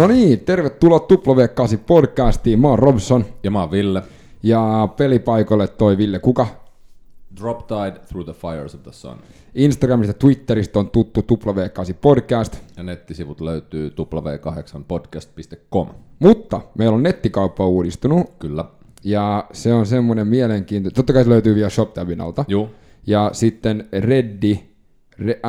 [0.00, 2.60] No niin, tervetuloa W8 podcastiin.
[2.60, 4.02] Mä oon Robson Ja mä oon Ville.
[4.42, 6.46] ja pelipaikoille toi Ville Kuka.
[7.40, 9.16] Drop Tide Through the Fires of the Sun.
[9.54, 15.88] Instagramista ja Twitteristä on tuttu W8 podcast, Ja nettisivut löytyy w8podcast.com.
[16.18, 18.64] mutta meillä on nettikauppa uudistunut Kyllä.
[19.04, 22.44] ja se on semmoinen mielenkiintoinen, totta kai se löytyy vielä ShopTabin alta.
[22.48, 22.68] Juu.
[23.06, 24.60] Ja sitten reddi,
[25.18, 25.40] re-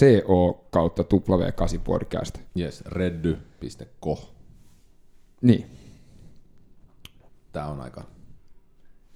[0.00, 2.38] reddy.co kautta W8 podcast.
[2.58, 4.18] Yes, reddy.co.
[5.42, 5.78] Niin,
[7.52, 8.04] Tää on aika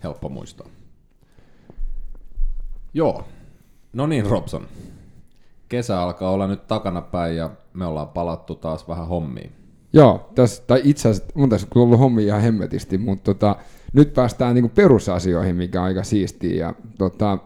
[0.02, 0.66] helppo muistaa.
[2.94, 3.24] Joo.
[3.92, 4.66] No niin, Robson.
[5.68, 9.52] Kesä alkaa olla nyt takanapäin ja me ollaan palattu taas vähän hommiin.
[9.92, 13.56] Joo, tässä, tai itse asiassa mun tässä on ollut hommi ihan hemmetisti, mutta tota,
[13.92, 16.66] nyt päästään niinku perusasioihin, mikä on aika siistiä.
[16.66, 17.38] Ja, tota,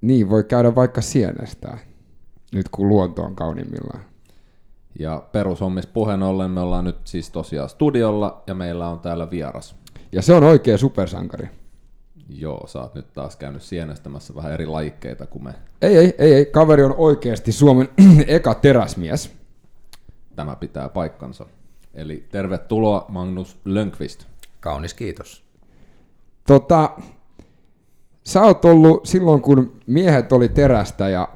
[0.00, 1.78] niin, voi käydä vaikka sienestä,
[2.52, 4.04] nyt kun luonto on kauniimmillaan.
[4.98, 9.76] Ja perushommissa puheen ollen me ollaan nyt siis tosiaan studiolla ja meillä on täällä vieras.
[10.12, 11.48] Ja se on oikea supersankari.
[12.28, 15.54] Joo, sä oot nyt taas käynyt sienestämässä vähän eri lajikkeita kuin me.
[15.82, 17.88] Ei, ei, ei, ei, kaveri on oikeasti Suomen
[18.26, 19.32] eka teräsmies.
[20.36, 21.46] Tämä pitää paikkansa.
[21.94, 24.24] Eli tervetuloa Magnus Lönkvist.
[24.60, 25.44] Kaunis kiitos.
[26.46, 26.90] Tota,
[28.28, 31.28] sä oot ollut silloin, kun miehet oli terästä ja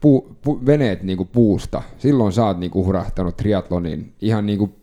[0.00, 4.74] puu, pu, veneet niinku puusta, silloin sä oot niinku hurahtanut triatlonin ihan niinku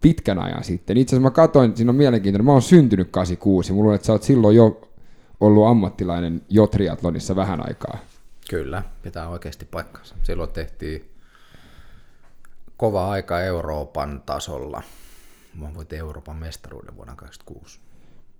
[0.00, 0.96] pitkän ajan sitten.
[0.96, 4.12] Itse asiassa mä katsoin, siinä on mielenkiintoinen, mä oon syntynyt 86, mulla on, että sä
[4.12, 4.80] oot silloin jo
[5.40, 7.98] ollut ammattilainen jo triatlonissa vähän aikaa.
[8.50, 10.14] Kyllä, pitää oikeasti paikkansa.
[10.22, 11.10] Silloin tehtiin
[12.76, 14.82] kova aika Euroopan tasolla.
[15.60, 17.80] Mä voitin Euroopan mestaruuden vuonna 2006.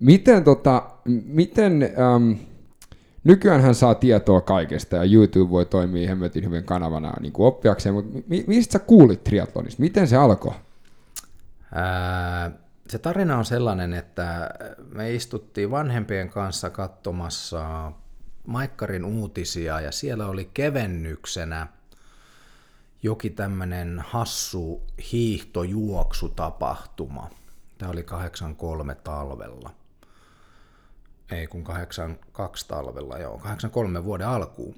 [0.02, 0.90] Miten, tota,
[1.24, 2.36] miten äm,
[3.24, 8.18] nykyäänhän saa tietoa kaikesta ja YouTube voi toimia hemmetin hyvin kanavana niin kuin oppiakseen, mutta
[8.28, 9.82] mi- mistä sä kuulit triatlonista?
[9.82, 10.54] Miten se alkoi?
[11.74, 12.50] Ää,
[12.88, 14.50] se tarina on sellainen, että
[14.94, 17.92] me istuttiin vanhempien kanssa katsomassa
[18.46, 21.66] Maikkarin uutisia ja siellä oli kevennyksenä
[23.02, 24.82] jokin tämmöinen hassu
[25.12, 27.30] hiihtojuoksutapahtuma.
[27.78, 29.70] Tämä oli 83 talvella.
[31.32, 34.74] Ei kun 82 talvella, joo, 83 vuoden alkuun.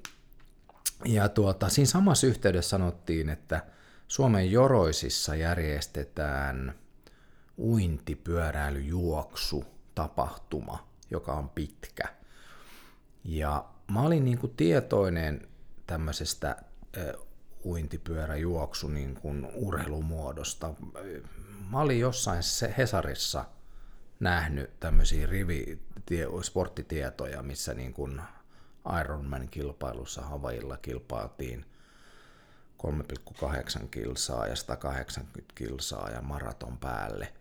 [1.04, 3.62] Ja tuota, siinä samassa yhteydessä sanottiin, että
[4.08, 6.74] Suomen Joroisissa järjestetään
[7.58, 9.64] uintipyöräilyjuoksu
[9.94, 12.04] tapahtuma, joka on pitkä.
[13.24, 15.48] Ja mä olin niin kuin tietoinen
[15.86, 16.56] tämmöisestä
[17.64, 20.74] uintipyöräjuoksu niin kuin urheilumuodosta.
[21.70, 22.42] Mä olin jossain
[22.78, 23.44] Hesarissa
[24.20, 28.22] nähnyt tämmöisiä rivi, tie, sporttitietoja, missä niin kuin
[29.00, 31.64] Ironman-kilpailussa Havailla kilpailtiin
[32.86, 37.32] 3,8 kilsaa ja 180 kilsaa ja maraton päälle.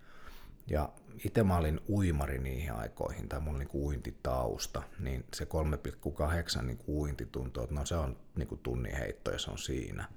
[0.68, 0.90] Ja
[1.26, 5.48] itse mä olin uimari niihin aikoihin, tai mun niinku uintitausta, niin se
[6.58, 10.10] 3,8 niinku uinti tuntuu, että no se on niinku tunnin heitto ja se on siinä.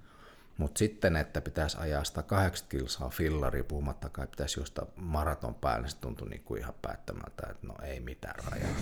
[0.58, 5.96] Mutta sitten, että pitäisi ajaa 180 kilsaa fillari, puhumattakaan, pitäisi juosta maraton päälle, niin se
[5.96, 8.76] tuntui niinku ihan päättämältä, että no ei mitään rajaa.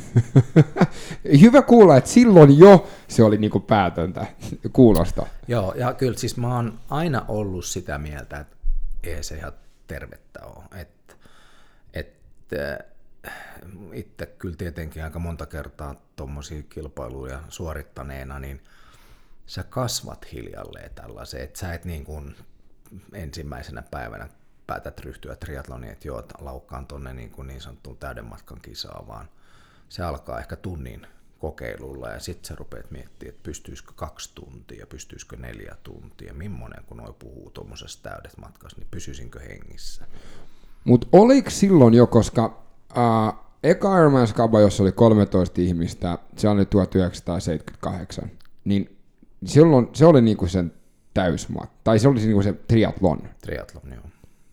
[1.40, 4.26] Hyvä kuulla, että silloin jo se oli niinku päätöntä
[4.72, 5.26] kuulosta.
[5.48, 8.56] Joo, ja kyllä siis mä oon aina ollut sitä mieltä, että
[9.02, 9.52] ei se ihan
[9.86, 10.80] tervettä ole.
[10.80, 11.14] Että,
[11.94, 12.78] että
[13.92, 18.60] itse kyllä tietenkin aika monta kertaa tuommoisia kilpailuja suorittaneena, niin
[19.46, 22.36] sä kasvat hiljalleen tällaiseen, että sä et niin kuin
[23.12, 24.28] ensimmäisenä päivänä
[24.66, 29.28] päätät ryhtyä triatloniin, että joo, laukkaan tonne niin, kuin niin sanottuun täyden matkan kisaan, vaan
[29.88, 31.06] se alkaa ehkä tunnin
[31.38, 36.96] kokeilulla ja sitten sä rupeat miettimään, että pystyisikö kaksi tuntia, pystyisikö neljä tuntia, millainen kun
[36.96, 40.06] noi puhuu tuommoisessa täydet matkassa, niin pysyisinkö hengissä.
[40.84, 42.62] Mutta oliko silloin jo, koska
[42.98, 44.28] äh, eka Ironman
[44.62, 48.30] jossa oli 13 ihmistä, se oli 1978,
[48.64, 48.93] niin
[49.46, 50.72] silloin se oli niinku sen
[51.14, 53.22] täysmat, tai se oli niinku se triathlon.
[53.40, 54.04] Triathlon, joo.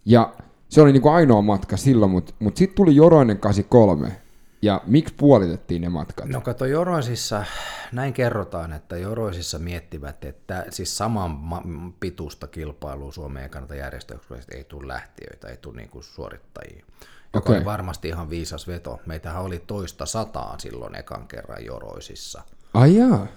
[0.06, 0.34] Ja
[0.70, 4.22] se oli niinku ainoa matka silloin, mutta mut sitten tuli Joroinen 83,
[4.62, 6.26] ja miksi puolitettiin ne matkat?
[6.26, 7.46] No kato, Joroisissa,
[7.92, 11.64] näin kerrotaan, että Joroisissa miettivät, että siis saman ma-
[12.00, 16.86] pituista kilpailua Suomeen kannata järjestää, koska ei tule lähtiöitä, ei tule niinku suorittajia.
[17.34, 17.58] Joka Okei.
[17.58, 19.00] oli varmasti ihan viisas veto.
[19.06, 22.42] Meitähän oli toista sataa silloin ekan kerran Joroisissa.
[22.74, 23.28] Ai jaa.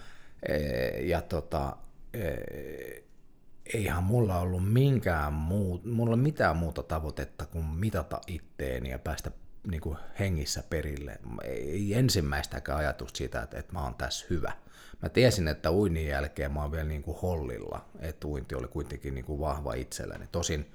[0.48, 1.76] Ee, Ja tota,
[2.14, 3.02] ee,
[3.74, 9.30] eihän mulla ollut minkään muu, mulla mitään muuta tavoitetta kuin mitata itteeni ja päästä
[9.66, 11.18] niin kuin hengissä perille.
[11.44, 14.52] Ei ensimmäistäkään ajatusta siitä, että, että mä oon tässä hyvä.
[15.02, 19.14] Mä tiesin, että uinnin jälkeen mä oon vielä niin kuin hollilla, että uinti oli kuitenkin
[19.14, 20.26] niin kuin vahva itselläni.
[20.32, 20.72] Tosin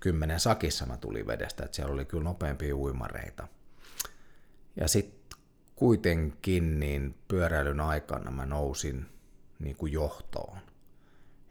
[0.00, 3.48] kymmenen sakissa mä tulin vedestä, että siellä oli kyllä nopeampia uimareita.
[4.76, 5.17] Ja sitten
[5.78, 9.06] kuitenkin niin pyöräilyn aikana mä nousin
[9.58, 10.58] niin kuin johtoon.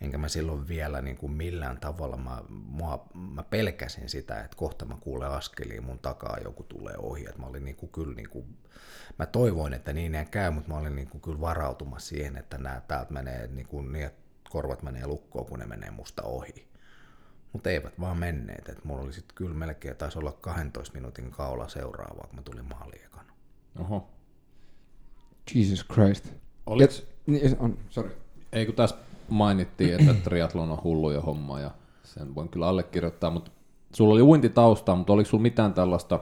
[0.01, 4.85] Enkä mä silloin vielä niin kuin millään tavalla, mä, mua, mä pelkäsin sitä, että kohta
[4.85, 7.25] mä kuulen askeliin mun takaa joku tulee ohi.
[7.25, 8.57] Että mä olin niin kuin kyllä, niin kuin,
[9.19, 12.57] mä toivoin, että niin ei käy, mutta mä olin niin kuin kyllä varautumassa siihen, että
[12.57, 16.67] nämä täältä menee niin, kuin, niin että korvat menee lukkoon, kun ne menee musta ohi.
[17.53, 18.69] Mutta eivät vaan menneet.
[18.69, 22.65] että mulla oli sitten kyllä melkein, taisi olla 12 minuutin kaula seuraavaa, kun mä tulin
[22.65, 23.33] maaliin ekana.
[23.79, 24.16] Oho.
[25.55, 26.33] Jesus Christ.
[26.65, 28.17] Oliks, Ja, niin, on, sorry.
[28.53, 28.95] ei kun tässä
[29.29, 31.71] mainittiin, että triathlon on hulluja homma ja
[32.03, 33.51] sen voin kyllä allekirjoittaa, mutta
[33.93, 36.19] sulla oli uintitaustaa, mutta oliko sulla mitään tällaista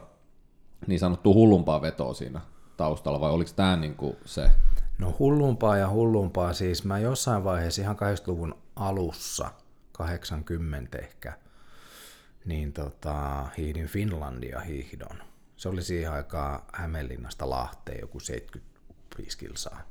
[0.87, 2.41] niin sanottua hullumpaa vetoa siinä
[2.77, 4.49] taustalla vai oliko tämä niinku se?
[4.97, 9.51] No hullumpaa ja hullumpaa, siis mä jossain vaiheessa ihan 80-luvun alussa,
[9.91, 11.33] 80 ehkä,
[12.45, 15.17] niin tota, hiihdin Finlandia hiihdon.
[15.55, 18.19] Se oli siihen aikaan Hämeenlinnasta Lahteen joku
[19.15, 19.81] 75 kilsaa.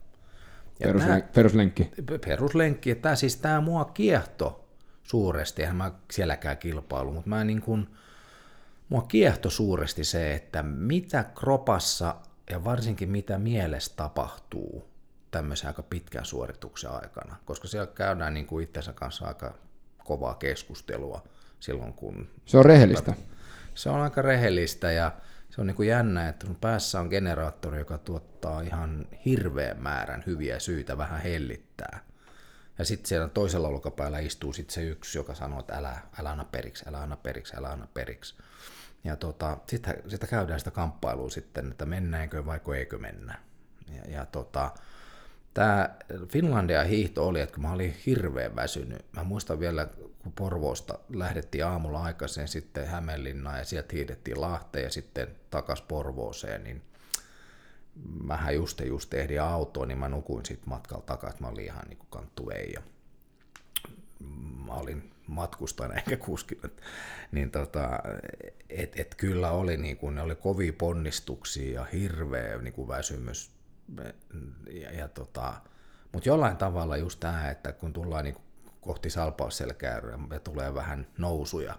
[0.81, 1.91] Ja Perus, tää- peruslenkki.
[2.27, 4.65] peruslenkki, että tää, siis tämä mua kiehto
[5.03, 7.87] suuresti, eihän mä sielläkään kilpailu, mutta mä niin kuin,
[8.89, 12.15] mua kiehto suuresti se, että mitä kropassa
[12.51, 14.89] ja varsinkin mitä mielessä tapahtuu
[15.31, 19.55] tämmöisen aika pitkän suorituksen aikana, koska siellä käydään niin kuin itsensä kanssa aika
[20.05, 21.23] kovaa keskustelua
[21.61, 23.15] silloin, kun Se on rehellistä.
[23.75, 25.13] se on aika rehellistä ja
[25.55, 30.23] se on niin kuin jännä, että sun päässä on generaattori, joka tuottaa ihan hirveän määrän
[30.27, 32.01] hyviä syitä vähän hellittää.
[32.79, 36.45] Ja sitten siellä toisella olkapäällä istuu sit se yksi, joka sanoo, että älä, älä anna
[36.45, 38.35] periksi, älä anna periksi, älä anna periksi.
[39.05, 43.39] Ja tota, sitten sitä käydään sitä kamppailua sitten, että mennäänkö vai eikö mennä.
[43.97, 44.71] Ja, ja tota,
[45.55, 45.89] tämä
[46.29, 49.05] Finlandia hiihto oli, että kun mä olin hirveän väsynyt.
[49.13, 54.91] Mä muistan vielä, kun Porvoosta lähdettiin aamulla aikaisin sitten Hämeenlinnaan ja sieltä hiidettiin Lahteen ja
[54.91, 56.83] sitten takas Porvooseen, niin
[58.23, 61.99] mähän just, just ehdin autoon, niin mä nukuin sitten matkalla takaisin, mä olin ihan niin
[62.11, 62.73] kanttu ei.
[62.73, 62.83] Ja
[64.67, 66.69] mä olin matkustajana eikä kuskina.
[67.33, 67.89] Niin tota,
[68.71, 73.54] et, et kyllä oli, niin kuin, ne oli kovia ponnistuksia ja hirveä niin kuin väsymys.
[74.83, 75.55] Ja, ja tota,
[76.13, 78.37] mutta jollain tavalla just tämä, että kun tullaan niin
[78.81, 80.03] kohti salpausselkää
[80.33, 81.79] ja tulee vähän nousuja,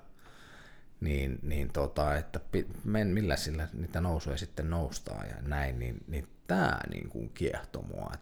[1.02, 2.40] niin, niin tota, että
[2.84, 7.82] men, millä sillä niitä nousuja sitten noustaan ja näin, niin, niin tämä niin kuin kiehtoo
[7.82, 8.12] mua.
[8.14, 8.22] Et,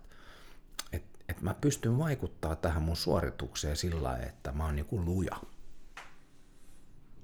[0.94, 5.06] et, et mä pystyn vaikuttaa tähän mun suoritukseen sillä lailla, että mä oon niin kuin
[5.06, 5.36] luja.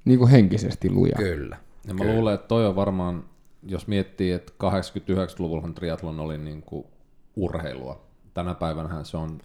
[0.06, 1.16] Niin kuin henkisesti luja.
[1.18, 1.58] Kyllä.
[1.88, 3.30] Ja mä luulen, että toi on varmaan,
[3.64, 6.88] jos miettii, että 89-luvullahan triathlon oli niin kuin
[7.36, 8.06] urheilua.
[8.34, 9.42] Tänä päivänä se on,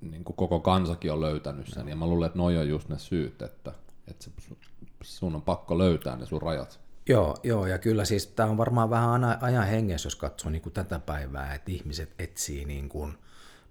[0.00, 1.88] niin kuin koko kansakin on löytänyt sen.
[1.88, 3.72] Ja mä luulen, että noi on just ne syyt, että,
[4.08, 4.26] että
[5.02, 6.80] sun on pakko löytää ne sun rajat.
[7.08, 10.72] Joo, joo, ja kyllä siis tämä on varmaan vähän ajan hengessä, jos katsoo niin kuin
[10.72, 13.18] tätä päivää, että ihmiset etsii niin kuin,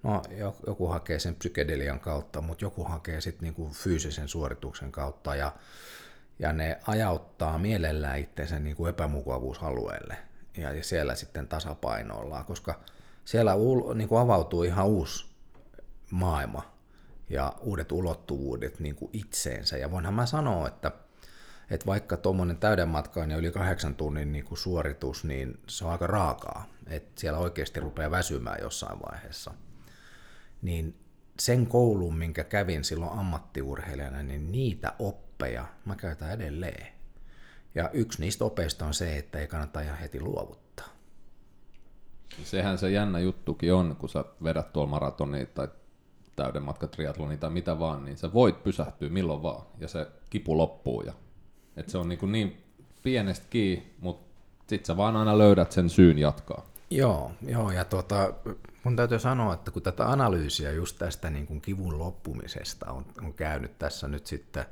[0.03, 5.36] no jo- joku hakee sen psykedelian kautta, mutta joku hakee sitten niin fyysisen suorituksen kautta
[5.36, 5.51] ja,
[6.40, 10.18] ja ne ajauttaa mielellään itsensä niin kuin epämukavuusalueelle
[10.57, 12.80] ja, ja siellä sitten tasapainoillaan, koska
[13.26, 15.36] siellä ul- niin kuin avautuu ihan uusi
[16.12, 16.76] maailma
[17.30, 19.78] ja uudet ulottuvuudet niin kuin itseensä.
[19.78, 20.92] Ja voinhan mä sanoa, että,
[21.69, 26.66] että vaikka tuommoinen täydenmatkainen yli kahdeksan tunnin niin kuin suoritus, niin se on aika raakaa.
[26.88, 29.54] Että siellä oikeasti rupeaa väsymään jossain vaiheessa.
[30.62, 31.00] Niin
[31.40, 34.94] sen koulun, minkä kävin silloin ammattiurheilijana, niin niitä
[35.35, 36.87] oppeja mä käytän edelleen.
[37.75, 40.87] Ja yksi niistä opeista on se, että ei kannata ihan heti luovuttaa.
[42.44, 45.68] Sehän se jännä juttukin on, kun sä vedät tuolla maratonia tai
[46.35, 46.87] täyden matka
[47.39, 51.01] tai mitä vaan, niin sä voit pysähtyä milloin vaan ja se kipu loppuu.
[51.01, 51.13] Ja,
[51.77, 52.63] et se on niin, kuin niin
[53.04, 56.65] pienestä kiinni, mutta sit sä vaan aina löydät sen syyn jatkaa.
[56.89, 58.33] Joo, joo ja tuota,
[58.83, 63.33] mun täytyy sanoa, että kun tätä analyysiä just tästä niin kuin kivun loppumisesta on, on
[63.33, 64.65] käynyt tässä nyt sitten,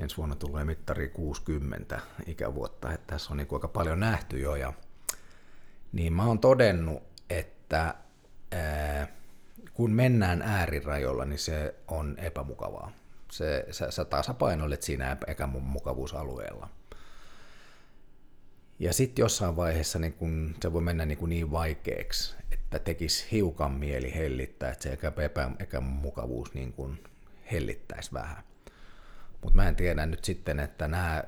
[0.00, 4.56] ensi vuonna tulee mittari 60 ikävuotta, että tässä on niin kuin aika paljon nähty jo,
[4.56, 4.72] ja
[5.92, 7.94] niin mä oon todennut, että
[8.52, 9.08] ää,
[9.74, 12.92] kun mennään äärirajoilla, niin se on epämukavaa.
[13.32, 16.68] Se, sä, sä tasapainoilet siinä epämukavuusalueella.
[18.78, 23.26] Ja sitten jossain vaiheessa niin kun se voi mennä niin, kuin niin vaikeaksi, että tekisi
[23.32, 27.04] hiukan mieli hellittää, että se epä, epämukavuus niin kuin
[27.52, 28.42] hellittäisi vähän.
[29.42, 31.24] Mutta mä en tiedä nyt sitten, että nämä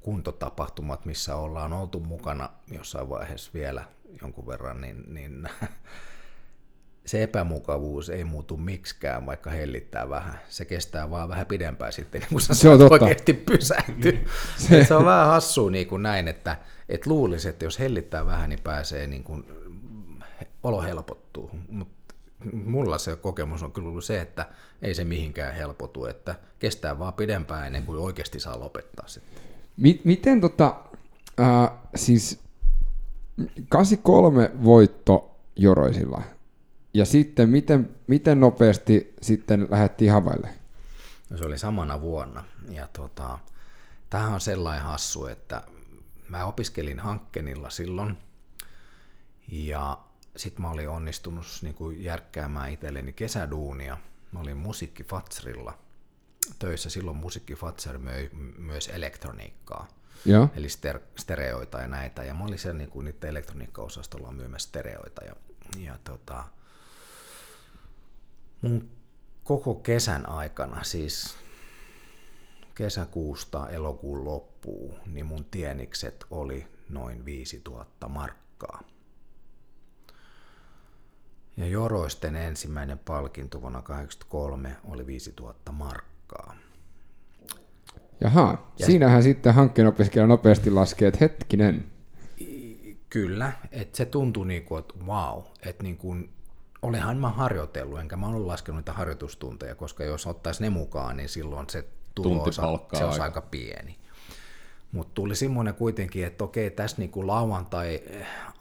[0.00, 3.84] kuntotapahtumat, missä ollaan oltu mukana jossain vaiheessa vielä
[4.22, 5.48] jonkun verran, niin, niin
[7.06, 10.40] se epämukavuus ei muutu miksikään, vaikka hellittää vähän.
[10.48, 12.92] Se kestää vaan vähän pidempään sitten, kun sä Se on totta.
[13.04, 14.26] oikeasti pysähtyy.
[14.56, 16.56] Se, se on vähän hassua niin kuin näin, että,
[16.88, 19.44] että luulisi, että jos hellittää vähän, niin pääsee niin kuin,
[20.62, 21.50] olo helpottuu.
[21.68, 21.94] Mutta
[22.52, 24.48] mulla se kokemus on kyllä ollut se, että
[24.82, 29.42] ei se mihinkään helpotu, että kestää vaan pidempään ennen kuin oikeasti saa lopettaa sitten.
[29.76, 30.76] Mi- miten tota,
[31.40, 32.40] äh, siis
[33.68, 36.22] 83 voitto Joroisilla.
[36.94, 40.48] Ja sitten miten, miten nopeasti sitten lähdettiin Havaille?
[41.30, 42.44] No se oli samana vuonna.
[42.70, 43.38] Ja tota,
[44.10, 45.62] tämähän on sellainen hassu, että
[46.28, 48.18] mä opiskelin Hankkenilla silloin.
[49.48, 49.98] Ja
[50.36, 53.98] sitten mä olin onnistunut niin kuin järkkäämään itselleni kesäduunia.
[54.32, 55.78] Mä olin musiikki Fatsrilla
[56.58, 56.90] töissä.
[56.90, 59.88] Silloin musiikki Fatser möi myös elektroniikkaa.
[60.24, 60.48] Joo.
[60.56, 62.24] Eli ster- stereoita ja näitä.
[62.24, 65.24] Ja mä olin siellä niin kuin niiden elektroniikkaosastolla myymässä stereoita.
[65.24, 65.34] Ja,
[65.78, 66.44] ja tota,
[68.62, 68.90] mun
[69.44, 71.36] koko kesän aikana, siis
[72.74, 78.91] kesäkuusta elokuun loppuun, niin mun tienikset oli noin 5000 markkaa.
[81.56, 86.54] Ja Joroisten ensimmäinen palkinto vuonna 1983 oli 5000 markkaa.
[88.20, 91.84] Jaha, siinähän sitten hankkeen opiskelija nopeasti laskee, että hetkinen.
[93.10, 96.30] Kyllä, että se tuntui niin kuin, että wow, että niin kuin,
[96.82, 101.28] olenhan mä harjoitellut, enkä mä ollut laskenut niitä harjoitustunteja, koska jos ottaisi ne mukaan, niin
[101.28, 103.40] silloin se tulo-osa, Tuntipalkkaa se olisi aika.
[103.40, 103.98] aika pieni.
[104.92, 108.02] Mutta tuli semmoinen kuitenkin, että okei, tässä niinku lauantai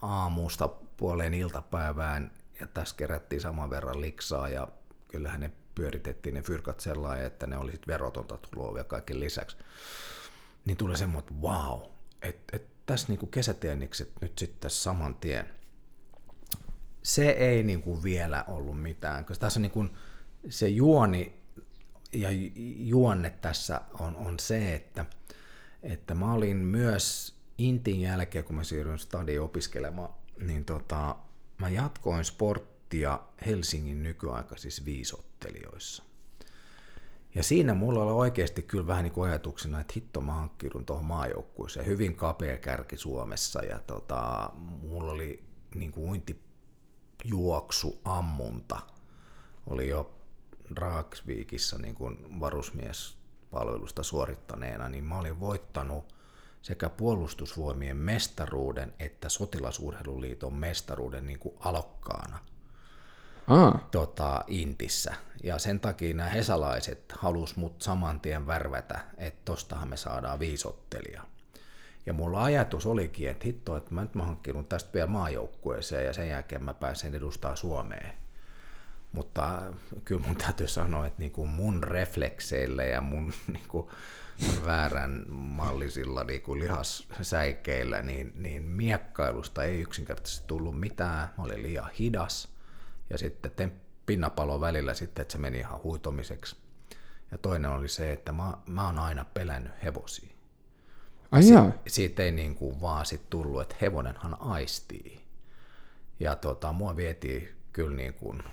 [0.02, 2.32] aamusta puoleen iltapäivään,
[2.62, 4.68] ja tässä kerättiin saman verran liksaa, ja
[5.08, 9.58] kyllähän ne pyöritettiin ne fyrkat sellainen, että ne oli sit verotonta tuloa vielä kaiken lisäksi.
[10.66, 11.82] Niin tuli semmoinen, että wow,
[12.22, 15.46] että et tässä niinku kesätiennikset nyt sitten saman tien.
[17.04, 19.86] Se ei niinku vielä ollut mitään, koska tässä niinku
[20.50, 21.42] se juoni
[22.14, 22.30] ja
[22.78, 25.06] juonne tässä on, on se, että,
[25.84, 31.16] että mä olin myös Intin jälkeen, kun mä siirryin stadiin opiskelemaan, niin tota,
[31.62, 36.04] mä jatkoin sporttia Helsingin nykyaikaisissa viisottelijoissa.
[37.36, 41.06] Ja siinä mulla oli oikeasti kyllä vähän niin kuin ajatuksena, että hitto mä hankkiudun tuohon
[41.06, 41.86] maajoukkueeseen.
[41.86, 44.52] Hyvin kapea kärki Suomessa ja tota,
[44.82, 45.44] mulla oli
[45.76, 48.80] niin kuin uintijuoksu, ammunta.
[49.68, 50.14] Oli jo
[50.76, 56.14] Dragsvikissa niin kuin varusmiespalvelusta suorittaneena, niin mä olin voittanut
[56.62, 62.40] sekä puolustusvoimien mestaruuden että sotilasurheiluliiton mestaruuden niin kuin alokkaana
[63.48, 65.14] Aa, tota, Intissä.
[65.44, 71.22] Ja sen takia nämä hesalaiset halus mut saman tien värvätä, että tostahan me saadaan viisottelija.
[72.06, 76.14] Ja mulla ajatus olikin, että hitto, että mä nyt mä hankkinut tästä vielä maajoukkueeseen ja
[76.14, 78.14] sen jälkeen mä pääsen edustaa Suomeen.
[79.12, 79.62] Mutta
[80.06, 83.92] kyllä mun täytyy sanoa, että niinku mun reflekseillä ja mun niinku
[84.66, 91.30] väärän mallisilla niinku lihassäikeillä, niin, niin miekkailusta ei yksinkertaisesti tullut mitään.
[91.38, 92.50] Mä olin liian hidas
[93.10, 96.56] ja sitten ten- pinnapalon välillä sitten, että se meni ihan huitomiseksi.
[97.32, 100.30] Ja toinen oli se, että mä, mä oon aina pelännyt hevosia.
[101.32, 101.72] ai jaa.
[101.88, 105.22] Siitä ei niin kuin vaan sit tullut, että hevonenhan aistii.
[106.20, 108.44] Ja tota, mua vietiin kyllä niin kuin,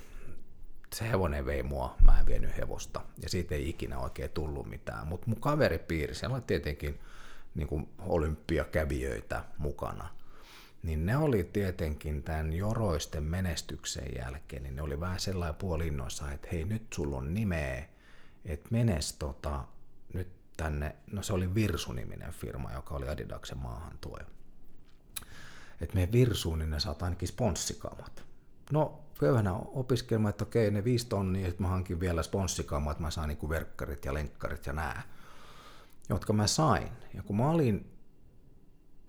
[0.94, 3.00] se hevonen vei mua, mä en vienyt hevosta.
[3.22, 5.06] Ja siitä ei ikinä oikein tullut mitään.
[5.06, 7.00] Mutta mun kaveripiiri, siellä oli tietenkin
[7.54, 10.08] niin kuin olympiakävijöitä mukana.
[10.82, 16.48] Niin ne oli tietenkin tämän Joroisten menestyksen jälkeen, niin ne oli vähän sellainen puolinnoissa, että
[16.52, 17.84] hei nyt sulla on nimeä,
[18.44, 19.64] että menes tota,
[20.14, 24.24] nyt tänne, no se oli Virsu-niminen firma, joka oli Adidaksen maahantuoja.
[25.80, 28.27] Että me Virsuun, niin ne saat ainakin sponssikamat.
[28.72, 33.10] No, köyhänä opiskelemaan, että okei, ne viisi tonnia, että mä hankin vielä sponssikamat, että mä
[33.10, 35.02] saan niinku verkkarit ja lenkkarit ja nää,
[36.08, 36.88] jotka mä sain.
[37.14, 37.98] Ja kun mä olin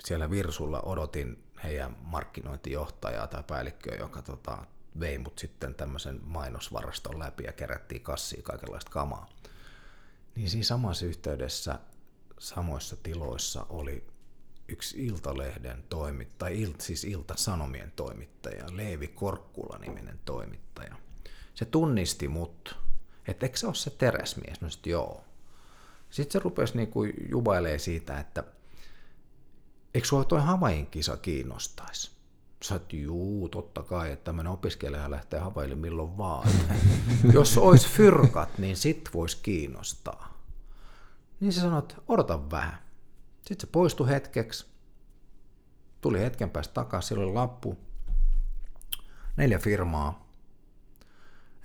[0.04, 4.66] siellä Virsulla, odotin heidän markkinointijohtajaa tai päällikköä, joka tota,
[5.00, 9.30] vei mut sitten tämmöisen mainosvaraston läpi ja kerättiin kassiin kaikenlaista kamaa.
[10.36, 11.80] Niin siinä samassa yhteydessä
[12.39, 14.08] samoissa tiloissa oli
[14.71, 20.95] yksi Iltalehden toimittaja, Ilt, siis Ilta-Sanomien toimittaja, Leevi Korkkula-niminen toimittaja.
[21.53, 22.77] Se tunnisti mut,
[23.27, 24.61] että eikö se ole se teräsmies?
[24.61, 25.23] No joo.
[26.09, 28.43] Sitten se rupesi niinku jubailee siitä, että
[29.93, 32.11] eikö sua toi Havain kisa kiinnostaisi?
[32.63, 36.49] Sä oot, juu, totta kai, että tämmöinen opiskelija lähtee Havaille milloin vaan.
[37.33, 40.39] Jos olisi fyrkat, niin sit voisi kiinnostaa.
[41.39, 42.88] Niin se sanoi, että odota vähän.
[43.46, 44.65] Sitten se poistui hetkeksi,
[46.01, 47.77] tuli hetken päästä takaisin, siellä oli lappu,
[49.38, 50.29] neljä firmaa,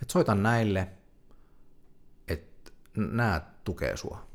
[0.01, 0.87] että soitan näille,
[2.27, 4.27] että nämä tukee sua.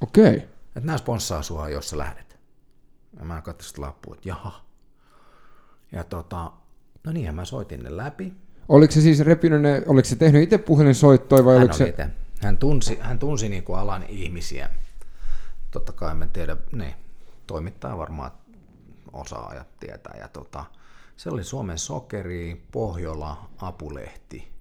[0.00, 0.36] Okei.
[0.36, 0.48] Okay.
[0.66, 2.38] Että nämä sponssaa sua, jos sä lähdet.
[3.18, 4.64] Ja mä katsoin sitä lappua, että jaha.
[5.92, 6.52] Ja tota,
[7.04, 8.32] no niin, mä soitin ne läpi.
[8.68, 11.88] Oliko se siis repinyt ne, oliko se tehnyt itse puhelinsoittoja vai Hän, oliko oli se...
[11.88, 12.10] ite.
[12.40, 14.70] hän tunsi, hän tunsi niin kuin alan ihmisiä.
[15.70, 16.94] Totta kai mä tiedä, niin,
[17.46, 18.30] toimittaa varmaan
[19.12, 20.14] osaa ja tietää.
[20.18, 20.64] Ja tota,
[21.16, 24.52] se oli Suomen Sokeri, Pohjola, Apulehti.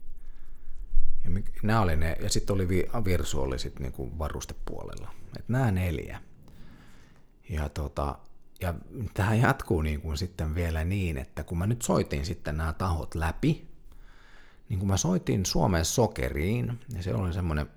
[1.23, 5.11] Ja, mik- nämä oli ne, ja sitten oli Vi- Virsu oli sit niinku varustepuolella.
[5.39, 6.21] Et nämä neljä.
[7.49, 8.19] Ja, tota,
[8.61, 8.73] ja
[9.13, 13.15] tähän jatkuu niin kuin sitten vielä niin, että kun mä nyt soitin sitten nämä tahot
[13.15, 13.67] läpi,
[14.69, 17.69] niin kun mä soitin Suomen Sokeriin, ja se oli semmoinen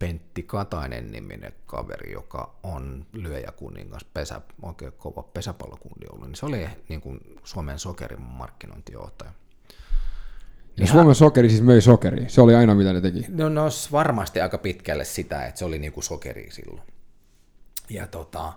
[0.00, 6.68] Pentti Katainen niminen kaveri, joka on lyöjäkuningas, pesä, oikein kova pesäpallokundi ollut, niin se oli
[6.88, 9.32] niin kuin Suomen Sokerin markkinointijohtaja.
[10.76, 12.28] Ja Suomen sokeri siis möi sokeria.
[12.28, 13.24] Se oli aina mitä ne teki.
[13.28, 16.86] No, no varmasti aika pitkälle sitä, että se oli niinku sokeri silloin.
[17.90, 18.52] Ja tota,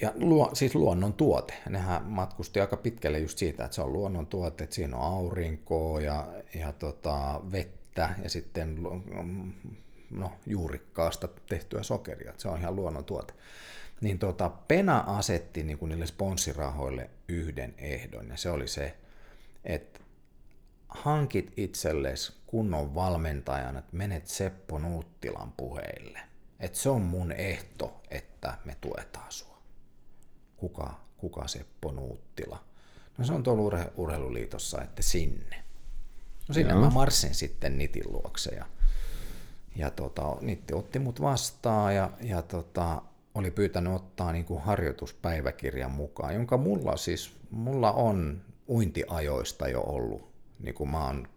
[0.00, 1.54] ja luo, siis luonnon tuote.
[1.68, 6.00] Nehän matkusti aika pitkälle just siitä, että se on luonnon tuote, että siinä on aurinkoa
[6.00, 7.79] ja, ja tota, vettä
[8.22, 8.78] ja sitten
[10.10, 12.32] no, juurikkaasta tehtyä sokeria.
[12.36, 13.34] Se on ihan luonnon tuote.
[14.00, 18.96] Niin tota, Pena asetti niin niille sponssirahoille yhden ehdon ja se oli se,
[19.64, 20.00] että
[20.88, 26.20] hankit itsellesi kunnon valmentajan, että menet Seppo Nuuttilan puheille.
[26.60, 29.58] Että se on mun ehto, että me tuetaan sua.
[30.56, 32.64] Kuka, kuka Seppo Nuuttila?
[33.18, 35.64] No se on tuolla urhe- urheiluliitossa, että sinne.
[36.50, 36.80] No sinne Joo.
[36.80, 38.66] mä marssin sitten Nitin luokse ja,
[39.76, 43.02] ja tota, Nitti otti mut vastaan ja, ja tota,
[43.34, 50.32] oli pyytänyt ottaa niin kuin harjoituspäiväkirjan mukaan, jonka mulla siis, mulla on uintiajoista jo ollut,
[50.58, 51.28] niin kuin mä oon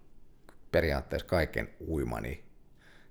[0.71, 2.43] periaatteessa kaiken uimani,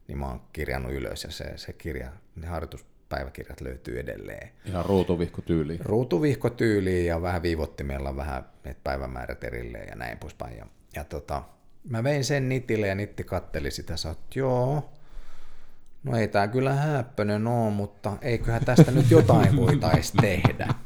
[0.08, 4.50] niin mä oon kirjannut ylös ja se, se kirja, ne harjoituspäiväkirjat löytyy edelleen.
[4.64, 5.80] Ihan ruutuvihko tyyliin.
[5.80, 8.44] Ruutuvihkotyyliin ja vähän viivottimella vähän
[8.84, 10.56] päivämäärät erilleen ja näin poispäin.
[10.56, 11.42] Ja, ja tota,
[11.84, 14.90] mä vein sen Nitille ja Nitti katteli sitä, sä oot, joo,
[16.02, 20.68] no ei tää kyllä häppönen oo, mutta eiköhän tästä nyt jotain voitais tehdä.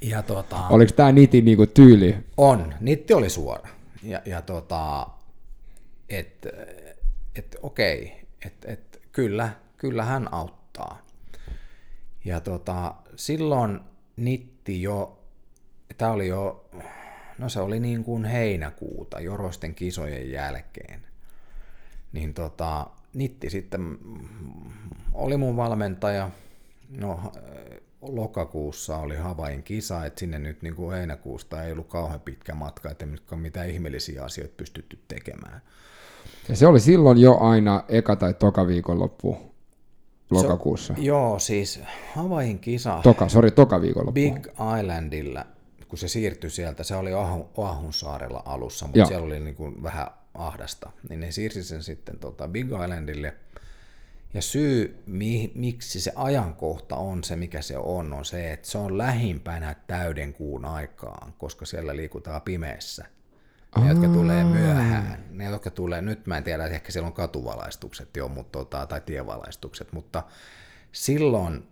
[0.00, 2.16] Ja tota, Oliko tämä nitin niinku tyyli?
[2.36, 3.68] on, nitti oli suora.
[4.02, 5.06] Ja, ja tota,
[6.08, 6.48] että
[7.34, 11.02] et, okei, että et, kyllä, kyllä hän auttaa.
[12.24, 13.80] Ja tota, silloin
[14.16, 15.18] nitti jo,
[15.98, 16.68] tämä oli jo,
[17.38, 21.00] no se oli niin kuin heinäkuuta Jorosten kisojen jälkeen.
[22.12, 23.96] Niin tota, nitti sitten mm,
[25.14, 26.30] oli mun valmentaja,
[26.90, 27.32] no
[28.02, 32.90] lokakuussa oli Havain kisa, että sinne nyt niin kuin heinäkuusta ei ollut kauhean pitkä matka,
[32.90, 35.62] että nyt ole mitään ihmeellisiä asioita pystytty tekemään.
[36.48, 39.38] Ja se oli silloin jo aina eka tai toka viikonloppu
[40.30, 40.94] lokakuussa.
[40.98, 41.80] Joo, siis
[42.14, 44.12] Havain kisa Toka, sori, toka viikonloppu.
[44.12, 44.46] Big
[44.80, 45.46] Islandilla,
[45.88, 47.10] kun se siirtyi sieltä, se oli
[47.56, 49.06] Oahunsaarella alussa, mutta Joo.
[49.06, 53.34] siellä oli niin kuin vähän ahdasta, niin ne siirsi sen sitten tota Big Islandille.
[54.34, 58.78] Ja syy, mi- miksi se ajankohta on se, mikä se on, on se, että se
[58.78, 63.04] on lähimpänä täyden kuun aikaan, koska siellä liikutaan pimeässä.
[63.80, 68.16] Ne, jotka tulee myöhään, ne, jotka tulee, nyt mä en tiedä, ehkä siellä on katuvalaistukset
[68.16, 70.22] jo, mutta, tota, tai tievalaistukset, mutta
[70.92, 71.68] silloin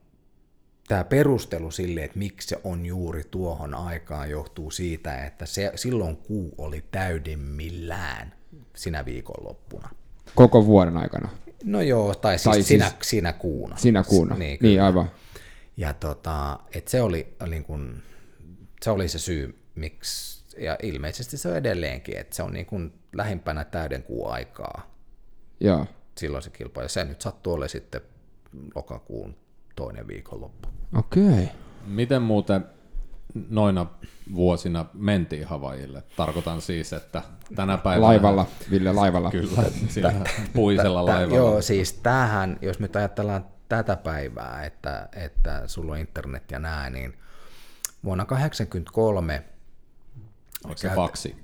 [0.89, 6.17] tämä perustelu sille, että miksi se on juuri tuohon aikaan, johtuu siitä, että se, silloin
[6.17, 8.35] kuu oli täydemmillään
[8.77, 9.89] sinä viikonloppuna.
[10.35, 11.29] Koko vuoden aikana.
[11.65, 13.77] No joo, tai siis, Tai siis- sinä, sinä kuuna.
[13.77, 14.35] Sinä kuuna.
[14.35, 14.71] Niin, Niin, kyllä.
[14.71, 15.11] niin aivan.
[15.77, 18.03] Ja tota, et se, oli, niin kun,
[18.83, 22.93] se oli se syy, miksi, ja ilmeisesti se on edelleenkin, että se on niin kun
[23.13, 24.95] lähimpänä täyden kuun aikaa
[25.61, 25.87] Joo.
[26.19, 26.85] silloin se kilpailu.
[26.85, 28.01] Ja se nyt sattuu olemaan sitten
[28.75, 29.37] lokakuun
[29.77, 30.69] toinen viikonloppu.
[30.99, 31.25] Okei.
[31.25, 31.47] Okay.
[31.87, 32.65] Miten muuten
[33.49, 33.87] noina
[34.35, 36.03] vuosina mentiin Havaijille?
[36.17, 37.23] Tarkoitan siis, että
[37.55, 38.07] tänä päivänä...
[38.07, 39.31] Laivalla, Ville, laivalla.
[39.31, 40.13] Kyllä, sillä
[40.55, 41.37] puisella laivalla.
[41.37, 46.91] Joo, siis tämähän, jos nyt ajatellaan tätä päivää, että, että sulla on internet ja nää,
[46.91, 47.15] niin
[48.05, 49.45] vuonna 1983
[50.65, 51.37] Oliko se faksi?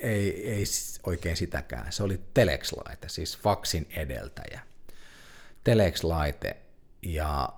[0.00, 0.64] ei, ei
[1.02, 1.92] oikein sitäkään.
[1.92, 4.60] Se oli Telex-laite, siis faksin edeltäjä.
[5.64, 6.56] Telex-laite
[7.02, 7.48] ja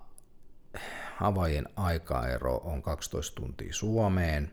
[1.16, 4.52] Havaijin aikaero on 12 tuntia Suomeen.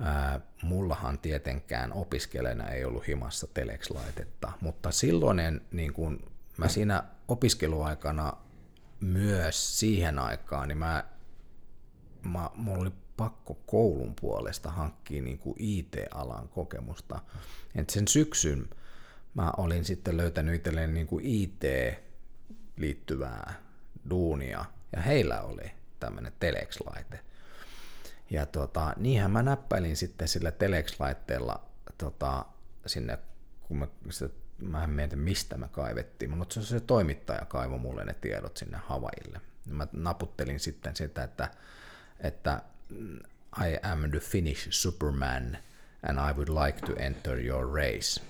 [0.00, 8.32] Ää, mullahan tietenkään opiskelijana ei ollut himassa Telex-laitetta, mutta silloinen, niin kun mä siinä opiskeluaikana
[9.00, 11.04] myös siihen aikaan, niin mä,
[12.22, 17.20] mä, mulla oli pakko koulun puolesta hankkia niin IT-alan kokemusta.
[17.74, 18.68] Et sen syksyn
[19.34, 23.54] mä olin sitten löytänyt itselleen niin IT-liittyvää
[24.10, 27.20] duunia, ja heillä oli tämmöinen Telex-laite.
[28.30, 31.60] Ja tota, niinhän mä näppäilin sitten sillä Telex-laitteella
[31.98, 32.44] tota,
[32.86, 33.18] sinne,
[33.62, 38.04] kun mä, sitä, mä en mieti mistä mä kaivettiin, mutta se, se toimittaja kaivoi mulle
[38.04, 39.40] ne tiedot sinne Havaille.
[39.66, 41.50] Mä naputtelin sitten sitä, että,
[42.20, 42.62] että
[43.58, 45.58] I am the Finnish Superman
[46.02, 48.20] and I would like to enter your race.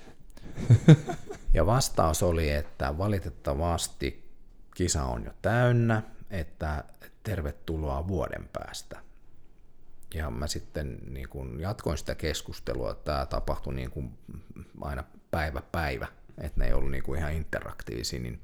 [1.54, 4.30] Ja vastaus oli, että valitettavasti
[4.74, 6.84] kisa on jo täynnä, että
[7.22, 9.00] tervetuloa vuoden päästä.
[10.14, 14.18] Ja mä sitten niin kun jatkoin sitä keskustelua, että tämä tapahtui niin kuin
[14.80, 16.06] aina päivä päivä,
[16.38, 18.40] että ne ei ollut niin kuin ihan interaktiivisia, niin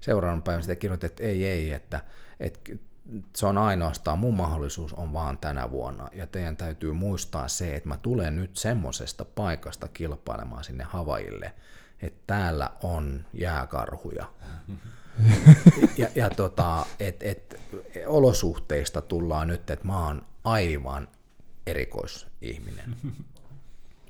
[0.00, 2.00] seuraavan päivän sitä kirjoitin, että ei, ei, että,
[2.40, 2.72] että
[3.36, 7.88] se on ainoastaan, mun mahdollisuus on vaan tänä vuonna, ja teidän täytyy muistaa se, että
[7.88, 11.54] mä tulen nyt semmoisesta paikasta kilpailemaan sinne Havaille,
[12.02, 14.26] että täällä on jääkarhuja.
[15.96, 17.60] ja, ja tota, et, et,
[18.06, 21.08] olosuhteista tullaan nyt, että mä oon aivan
[21.66, 22.96] erikoisihminen.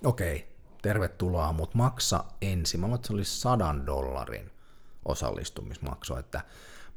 [0.05, 0.48] Okei, okay,
[0.83, 2.81] tervetuloa, mutta maksa ensin.
[2.81, 4.51] Mä että se oli sadan dollarin
[5.05, 6.40] osallistumismaksu, että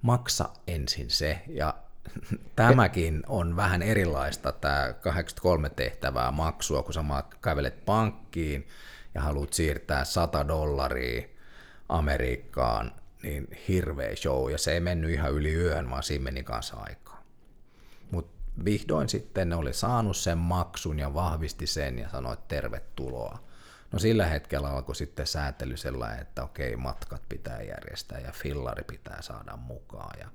[0.02, 1.76] maksa ensin se, ja
[2.56, 7.04] tämäkin on vähän erilaista, tämä 83 tehtävää maksua, kun sä
[7.42, 8.68] kävelet pankkiin
[9.16, 11.28] ja haluat siirtää 100 dollaria
[11.90, 12.92] Amerikkaan,
[13.24, 17.24] niin hirveä show, ja se ei mennyt ihan yli yön, vaan siinä meni kanssa aikaa.
[18.12, 23.44] Mutta vihdoin sitten ne oli saanut sen maksun ja vahvisti sen ja sanoi, että tervetuloa.
[23.92, 29.22] No sillä hetkellä alkoi sitten säätely sellainen, että okei, matkat pitää järjestää ja fillari pitää
[29.22, 30.30] saada mukaan ja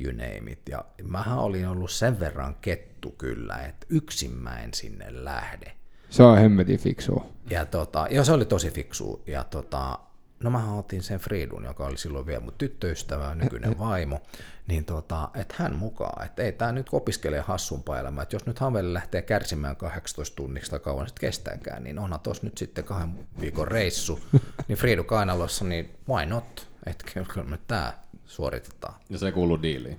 [0.00, 0.68] you name it.
[0.68, 5.76] Ja mähän olin ollut sen verran kettu kyllä, että yksin mä en sinne lähde.
[6.10, 7.26] Se on hemmetin fiksua.
[7.50, 9.22] Ja tota, ja se oli tosi fiksu.
[9.26, 9.98] Ja tota,
[10.44, 14.22] no mä otin sen Friidun, joka oli silloin vielä mun tyttöystävä, nykyinen vaimo,
[14.66, 18.58] niin tota, että hän mukaan, että ei tämä nyt opiskelee hassumpaa elämää, että jos nyt
[18.58, 23.18] Havelle lähtee kärsimään 18 tunnista tai kauan sitten kestääkään, niin onhan tuossa nyt sitten kahden
[23.40, 24.20] viikon reissu,
[24.68, 27.94] niin Friidu Kainalossa, niin why not, että kyllä me tämä
[28.26, 28.94] suoritetaan.
[29.10, 29.98] Ja se kuuluu diiliin?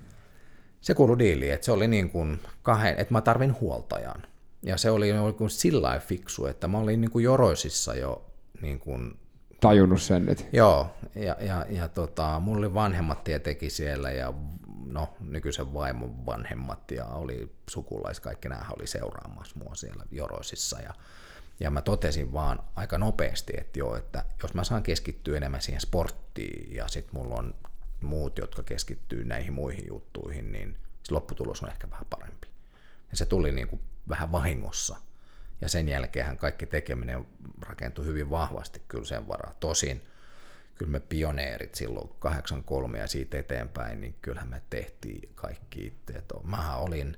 [0.82, 4.24] Se kuuluu diiliin, että se oli niin kuin kahden, että mä tarvin huoltajan.
[4.66, 8.26] Ja se oli, oli kuin sillä fiksu, että mä olin niin kuin joroisissa jo
[8.62, 9.20] niin kuin
[9.62, 10.30] tajunnut sen.
[10.30, 10.44] Että...
[10.54, 14.34] Joo, ja, ja, ja tota, mulla oli vanhemmat tietenkin siellä ja
[14.86, 20.94] no, nykyisen vaimon vanhemmat ja oli sukulais, kaikki nämä oli seuraamassa mua siellä Joroisissa ja,
[21.60, 25.82] ja mä totesin vaan aika nopeasti, että joo, että jos mä saan keskittyä enemmän siihen
[25.82, 27.56] sporttiin ja sitten mulla on
[28.02, 32.48] muut, jotka keskittyy näihin muihin juttuihin, niin se lopputulos on ehkä vähän parempi.
[33.12, 34.96] Ja se tuli niin kuin vähän vahingossa
[35.62, 37.26] ja sen jälkeen kaikki tekeminen
[37.62, 39.54] rakentui hyvin vahvasti kyllä sen varaa.
[39.60, 40.02] Tosin
[40.76, 46.24] kyllä me pioneerit silloin 83 ja siitä eteenpäin, niin kyllähän me tehtiin kaikki itse.
[46.44, 47.18] Mähän olin,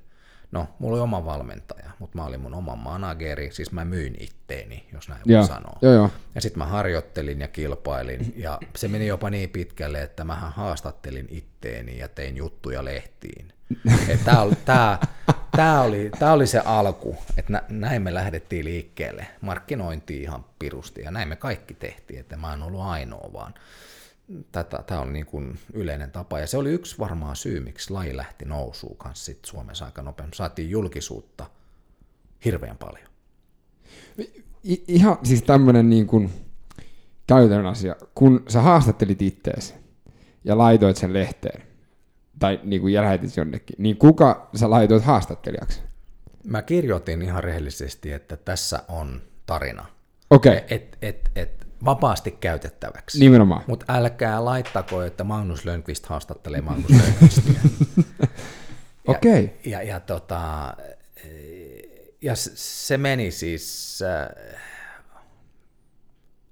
[0.50, 4.88] no mulla oli oma valmentaja, mutta mä olin mun oma manageri, siis mä myin itteeni,
[4.92, 5.78] jos näin voi sanoa.
[5.82, 6.10] Jo, jo.
[6.34, 11.26] Ja sitten mä harjoittelin ja kilpailin, ja se meni jopa niin pitkälle, että mä haastattelin
[11.30, 13.52] itteeni ja tein juttuja lehtiin.
[14.64, 14.98] Tämä
[15.56, 19.26] tää oli, tää oli se alku, että näin me lähdettiin liikkeelle.
[19.40, 23.54] Markkinointi ihan pirusti ja näin me kaikki tehtiin, että mä en ollut ainoa, vaan
[24.86, 26.38] tämä on niin kuin yleinen tapa.
[26.38, 30.36] Ja se oli yksi varmaan syy, miksi laji lähti nousuun kanssa sit Suomessa aika nopeasti.
[30.36, 31.46] Saatiin julkisuutta
[32.44, 33.08] hirveän paljon.
[34.64, 36.30] I, ihan siis tämmöinen niin kuin
[37.26, 37.96] käytännön asia.
[38.14, 39.74] Kun sä haastattelit itteesi
[40.44, 41.67] ja laitoit sen lehteen,
[42.38, 45.82] tai niin kuin lähetit jonnekin, niin kuka sä laitoit haastattelijaksi?
[46.44, 49.86] Mä kirjoitin ihan rehellisesti, että tässä on tarina.
[50.30, 50.56] Okei.
[50.56, 50.66] Okay.
[50.70, 53.18] Et, et, et, vapaasti käytettäväksi.
[53.18, 53.62] Nimenomaan.
[53.66, 57.60] Mutta älkää laittako, että Magnus Lönkvist haastattelee Magnus Lönkvistia.
[59.06, 59.44] Okei.
[59.44, 59.56] Okay.
[59.64, 60.74] Ja, ja, ja, tota,
[62.22, 64.60] ja se meni siis äh,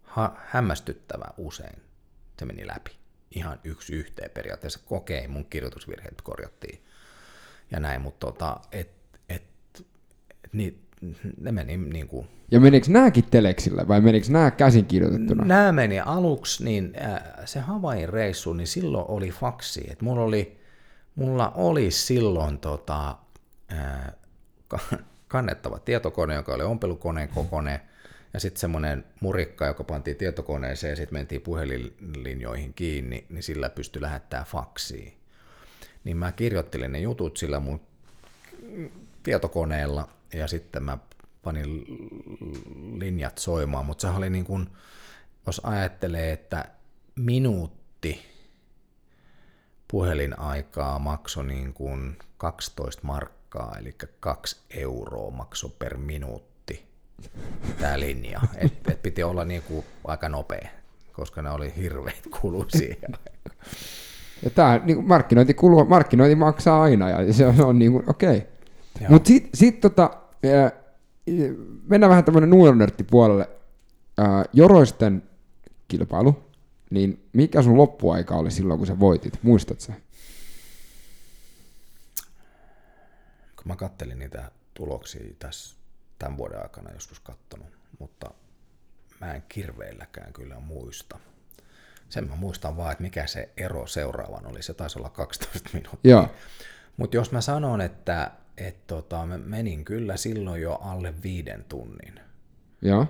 [0.02, 1.82] ha, hämmästyttävä usein.
[2.38, 2.95] Se meni läpi
[3.36, 4.80] ihan yksi yhteen periaatteessa.
[4.90, 6.82] Okei, mun kirjoitusvirheet korjattiin
[7.70, 8.90] ja näin, mutta tota, et,
[9.28, 9.42] et,
[10.44, 10.82] et, niin,
[11.40, 12.28] ne meni niin kuin...
[12.50, 15.44] Ja menikö nämäkin teleksillä vai menikö nämä käsin kirjoitettuna?
[15.44, 19.86] Nämä meni aluksi, niin äh, se Havain reissu, niin silloin oli faksi.
[19.90, 20.58] Et mulla, oli,
[21.14, 23.16] mulla oli silloin tota,
[23.72, 24.14] äh,
[25.28, 27.80] kannettava tietokone, joka oli ompelukoneen kokone,
[28.36, 34.02] ja sitten semmoinen murikka, joka pantiin tietokoneeseen ja sitten mentiin puhelinlinjoihin kiinni, niin sillä pystyi
[34.02, 35.16] lähettämään faksiin.
[36.04, 37.80] Niin mä kirjoittelin ne jutut sillä mun
[39.22, 40.98] tietokoneella ja sitten mä
[41.42, 41.84] panin
[42.98, 44.68] linjat soimaan, mutta se oli niin kuin,
[45.46, 46.64] jos ajattelee, että
[47.14, 48.26] minuutti
[49.88, 56.55] puhelinaikaa maksoi niin kuin 12 markkaa, eli 2 euroa maksoi per minuutti
[57.80, 58.40] tämä linja.
[58.56, 60.68] Et, et piti olla niin kuin aika nopea,
[61.12, 62.96] koska ne oli hirveät kuluisia.
[64.42, 68.36] Ja tämä niin markkinointi, kuluu, markkinointi maksaa aina ja se on, on niin kuin, okei.
[68.36, 69.08] Okay.
[69.08, 70.10] Mutta sitten sit, tota,
[71.88, 73.48] mennään vähän tämmöinen nuoronörtti-puolelle.
[74.52, 75.22] Joroisten
[75.88, 76.44] kilpailu,
[76.90, 79.38] niin mikä sun loppuaika oli silloin, kun sä voitit?
[79.42, 79.92] Muistat sä?
[83.56, 85.75] Kun mä kattelin niitä tuloksia tässä
[86.18, 87.66] tämän vuoden aikana joskus kattonut,
[87.98, 88.30] mutta
[89.20, 91.18] mä en kirveilläkään kyllä muista.
[92.08, 94.62] Sen mä muistan vaan, että mikä se ero seuraavan oli.
[94.62, 96.28] Se taisi olla 12 minuuttia.
[96.96, 102.20] Mutta jos mä sanon, että et tota, mä menin kyllä silloin jo alle viiden tunnin.
[102.82, 103.06] Joo.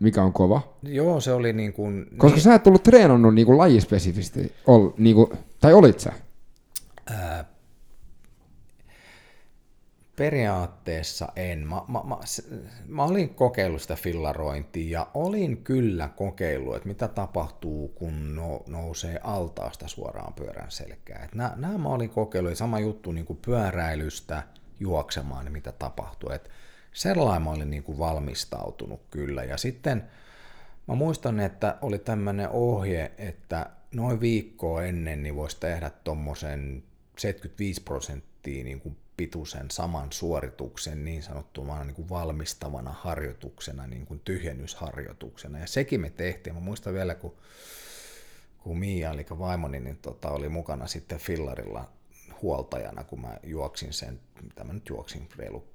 [0.00, 0.74] Mikä on kova?
[0.82, 2.06] Joo, se oli niin kuin...
[2.16, 6.12] Koska niin, sä et ollut treenannut niin kuin lajispesifisti, ol, niin kuin, tai olit sä?
[7.06, 7.44] Ää,
[10.18, 11.58] periaatteessa en.
[11.58, 12.16] Mä, mä, mä,
[12.86, 19.20] mä olin kokeillut sitä fillarointia ja olin kyllä kokeillut, että mitä tapahtuu, kun no, nousee
[19.22, 21.28] altaasta suoraan pyörän selkään.
[21.34, 24.42] Nämä, mä olin kokeillut, ja sama juttu niin kuin pyöräilystä
[24.80, 26.30] juoksemaan, niin mitä tapahtuu.
[26.30, 26.50] Et
[26.92, 29.44] sellainen mä olin niin kuin valmistautunut kyllä.
[29.44, 30.04] Ja sitten
[30.88, 36.82] mä muistan, että oli tämmöinen ohje, että noin viikkoa ennen niin voisi tehdä tuommoisen
[37.18, 44.20] 75 prosenttia niin kuin pituisen saman suorituksen niin sanottuna niin kuin valmistavana harjoituksena, niin kuin
[44.20, 45.58] tyhjennysharjoituksena.
[45.58, 46.54] Ja sekin me tehtiin.
[46.54, 47.36] Mä muistan vielä, kun,
[48.58, 51.92] kun Mia, eli vaimoni, niin tota, oli mukana sitten fillarilla
[52.42, 55.68] huoltajana, kun mä juoksin sen, mitä mä nyt juoksin reilu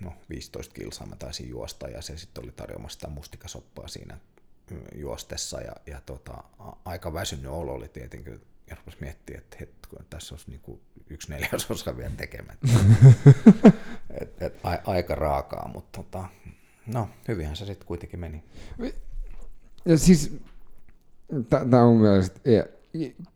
[0.00, 4.18] no, 15 kilsaa mä taisin juosta ja se sitten oli tarjoamassa sitä mustikasoppaa siinä
[4.94, 6.44] juostessa ja, ja tota,
[6.84, 10.80] aika väsynyt olo oli tietenkin ja rupesi että hetko, tässä olisi niin kuin
[11.10, 12.68] yksi neljäsosa vielä tekemättä.
[14.20, 16.24] et, et, a, aika raakaa, mutta tota,
[16.86, 18.44] no, hyvinhän se sitten kuitenkin meni.
[19.84, 20.38] Ja siis,
[21.50, 22.62] tämä on mielestäni,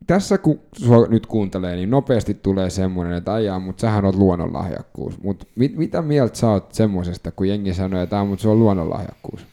[0.07, 5.21] tässä kun sua nyt kuuntelee, niin nopeasti tulee semmoinen, että ajaa, mutta sähän on luonnonlahjakkuus.
[5.21, 9.45] Mutta mit, mitä mieltä sä oot semmoisesta, kun jengi sanoo, että mutta se on luonnonlahjakkuus?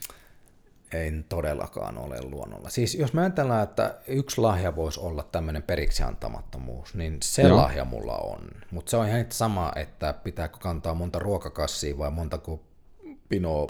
[0.92, 2.70] En todellakaan ole luonnolla.
[2.70, 7.56] Siis jos mä ajatellaan, että yksi lahja voisi olla tämmöinen periksi antamattomuus, niin se Joo.
[7.56, 8.50] lahja mulla on.
[8.70, 12.62] Mutta se on ihan sama, että pitääkö kantaa monta ruokakassia vai montako
[13.28, 13.66] pinoa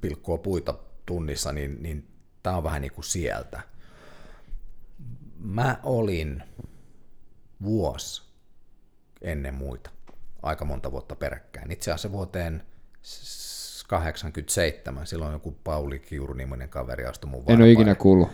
[0.00, 0.74] pilkkoa puita
[1.06, 2.08] tunnissa, niin, niin
[2.42, 3.60] tämä on vähän niin kuin sieltä.
[5.38, 6.42] Mä olin
[7.62, 8.22] vuosi
[9.22, 9.90] ennen muita,
[10.42, 11.70] aika monta vuotta peräkkäin.
[11.70, 12.62] Itse asiassa vuoteen
[13.88, 17.62] 87, silloin joku Pauli Kiuru-niminen kaveri astui mun varpaille.
[17.62, 18.28] En ole ikinä kuullut.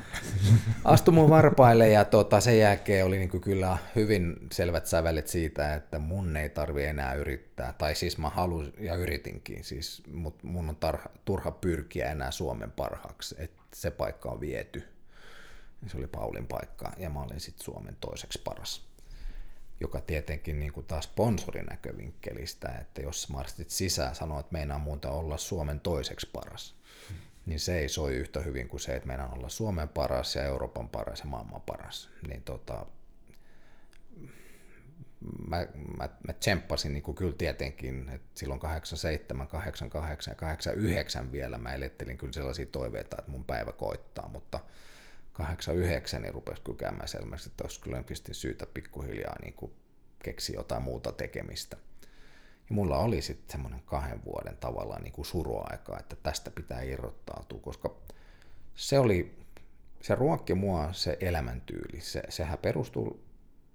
[0.84, 5.98] Astui mun varpaille ja tota, sen jälkeen oli niinku kyllä hyvin selvät sävelet siitä, että
[5.98, 7.74] mun ei tarvi enää yrittää.
[7.78, 12.70] Tai siis mä halusin ja yritinkin, siis, mutta mun on tarha, turha pyrkiä enää Suomen
[12.70, 14.88] parhaaksi, että se paikka on viety.
[15.86, 18.93] Se oli Paulin paikka ja mä olin sitten Suomen toiseksi paras
[19.84, 25.10] joka tietenkin niin kuin taas sponsorin näkövinkkelistä, että jos marstit sisään sanoo, että meinaa muuta
[25.10, 26.74] olla Suomen toiseksi paras,
[27.46, 30.88] niin se ei soi yhtä hyvin kuin se, että meinaa olla Suomen paras ja Euroopan
[30.88, 32.10] paras ja maailman paras.
[32.28, 32.86] Niin tota,
[35.48, 35.66] mä,
[35.96, 41.74] mä, mä tsemppasin niin kuin kyllä tietenkin, että silloin 87, 88 ja 89 vielä mä
[41.74, 44.60] elettelin kyllä sellaisia toiveita, että mun päivä koittaa, mutta–
[45.34, 49.72] 89 niin rupesi kykäämään selvästi, että olisi kyllä syytä pikkuhiljaa niin kuin
[50.18, 51.76] keksiä jotain muuta tekemistä.
[52.68, 57.60] Ja mulla oli sitten semmoinen kahden vuoden tavallaan niin kuin suruaika, että tästä pitää irrottautua,
[57.60, 57.96] koska
[58.74, 59.38] se oli,
[60.00, 62.00] se ruokki mua se elämäntyyli.
[62.00, 63.23] Se, sehän perustuu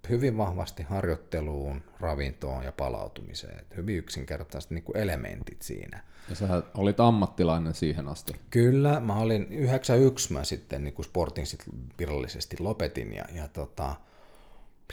[0.10, 3.60] hyvin vahvasti harjoitteluun, ravintoon ja palautumiseen.
[3.60, 6.04] Että hyvin yksinkertaiset niin kuin elementit siinä.
[6.30, 8.34] Ja sä olit ammattilainen siihen asti.
[8.50, 11.64] Kyllä, mä olin 91, mä sitten niin kuin sportin sit
[12.00, 13.96] virallisesti lopetin ja, ja tota,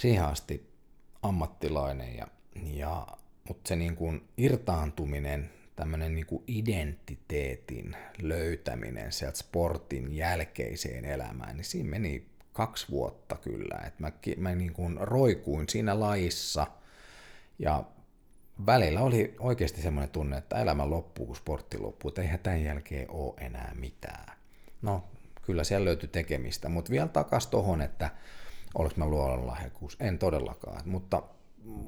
[0.00, 0.70] siihen asti
[1.22, 2.16] ammattilainen.
[2.16, 2.26] Ja,
[2.64, 3.06] ja,
[3.48, 11.64] mutta se niin kuin irtaantuminen, tämmöinen niin kuin identiteetin löytäminen sieltä sportin jälkeiseen elämään, niin
[11.64, 12.26] siinä meni
[12.56, 13.78] kaksi vuotta kyllä.
[13.86, 16.66] Et mä mä niin kuin roikuin siinä laissa
[17.58, 17.84] ja
[18.66, 23.10] välillä oli oikeasti semmoinen tunne, että elämä loppuu, kun sportti loppuu, että eihän tämän jälkeen
[23.10, 24.36] ole enää mitään.
[24.82, 25.04] No,
[25.42, 28.10] kyllä siellä löytyi tekemistä, mutta vielä takas tohon, että
[28.74, 31.22] oliko mä luonnonlahjakkuus, en todellakaan, mutta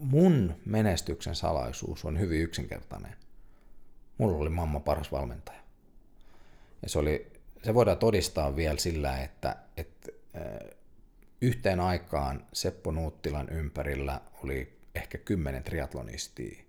[0.02, 3.16] mun menestyksen salaisuus on hyvin yksinkertainen.
[4.18, 5.60] Mulla oli mamma paras valmentaja.
[6.82, 7.32] Ja se, oli,
[7.64, 10.17] se voidaan todistaa vielä sillä, että, että
[11.40, 16.64] yhteen aikaan Seppo Nuuttilan ympärillä oli ehkä kymmenen triatlonistia.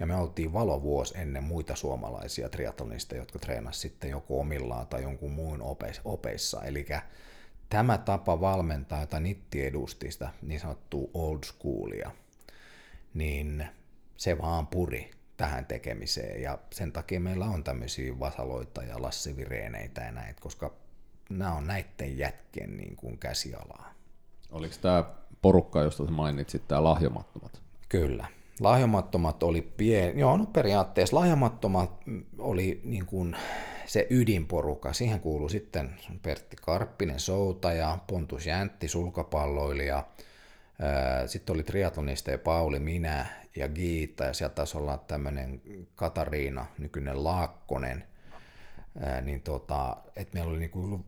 [0.00, 5.32] Ja me oltiin valovuosi ennen muita suomalaisia triatlonisteja, jotka treenasivat sitten joko omillaan tai jonkun
[5.32, 5.62] muun
[6.04, 6.64] opeissa.
[6.64, 6.86] Eli
[7.68, 12.10] tämä tapa valmentaa, jota Nitti edusti sitä niin sanottua old schoolia,
[13.14, 13.66] niin
[14.16, 16.42] se vaan puri tähän tekemiseen.
[16.42, 20.85] Ja sen takia meillä on tämmöisiä vasaloita ja lassivireeneitä ja näitä, koska
[21.28, 23.94] nämä on näiden jätkien niin kuin käsialaa.
[24.50, 25.04] Oliko tämä
[25.42, 27.62] porukka, josta sä mainitsit, tämä lahjomattomat?
[27.88, 28.26] Kyllä.
[28.60, 31.90] Lahjomattomat oli pieni, joo no periaatteessa lahjomattomat
[32.38, 33.36] oli niin kuin
[33.86, 34.92] se ydinporukka.
[34.92, 40.04] Siihen kuului sitten Pertti Karppinen, soutaja, Pontus Jäntti, sulkapalloilija,
[41.26, 45.62] sitten oli triatlonisteja Pauli, minä ja Giita, ja sieltä taisi olla tämmöinen
[45.94, 48.04] Katariina, nykyinen Laakkonen,
[49.22, 51.04] niin tota, että meillä oli niinku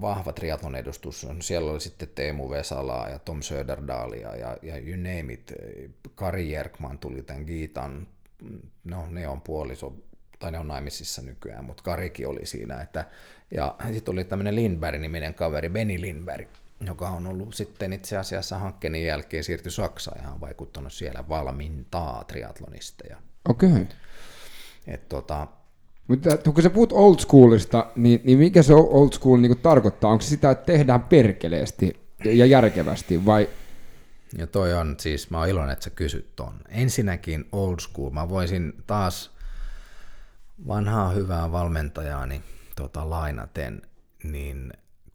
[0.00, 1.26] vahva triatlon edustus.
[1.40, 5.52] Siellä oli sitten Teemu Vesalaa ja Tom Söderdalia ja, ja you name it.
[6.14, 8.06] Kari Jerkman tuli tämän Giitan,
[8.84, 9.94] no ne on puoliso,
[10.38, 12.82] tai ne on naimisissa nykyään, mutta Karikin oli siinä.
[12.82, 13.04] Että,
[13.50, 16.48] ja sitten oli tämmöinen Lindberg-niminen kaveri, Benny Lindberg,
[16.86, 22.24] joka on ollut sitten itse asiassa hankkeen jälkeen siirty Saksaan ja on vaikuttanut siellä valmintaa
[22.24, 23.16] triatlonisteja.
[23.48, 23.70] Okei.
[23.70, 23.86] Okay.
[24.86, 25.46] Et tota,
[26.08, 30.10] mutta kun sä puhut old schoolista, niin, niin mikä se old school niin tarkoittaa?
[30.10, 33.48] Onko se sitä, että tehdään perkeleesti ja järkevästi vai?
[34.38, 36.54] Ja toi on siis, mä oon iloinen, että sä kysyt ton.
[36.68, 39.30] Ensinnäkin old school, mä voisin taas
[40.66, 42.42] vanhaa hyvää valmentajaani
[42.76, 43.82] tota, lainaten,
[44.22, 44.72] niin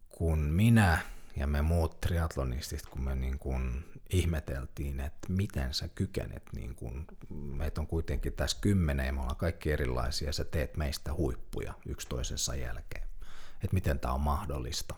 [0.08, 0.98] kun minä
[1.36, 7.06] ja me muut triatlonistit, kun me niin kun ihmeteltiin, että miten sä kykenet, niin kun,
[7.30, 12.08] meitä on kuitenkin tässä kymmenen ja me ollaan kaikki erilaisia, sä teet meistä huippuja yksi
[12.08, 13.04] toisensa jälkeen,
[13.54, 14.94] että miten tämä on mahdollista.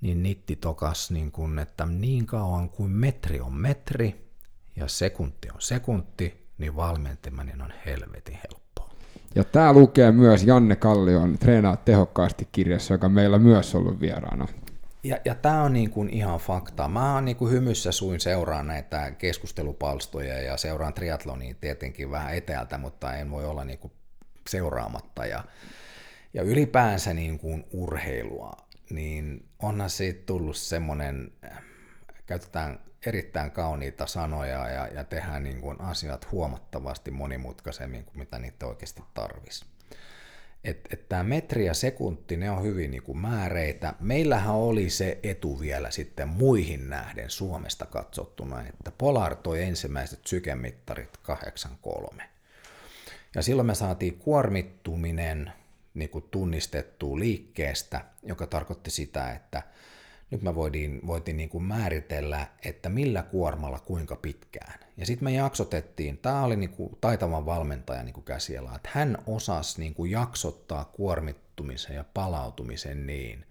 [0.00, 4.30] Niin Nitti tokas, niin kun, että niin kauan kuin metri on metri
[4.76, 8.90] ja sekunti on sekunti, niin valmentaminen on helvetin helppoa.
[9.34, 14.48] Ja tämä lukee myös Janne Kallion Treenaa tehokkaasti kirjassa, joka meillä myös ollut vieraana
[15.08, 16.88] ja, ja tämä on niin kuin ihan fakta.
[16.88, 22.78] Mä oon niin kuin hymyssä suin seuraan näitä keskustelupalstoja ja seuraan triatlonia tietenkin vähän etäältä,
[22.78, 23.92] mutta en voi olla niin kuin
[24.48, 25.26] seuraamatta.
[25.26, 25.44] Ja,
[26.34, 28.52] ja ylipäänsä niin kuin urheilua,
[28.90, 31.32] niin onhan siitä tullut semmoinen,
[32.26, 38.66] käytetään erittäin kauniita sanoja ja, ja tehdään niin kuin asiat huomattavasti monimutkaisemmin kuin mitä niitä
[38.66, 39.75] oikeasti tarvisi
[40.66, 43.94] että et tämä metri ja sekunti, ne on hyvin niin kuin määreitä.
[44.00, 51.16] Meillähän oli se etu vielä sitten muihin nähden Suomesta katsottuna, että Polar toi ensimmäiset sykemittarit
[51.22, 52.22] 83.
[53.34, 55.52] Ja silloin me saatiin kuormittuminen
[55.94, 59.62] niin kuin tunnistettua liikkeestä, joka tarkoitti sitä, että
[60.30, 64.80] nyt me voitiin, voitiin niin kuin määritellä, että millä kuormalla kuinka pitkään.
[64.96, 69.18] Ja sitten me jaksotettiin, tämä oli niin kuin taitavan valmentaja niin kuin käsiala, että hän
[69.26, 73.46] osasi niin kuin jaksottaa kuormittumisen ja palautumisen niin,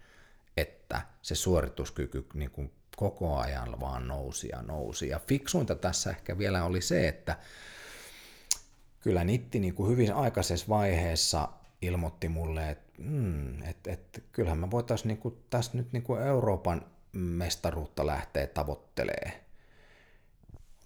[0.56, 5.08] että se suorituskyky niin kuin koko ajan vaan nousi ja nousi.
[5.08, 7.38] Ja fiksuinta tässä ehkä vielä oli se, että
[9.00, 11.48] kyllä Nitti niin kuin hyvin aikaisessa vaiheessa
[11.82, 18.06] ilmoitti mulle, että mm, et, et, kyllähän me voitaisiin niinku, tässä nyt niinku Euroopan mestaruutta
[18.06, 19.46] lähteä tavoittelee.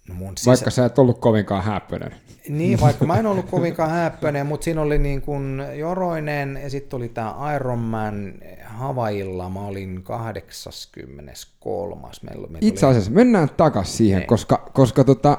[0.09, 0.49] No mun sisä...
[0.49, 2.15] Vaikka sä et ollut kovinkaan häppöinen.
[2.49, 6.97] Niin, vaikka mä en ollut kovinkaan häppöinen, mutta siinä oli niin kuin Joroinen ja sitten
[6.97, 8.33] oli tämä Ironman
[8.65, 12.07] Havailla, mä olin 83.
[12.21, 13.15] Meillä, meillä Itse asiassa oli...
[13.15, 14.19] mennään takaisin siihen, ne.
[14.19, 14.27] Niin.
[14.27, 15.37] koska, koska tota,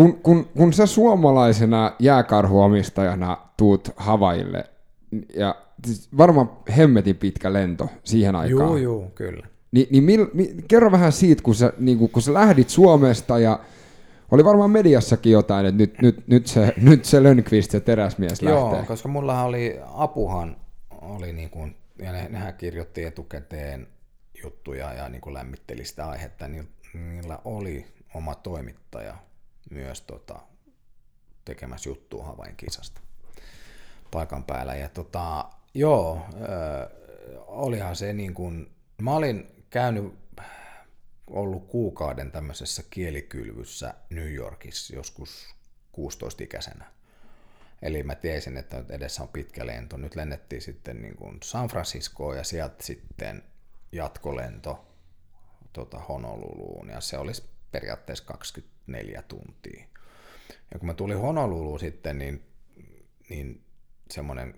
[0.00, 4.64] kun, kun, kun sä suomalaisena jääkarhuomistajana tuut Havaille,
[5.34, 5.54] ja
[5.86, 8.68] siis varmaan hemmetin pitkä lento siihen aikaan.
[8.68, 9.46] Joo, joo, kyllä.
[9.72, 13.38] Ni, niin mil, mi, kerro vähän siitä, kun sä, niin kun, kun sä lähdit Suomesta
[13.38, 13.60] ja
[14.30, 18.60] oli varmaan mediassakin jotain, että nyt, nyt, nyt se, nyt se Lönnqvist, se teräsmies lähtee.
[18.60, 20.56] Joo, koska mulla oli, apuhan
[20.90, 23.86] oli niin kuin, ja ne, nehän kirjoitti etukäteen
[24.42, 29.14] juttuja ja niin kuin lämmitteli sitä aihetta, niin niillä oli oma toimittaja
[29.70, 30.40] myös tota,
[31.44, 33.00] tekemässä juttua Havain kisasta
[34.10, 34.74] paikan päällä.
[34.74, 36.88] Ja tota, joo, ö,
[37.46, 38.70] olihan se niin kuin,
[39.02, 40.14] mä olin käynyt
[41.26, 45.54] ollut kuukauden tämmöisessä kielikylvyssä New Yorkissa joskus
[45.96, 46.84] 16-ikäisenä.
[47.82, 49.96] Eli mä tiesin, että edessä on pitkä lento.
[49.96, 53.42] Nyt lennettiin sitten niin kuin San Franciscoon ja sieltä sitten
[53.92, 54.86] jatkolento
[55.72, 58.24] tota Honoluluun ja se olisi periaatteessa
[58.90, 59.84] 24 tuntia.
[60.72, 62.42] Ja kun mä tulin Honoluluun sitten, niin,
[63.28, 63.64] niin
[64.10, 64.54] semmoinen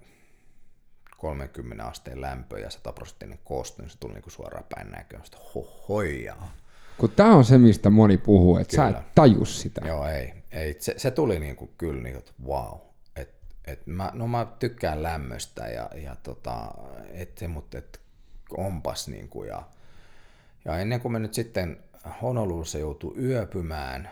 [1.18, 5.24] 30 asteen lämpö ja 100 prosenttinen kosto, niin se tuli niinku suoraan päin näköön.
[5.24, 6.54] Sitten hohojaa.
[6.98, 9.80] Kun tämä on se, mistä moni puhuu, että sä et tajus sitä.
[9.86, 10.34] Joo, ei.
[10.50, 10.76] ei.
[10.78, 12.78] Se, se tuli niinku kyllä niin että wow.
[13.16, 16.74] Et, et mä, no mä tykkään lämmöstä ja, ja tota,
[17.10, 18.00] et se, mutta et
[18.56, 19.62] onpas niinku ja,
[20.64, 21.82] ja ennen kuin me nyt sitten
[22.22, 24.10] Honolulussa joutuu yöpymään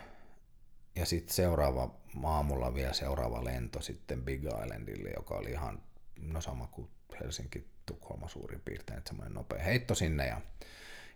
[0.95, 5.83] ja sitten seuraava aamulla vielä seuraava lento sitten Big Islandille, joka oli ihan
[6.19, 6.89] no sama kuin
[7.23, 10.27] Helsinki, Tukholma suurin piirtein, että semmoinen nopea heitto sinne.
[10.27, 10.41] Ja,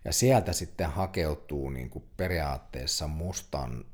[0.04, 3.84] ja sieltä sitten hakeutuu niin kuin periaatteessa mustan,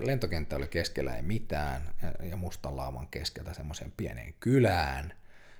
[0.00, 5.14] lentokenttä oli keskellä ei mitään ja mustan laavan keskeltä semmoiseen pieneen kylään.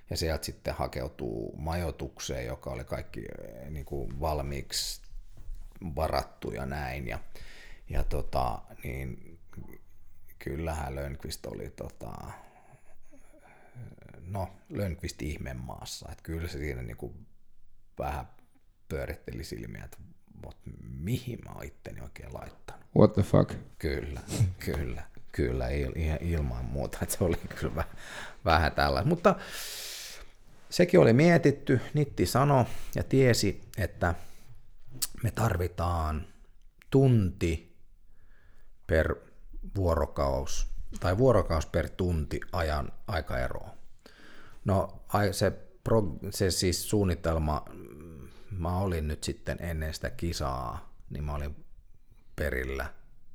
[0.09, 3.25] Ja sieltä sitten hakeutuu majoitukseen, joka oli kaikki
[3.69, 5.01] niin kuin valmiiksi
[5.95, 7.07] varattu ja näin.
[7.07, 7.19] Ja,
[7.89, 9.39] ja tota, niin
[10.39, 12.13] kyllähän Lönnqvist oli tota,
[14.27, 15.19] no, Lönnqvist
[15.55, 16.09] maassa.
[16.11, 17.27] Että kyllä se siinä niin kuin
[17.99, 18.25] vähän
[18.87, 19.97] pyöritteli silmiä, että
[20.99, 22.85] mihin mä oon itteni oikein laittanut.
[22.97, 23.53] What the fuck?
[23.79, 24.21] Kyllä,
[24.59, 27.93] kyllä, kyllä, ihan ilman muuta, että se oli kyllä vähän,
[28.45, 29.09] vähän tällaista.
[29.09, 29.35] Mutta
[30.69, 32.65] sekin oli mietitty, Nitti sanoi
[32.95, 34.15] ja tiesi, että
[35.23, 36.27] me tarvitaan
[36.89, 37.72] tunti
[38.93, 39.15] per
[39.75, 40.67] vuorokaus
[40.99, 43.69] tai vuorokaus per tunti ajan aikaeroa.
[44.65, 45.53] No se,
[46.29, 47.65] se siis suunnitelma,
[48.51, 51.55] mä olin nyt sitten ennen sitä kisaa, niin mä olin
[52.35, 52.85] perillä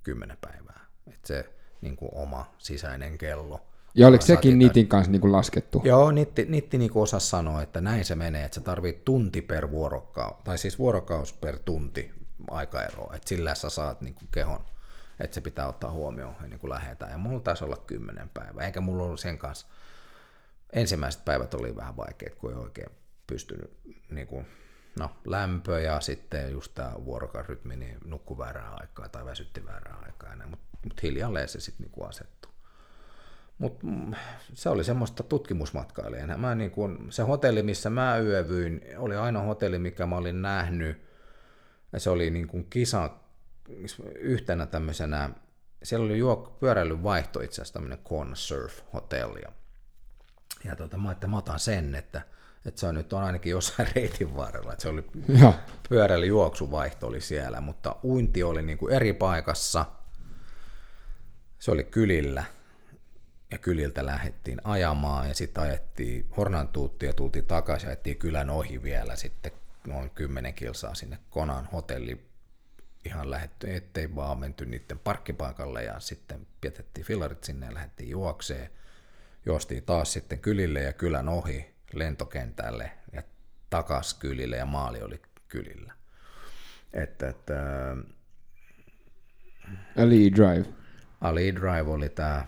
[0.02, 0.86] kymmenen päivää.
[1.06, 3.60] Et se niin kuin oma sisäinen kello.
[3.94, 5.82] Ja oliko sekin Nitin kanssa niin kuin laskettu?
[5.84, 9.42] Joo, Nitti, Nitti niin kuin osasi sanoa, että näin se menee, että sä tarvit tunti
[9.42, 12.10] per vuorokaus, tai siis vuorokaus per tunti
[12.50, 14.64] aikaeroa, että sillä sä saat niin kuin kehon,
[15.20, 17.12] että se pitää ottaa huomioon ennen kuin lähdetään.
[17.12, 19.66] Ja mulla taisi olla kymmenen päivää, eikä mulla ollut sen kanssa
[20.72, 22.90] ensimmäiset päivät oli vähän vaikeat, kun ei oikein
[23.26, 23.78] pystynyt
[24.10, 24.46] niin kuin,
[24.98, 30.46] no, lämpö ja sitten just tämä vuorokaurytmi, niin nukku väärää aikaa tai väsytti väärää aikaa,
[30.46, 32.52] mutta mut hiljalleen se sitten niin asettuu.
[33.58, 34.14] Mutta mm,
[34.54, 36.36] se oli semmoista tutkimusmatkailijana.
[36.36, 41.08] Mä niin kuin, se hotelli, missä mä yövyin, oli aina hotelli, mikä mä olin nähnyt.
[41.92, 43.10] Ja se oli niin kuin kisa
[44.14, 45.30] yhtenä tämmöisenä,
[45.82, 49.36] siellä oli juok, pyöräilyn vaihto itse asiassa tämmöinen Con Surf Hotel.
[49.42, 49.52] Ja
[50.64, 52.22] ja tota, mä että mä otan sen, että,
[52.64, 55.04] että se on nyt on ainakin jossain reitin varrella, että se oli
[55.88, 59.84] pyöräily juoksuvaihto oli siellä, mutta uinti oli niin kuin eri paikassa,
[61.58, 62.44] se oli kylillä,
[63.50, 68.82] ja kyliltä lähdettiin ajamaan, ja sitten ajettiin Hornantuutti ja tultiin takaisin, ja ajettiin kylän ohi
[68.82, 69.52] vielä sitten
[69.86, 72.27] noin 10 kilsaa sinne Konan hotelli
[73.04, 78.70] ihan lähetty, ettei vaan menty niiden parkkipaikalle, ja sitten pietettiin fillarit sinne ja lähdettiin juokseen,
[79.46, 83.22] juostiin taas sitten kylille ja kylän ohi lentokentälle ja
[83.70, 85.92] takas kylille ja maali oli kylillä.
[86.92, 87.54] Että, että,
[90.02, 90.68] Ali Drive.
[91.20, 92.46] Ali Drive oli tämä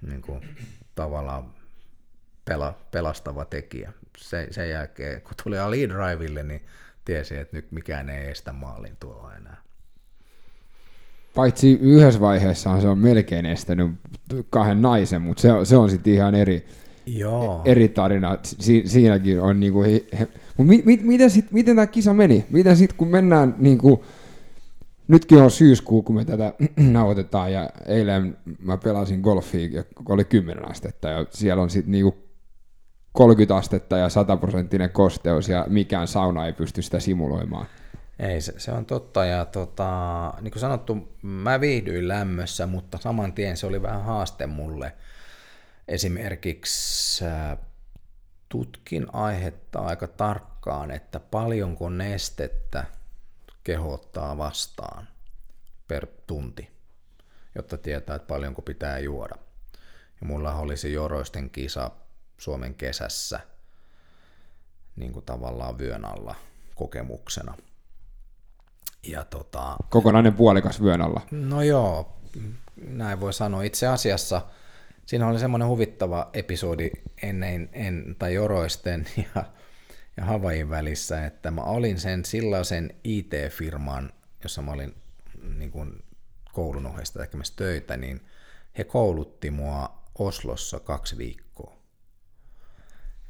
[0.00, 0.56] niin kuin,
[0.94, 1.54] tavallaan
[2.44, 3.92] pela, pelastava tekijä.
[4.16, 6.66] Se, sen jälkeen, kun tuli Ali Drivelle, niin
[7.04, 9.57] tiesi, että nyt mikään ei estä maalin tuolla enää.
[11.38, 13.90] Paitsi yhdessä vaiheessa se on melkein estänyt
[14.50, 16.66] kahden naisen, mutta se, se on sitten ihan eri,
[17.06, 17.62] Joo.
[17.64, 18.38] eri tarina.
[18.42, 22.44] Si, siinäkin on niinku, he, he, mutta mi, mi, miten, sit, miten tämä kisa meni?
[22.50, 24.04] Miten sitten kun mennään niinku,
[25.08, 26.52] nytkin on syyskuu, kun me tätä
[26.92, 32.14] nauhoitetaan, ja eilen mä pelasin golfia, ja oli 10 astetta, ja siellä on sitten niinku
[33.12, 37.66] 30 astetta ja 100 prosenttinen kosteus, ja mikään sauna ei pysty sitä simuloimaan.
[38.18, 39.24] Ei, se, se on totta.
[39.24, 44.46] Ja tota, niin kuin sanottu, mä viihdyin lämmössä, mutta saman tien se oli vähän haaste
[44.46, 44.94] mulle.
[45.88, 47.58] Esimerkiksi äh,
[48.48, 52.84] tutkin aihetta aika tarkkaan, että paljonko nestettä
[53.64, 55.08] kehottaa vastaan
[55.88, 56.70] per tunti,
[57.54, 59.34] jotta tietää, että paljonko pitää juoda.
[60.20, 61.90] Ja mulla oli se joroisten kisa
[62.38, 63.40] Suomen kesässä
[64.96, 66.34] niin kuin tavallaan vyön alla
[66.74, 67.54] kokemuksena–
[69.06, 71.20] ja tota, Kokonainen puolikas vyön alla.
[71.30, 72.18] No joo,
[72.76, 73.62] näin voi sanoa.
[73.62, 74.42] Itse asiassa
[75.06, 76.90] siinä oli semmoinen huvittava episodi
[77.22, 79.44] ennen, en, tai joroisten, ja,
[80.16, 84.94] ja Havain välissä, että mä olin sen sellaisen IT-firman, jossa mä olin
[85.56, 86.04] niin kuin
[86.52, 88.20] koulun ohjeista tekemässä töitä, niin
[88.78, 91.78] he koulutti mua Oslossa kaksi viikkoa.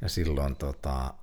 [0.01, 1.13] Ja silloin tota,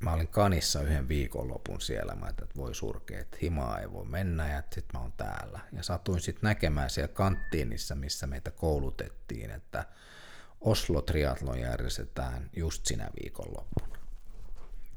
[0.00, 4.48] mä olin kanissa yhden viikonlopun siellä, mä että voi surkea, että himaa ei voi mennä
[4.48, 5.60] ja sitten mä oon täällä.
[5.72, 9.84] Ja satuin sitten näkemään siellä kanttiinissa, missä meitä koulutettiin, että
[10.60, 13.96] Oslo Triathlon järjestetään just sinä viikonloppuna.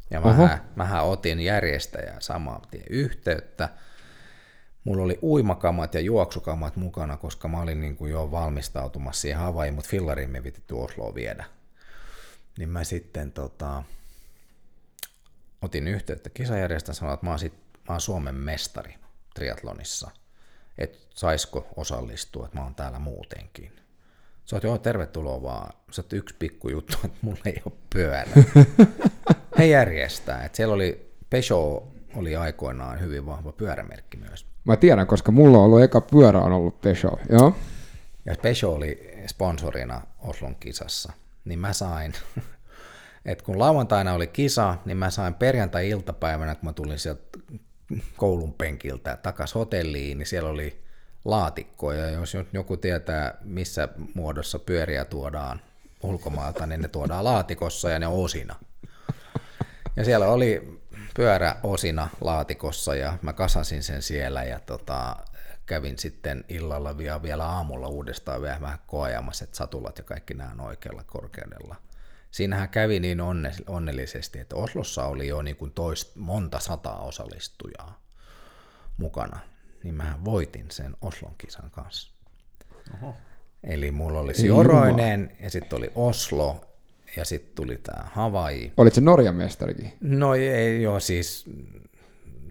[0.10, 3.70] Ja mähän, mähän otin järjestäjää saman tien yhteyttä.
[4.84, 9.74] Mulla oli uimakamat ja juoksukamat mukana, koska mä olin niin kuin jo valmistautumassa siihen Havaiin,
[9.74, 11.46] mutta fillariin me vitetty Osloa viedä.
[12.58, 13.84] Niin mä sitten tota,
[15.62, 18.96] otin yhteyttä kisajärjestä sanoin, että mä oon, sit, mä oon Suomen mestari
[19.34, 20.12] triatlonissa,
[20.78, 23.72] että saisiko osallistua, että mä oon täällä muutenkin.
[24.46, 25.74] Sä oot, joo, tervetuloa vaan.
[25.92, 28.26] Sä oot yksi pikku juttu, että mulla ei ole pyörä.
[29.58, 30.44] He järjestää.
[30.44, 31.84] Että siellä oli, Peugeot
[32.16, 34.46] oli aikoinaan hyvin vahva pyörämerkki myös.
[34.64, 37.56] Mä tiedän, koska mulla on ollut eka pyörä on ollut Peugeot, joo.
[38.26, 41.14] Ja Peugeot oli sponsorina Oslon kisassa.
[41.46, 42.14] Niin mä sain
[43.26, 47.40] että kun lauantaina oli kisa, niin mä sain perjantai-iltapäivänä, kun mä tulin sieltä
[48.18, 50.84] koulun penkiltä takaisin hotelliin, niin siellä oli
[51.26, 52.10] laatikkoja.
[52.10, 55.62] Jos joku tietää, missä muodossa pyöriä tuodaan
[56.04, 58.56] ulkomaalta, niin ne tuodaan laatikossa ja ne osina.
[59.96, 60.82] Ja siellä oli
[61.16, 65.16] pyörä osina laatikossa ja mä kasasin sen siellä ja tota,
[65.66, 70.52] kävin sitten illalla vielä, vielä aamulla uudestaan vielä vähän koajamassa, että satulat ja kaikki nämä
[70.52, 71.76] on oikealla korkeudella–
[72.32, 78.02] siinähän kävi niin onne, onnellisesti, että Oslossa oli jo niin kuin toist, monta sataa osallistujaa
[78.98, 79.40] mukana,
[79.84, 82.14] niin mä voitin sen Oslon kisan kanssa.
[82.94, 83.16] Oho.
[83.64, 86.66] Eli mulla oli Joroinen ja sitten oli Oslo
[87.18, 88.74] ja sitten tuli tämä Hawaii.
[88.78, 89.94] Olit se Norjan mestarikin?
[90.02, 91.46] No ei joo, siis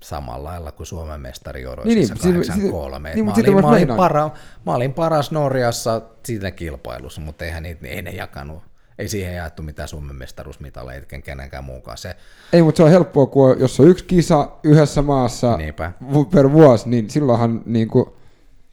[0.03, 3.15] samalla lailla kuin Suomen mestari Joroisissa niin, 83.
[3.15, 4.31] Niin, mä, olin, mä, olin para,
[4.67, 8.63] mä olin paras Norjassa siinä kilpailussa, mutta eihän niitä, ei ne jakanut
[8.99, 11.99] ei siihen jaettu mitään Suomen mestaruusmitaleja kenenkään muunkaan.
[11.99, 12.17] Se...
[12.53, 15.93] Ei, mutta se on helppoa, kun jos on yksi kisa yhdessä maassa Niinpä.
[16.35, 18.07] per vuosi, niin silloinhan niin kuin...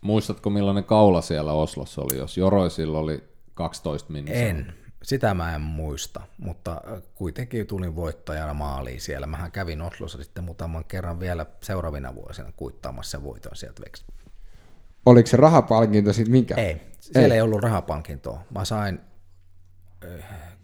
[0.02, 3.24] Muistatko millainen kaula siellä Oslossa oli, jos Joroisilla oli
[3.54, 4.48] 12 minuuttia?
[4.48, 4.74] En,
[5.04, 9.28] sitä mä en muista, mutta äh, kuitenkin tulin voittajana maaliin siellä.
[9.28, 14.06] Mähän kävin Oslossa sitten muutaman kerran vielä seuraavina vuosina kuittaamassa sen voiton sieltä veksi.
[15.06, 16.56] Oliko se rahapalkinto sitten minkä?
[16.56, 18.42] Ei, siellä ei, ei ollut rahapalkintoa.
[18.56, 19.00] Mä sain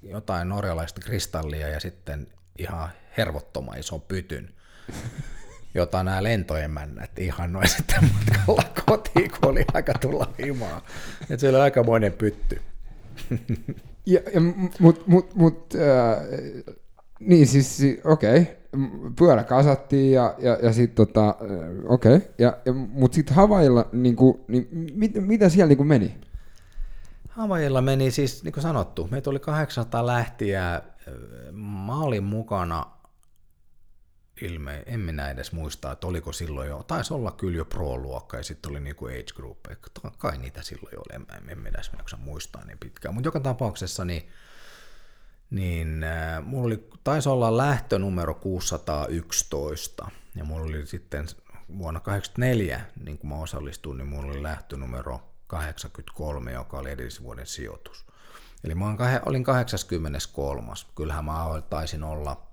[0.03, 2.27] jotain norjalaista kristallia ja sitten
[2.57, 4.49] ihan hervottoman iso pytyn,
[5.73, 10.81] jota nämä lentoemännät ihannoi sitten matkalla kotiin, kun oli aika tulla himaa.
[11.29, 12.61] Et se oli aikamoinen pytty.
[14.05, 14.41] ja, ja,
[14.79, 16.23] mut, mut, mut, äh,
[17.19, 18.45] niin siis, okei, okay.
[19.17, 21.35] pyörä kasattiin ja, ja, ja sitten tota, äh,
[21.85, 22.29] okei, okay.
[22.37, 26.17] ja, ja, mutta sitten Havailla, niin, kuin, niin mit, mitä siellä niin kuin meni?
[27.31, 30.81] Havajilla meni siis, niin kuin sanottu, meitä oli 800 lähtiä.
[31.51, 32.85] Mä olin mukana,
[34.41, 38.43] ilme, en minä edes muista, että oliko silloin jo, taisi olla kyllä jo pro-luokka ja
[38.43, 39.57] sitten oli niin kuin age group,
[40.17, 43.15] kai niitä silloin jo oli, en, en minä edes muistaa niin pitkään.
[43.15, 44.29] Mutta joka tapauksessa niin,
[45.49, 51.25] niin äh, mulla oli, taisi olla lähtö numero 611 ja mulla oli sitten
[51.77, 57.47] vuonna 1984, niin kun mä osallistuin, niin mulla oli lähtö numero 83, joka oli edellisvuoden
[57.47, 58.05] sijoitus.
[58.63, 58.85] Eli mä
[59.25, 60.71] olin 83.
[60.95, 62.47] Kyllähän mä taisin olla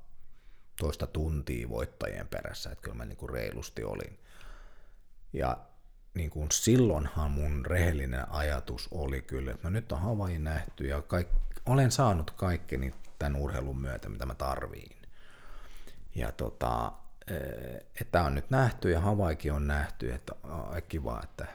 [0.80, 4.18] toista tuntia voittajien perässä, että kyllä mä niin kuin reilusti olin.
[5.32, 5.57] Ja
[6.14, 11.03] niin kuin silloinhan mun rehellinen ajatus oli kyllä, että no nyt on Havain nähty ja
[11.03, 11.28] kaik,
[11.66, 14.96] olen saanut kaikkeni tämän urheilun myötä, mitä mä tarviin.
[16.14, 16.92] Ja tota,
[18.01, 21.47] että on nyt nähty ja Havaikin on nähty, että on kiva, että,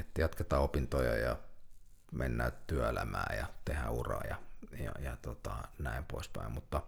[0.00, 1.36] että jatketaan opintoja ja
[2.12, 4.36] mennään työelämään ja tehdään uraa ja,
[4.84, 6.52] ja, ja tota, näin poispäin.
[6.52, 6.82] Mutta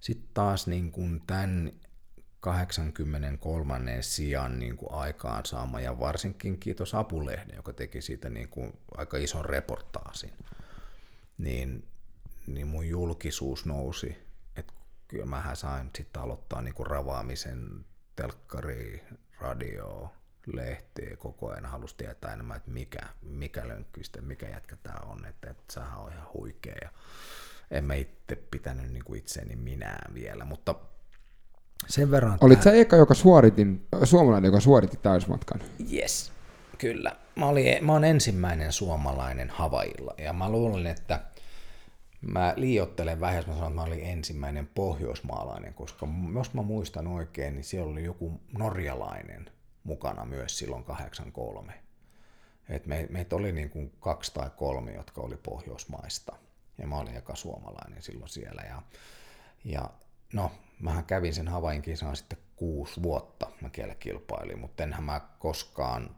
[0.00, 1.72] sitten taas niin kuin tämän
[2.40, 3.96] 83.
[4.00, 9.44] sijaan niin kuin aikaansaama ja varsinkin kiitos Apulehden, joka teki siitä niin kuin aika ison
[9.44, 10.32] reportaasin,
[11.38, 11.88] niin,
[12.46, 14.27] niin mun julkisuus nousi
[15.08, 17.84] kyllä mähän sain sitten aloittaa niinku ravaamisen
[18.16, 19.04] telkkari,
[19.40, 20.10] radio,
[20.46, 25.50] lehtiä, koko ajan halusi tietää enemmän, että mikä, mikä lönkkistä, mikä jätkä tämä on, että,
[25.50, 26.90] että sähän on ihan huikea ja
[27.70, 30.74] en mä itse pitänyt niinku itseäni minään vielä, mutta
[31.86, 32.38] sen verran...
[32.40, 35.60] Olit sä eka, joka suoritin, suomalainen, joka suoritti täysmatkan?
[35.92, 36.32] Yes,
[36.78, 37.16] kyllä.
[37.36, 41.20] Mä, olin, mä olen ensimmäinen suomalainen Havailla ja mä luulen, että
[42.20, 47.06] Mä liiottelen vähän, jos mä sanon, että mä olin ensimmäinen pohjoismaalainen, koska jos mä muistan
[47.06, 49.50] oikein, niin siellä oli joku norjalainen
[49.84, 51.72] mukana myös silloin 83.
[52.68, 56.36] Et me, meitä oli niin kuin kaksi tai kolme, jotka oli Pohjoismaista.
[56.78, 58.62] Ja mä olin eka suomalainen silloin siellä.
[58.62, 58.82] Ja,
[59.64, 59.90] ja
[60.32, 60.50] no,
[60.80, 63.50] mähän kävin sen Havain kisan sitten kuusi vuotta.
[63.60, 66.16] Mä kielä kilpailin, mutta enhän mä koskaan,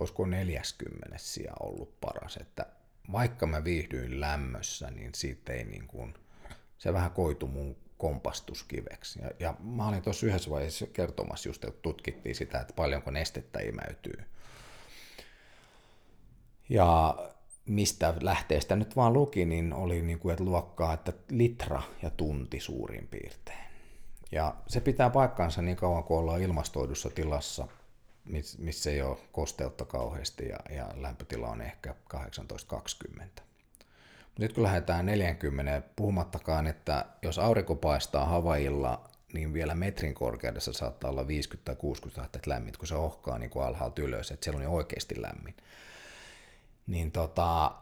[0.00, 2.36] olisiko 40 sija ollut paras.
[2.36, 2.66] Että
[3.12, 6.14] vaikka mä viihdyin lämmössä, niin siitä ei niin kuin,
[6.78, 9.22] se vähän koitu mun kompastuskiveksi.
[9.22, 13.60] Ja, ja mä olin tuossa yhdessä vaiheessa kertomassa just, että tutkittiin sitä, että paljonko nestettä
[13.60, 14.24] imeytyy.
[16.68, 17.16] Ja
[17.66, 22.60] mistä lähteestä nyt vaan luki, niin oli niin kuin, että luokkaa, että litra ja tunti
[22.60, 23.66] suurin piirtein.
[24.32, 27.68] Ja se pitää paikkaansa niin kauan kuin ollaan ilmastoidussa tilassa,
[28.58, 33.22] missä ei ole kosteutta kauheasti ja, ja lämpötila on ehkä 18-20.
[34.38, 41.10] Nyt kun lähdetään 40, puhumattakaan, että jos aurinko paistaa Havailla, niin vielä metrin korkeudessa saattaa
[41.10, 44.60] olla 50 tai 60 astetta lämmin, kun se ohkaa niin kuin alhaalta ylös, että siellä
[44.60, 45.54] on oikeasti lämmin.
[46.86, 47.72] Niin tota,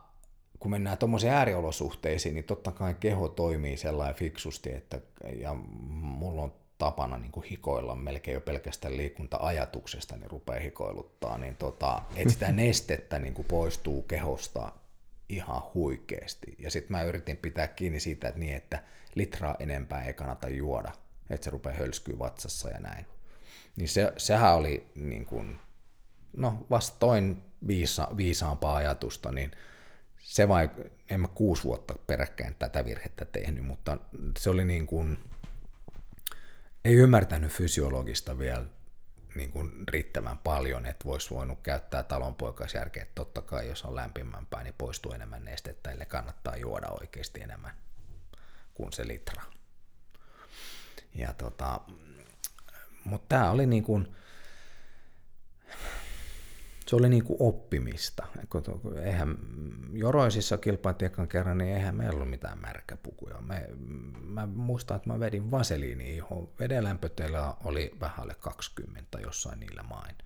[0.58, 5.00] kun mennään tuommoisiin ääriolosuhteisiin, niin totta kai keho toimii sellainen fiksusti, että
[5.36, 11.56] ja mulla on tapana niin kuin hikoilla melkein jo pelkästään liikunta-ajatuksesta, niin rupeaa hikoiluttaa, niin
[11.56, 14.72] tota, että sitä nestettä niin kuin poistuu kehosta
[15.28, 16.56] ihan huikeasti.
[16.58, 18.82] Ja sitten mä yritin pitää kiinni siitä, että niin, että
[19.14, 20.92] litraa enempää ei kannata juoda,
[21.30, 23.06] että se rupeaa hölskyä vatsassa ja näin.
[23.76, 25.58] Niin se, sehän oli niin kuin,
[26.36, 29.50] no vastoin viisa, viisaampaa ajatusta, niin
[30.18, 30.70] se vai,
[31.10, 33.98] en mä kuusi vuotta peräkkäin tätä virhettä tehnyt, mutta
[34.38, 35.18] se oli niin kuin,
[36.84, 38.64] ei ymmärtänyt fysiologista vielä
[39.34, 44.62] niin kuin riittävän paljon, että voisi voinut käyttää talonpoikaisjärkeä, että totta kai jos on lämpimämpää,
[44.62, 47.74] niin poistuu enemmän nestettä, eli kannattaa juoda oikeasti enemmän
[48.74, 49.42] kuin se litra.
[51.14, 51.80] Ja tota,
[53.04, 54.16] mutta tämä oli niin kuin,
[56.94, 58.26] se oli niin kuin oppimista.
[59.04, 59.38] Eihän
[59.92, 63.40] Joroisissa kilpailtiin kerran, niin eihän meillä ollut mitään märkäpukuja.
[63.40, 63.68] Me,
[64.20, 66.48] mä muistan, että mä vedin vaseliini ihon.
[66.60, 70.16] Veden lämpötila oli vähän alle 20 jossain niillä main.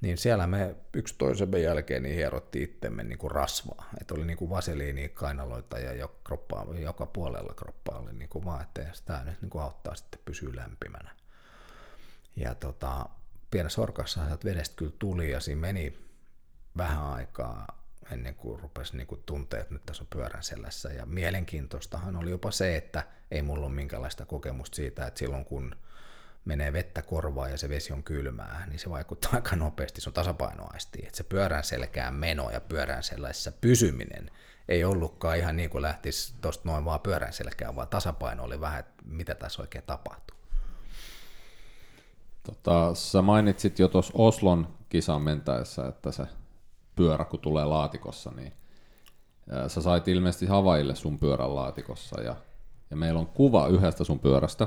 [0.00, 3.88] Niin siellä me yksi toisen jälkeen niin hierottiin itsemme niin kuin rasvaa.
[4.00, 8.44] Että oli niin kuin vaseliini kainaloita ja jo kroppaa, joka puolella kroppaa oli niin kuin
[8.60, 11.10] että tämä nyt niin kuin auttaa sitten pysyä lämpimänä.
[12.36, 13.08] Ja tota,
[13.50, 15.98] pienessä orkassa vedestä kyllä tuli ja siinä meni
[16.76, 20.88] vähän aikaa ennen kuin rupesi niin kuin tuntea, että nyt tässä on pyörän selässä.
[20.88, 25.76] Ja mielenkiintoistahan oli jopa se, että ei mulla ole minkälaista kokemusta siitä, että silloin kun
[26.44, 31.06] menee vettä korvaa ja se vesi on kylmää, niin se vaikuttaa aika nopeasti sun tasapainoaistiin.
[31.06, 34.30] Että se pyörän selkään meno ja pyörän sellaisessa pysyminen
[34.68, 38.80] ei ollutkaan ihan niin kuin lähtisi tuosta noin vaan pyörän selkään, vaan tasapaino oli vähän,
[38.80, 40.35] että mitä tässä oikein tapahtuu.
[42.46, 46.26] Tota, sä mainitsit jo tuossa Oslon kisan mentäessä, että se
[46.96, 48.52] pyörä kun tulee laatikossa, niin
[49.68, 52.36] sä sait ilmeisesti Havaille sun pyörän laatikossa ja,
[52.90, 54.66] ja meillä on kuva yhdestä sun pyörästä.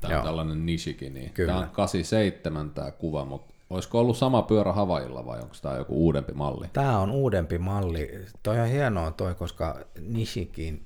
[0.00, 0.24] Tämä on Joo.
[0.24, 1.52] tällainen Nishiki, niin Kyllä.
[1.52, 5.94] tämä on 87 tämä kuva, mutta olisiko ollut sama pyörä Havailla vai onko tämä joku
[5.94, 6.66] uudempi malli?
[6.72, 8.26] Tämä on uudempi malli.
[8.42, 10.84] Toi on hienoa toi, koska Nishikin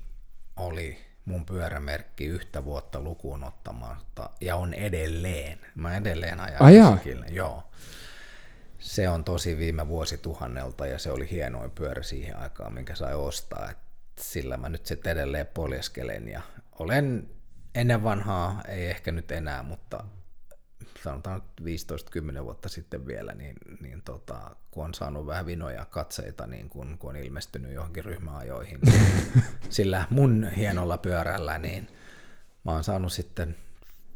[0.57, 5.59] oli mun pyörämerkki yhtä vuotta lukuun ottamatta, ja on edelleen.
[5.75, 6.73] Mä edelleen ajan ah,
[7.29, 7.63] joo.
[8.79, 13.69] Se on tosi viime vuosituhannelta, ja se oli hienoin pyörä siihen aikaan, minkä sai ostaa.
[13.71, 13.77] Et
[14.19, 16.41] sillä mä nyt sitten edelleen poljeskelen, ja
[16.79, 17.29] olen
[17.75, 20.03] ennen vanhaa, ei ehkä nyt enää, mutta
[21.03, 26.69] sanotaan 15-10 vuotta sitten vielä, niin, niin tota, kun on saanut vähän vinoja katseita, niin
[26.69, 31.87] kun, kun on ilmestynyt johonkin ryhmäajoihin, niin sillä mun hienolla pyörällä, niin
[32.63, 33.55] mä oon saanut sitten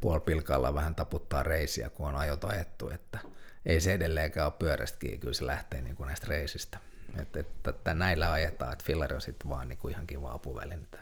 [0.02, 3.20] puolpilkalla vähän taputtaa reisiä, kun on ajot ajettu, että
[3.66, 6.80] ei se edelleenkään ole pyörästäkin, kyllä se lähtee niin kuin näistä reisistä.
[7.22, 10.98] Että, että, että näillä ajetaan, että fillari on sitten vaan niin kuin ihan kiva apuvälintä.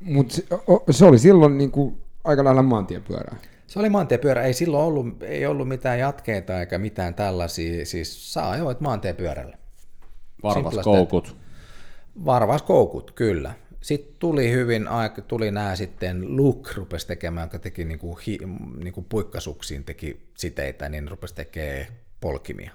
[0.00, 0.46] Mutta se,
[0.90, 3.36] se, oli silloin niin kuin aika lailla maantiepyörää.
[3.66, 8.50] Se oli maantiepyörä, ei silloin ollut, ei ollut mitään jatkeita eikä mitään tällaisia, siis saa
[8.50, 9.58] ajoit maantiepyörällä.
[10.42, 11.36] Varvaskoukut.
[12.24, 13.54] Varvaskoukut, kyllä.
[13.80, 14.88] Sitten tuli hyvin,
[15.28, 18.38] tuli nämä sitten Luke rupesi tekemään, joka teki niinku, hi,
[18.82, 21.86] niinku puikkasuksiin teki siteitä, niin rupesi tekemään
[22.20, 22.70] polkimia.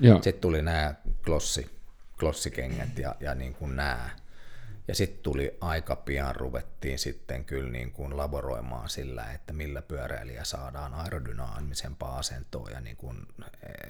[0.00, 0.14] Joo.
[0.14, 1.66] Sitten tuli nämä glossi,
[2.18, 4.10] glossikengät ja, ja niin kuin nämä
[4.88, 10.44] ja sitten tuli aika pian, ruvettiin sitten kyllä niin kuin laboroimaan sillä, että millä pyöräilijä
[10.44, 13.26] saadaan aerodynaamisempaa asentoa ja niin kuin,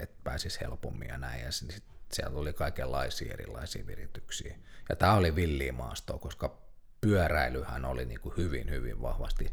[0.01, 1.45] että pääsisi helpommin ja näin.
[1.45, 4.57] Ja sit siellä oli kaikenlaisia erilaisia virityksiä.
[4.89, 6.59] Ja tämä oli villiä maastoa, koska
[7.01, 9.53] pyöräilyhän oli niin kuin hyvin, hyvin vahvasti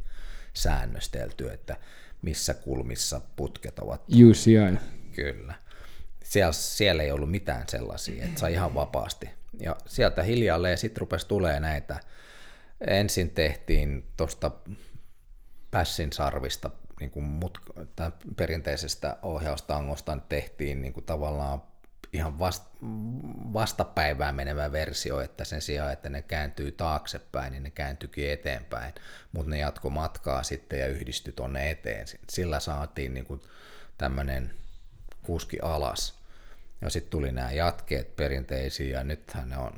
[0.53, 1.77] säännöstelty, että
[2.21, 4.01] missä kulmissa putket ovat.
[4.29, 4.79] UCI.
[5.15, 5.55] Kyllä.
[6.23, 9.29] Siellä, siellä ei ollut mitään sellaisia, että sai ihan vapaasti.
[9.59, 11.99] Ja sieltä hiljalleen sitten rupesi tulee näitä.
[12.87, 14.51] Ensin tehtiin tuosta
[15.71, 17.57] pässin sarvista niin kuin mut,
[18.35, 21.61] perinteisestä ohjaustangosta tehtiin niin kuin tavallaan
[22.13, 22.63] ihan vast,
[23.53, 28.93] vastapäivään menevä versio, että sen sijaan, että ne kääntyy taaksepäin, niin ne kääntyikin eteenpäin,
[29.31, 32.07] mutta ne jatko matkaa sitten ja yhdistyi tuonne eteen.
[32.29, 33.41] Sillä saatiin niin kuin
[33.97, 34.53] tämmöinen
[35.23, 36.20] kuski alas.
[36.81, 39.71] Ja sitten tuli nämä jatkeet perinteisiä, ja nythän ne on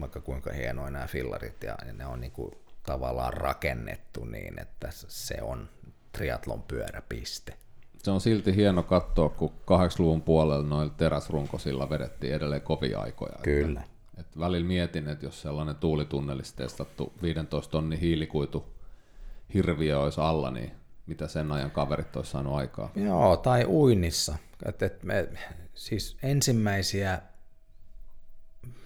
[0.00, 5.42] vaikka kuinka hienoja nämä fillarit, ja ne on niin kuin tavallaan rakennettu niin, että se
[5.42, 5.68] on
[6.12, 7.54] triatlon pyöräpiste.
[7.98, 13.38] Se on silti hieno katsoa, kun 80-luvun puolella noilla teräsrunkosilla vedettiin edelleen kovia aikoja.
[13.42, 13.80] Kyllä.
[13.80, 18.74] Että, että välillä mietin, että jos sellainen tuulitunnelissa testattu 15 tonnin hiilikuitu
[19.54, 20.72] hirviö olisi alla, niin
[21.06, 22.90] mitä sen ajan kaverit olisi saanut aikaa?
[22.94, 24.36] Joo, tai uinnissa.
[24.66, 25.28] Et, et me,
[25.74, 27.22] siis ensimmäisiä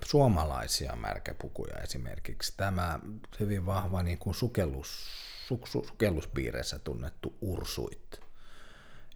[0.05, 2.55] suomalaisia märkäpukuja esimerkiksi.
[2.57, 3.01] Tämä
[3.41, 5.09] hyvin vahva niin kuin sukellus,
[5.47, 8.21] su, su, sukelluspiireissä tunnettu ursuit.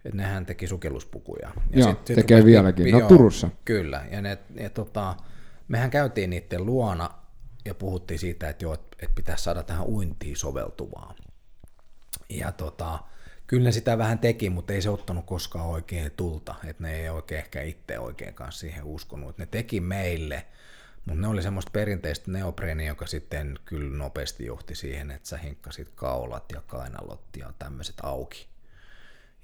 [0.05, 1.51] Et nehän teki sukelluspukuja.
[1.69, 2.91] Ja joo, sit, tekee sit vieläkin.
[2.91, 3.49] No joo, Turussa.
[3.65, 4.05] Kyllä.
[4.11, 5.15] Ja, ne, ja tota,
[5.67, 7.09] mehän käytiin niiden luona
[7.65, 11.15] ja puhuttiin siitä, että, joo, että pitäisi saada tähän uintiin soveltuvaa.
[12.29, 12.99] Ja tota,
[13.47, 17.09] kyllä ne sitä vähän teki, mutta ei se ottanut koskaan oikein tulta, että ne ei
[17.09, 19.29] oikein ehkä itse oikein kanssa siihen uskonut.
[19.29, 20.45] Että ne teki meille,
[21.05, 25.91] mutta ne oli semmoista perinteistä neopreenia, joka sitten kyllä nopeasti johti siihen, että sä hinkkasit
[25.95, 28.47] kaulat ja kainalot ja tämmöiset auki.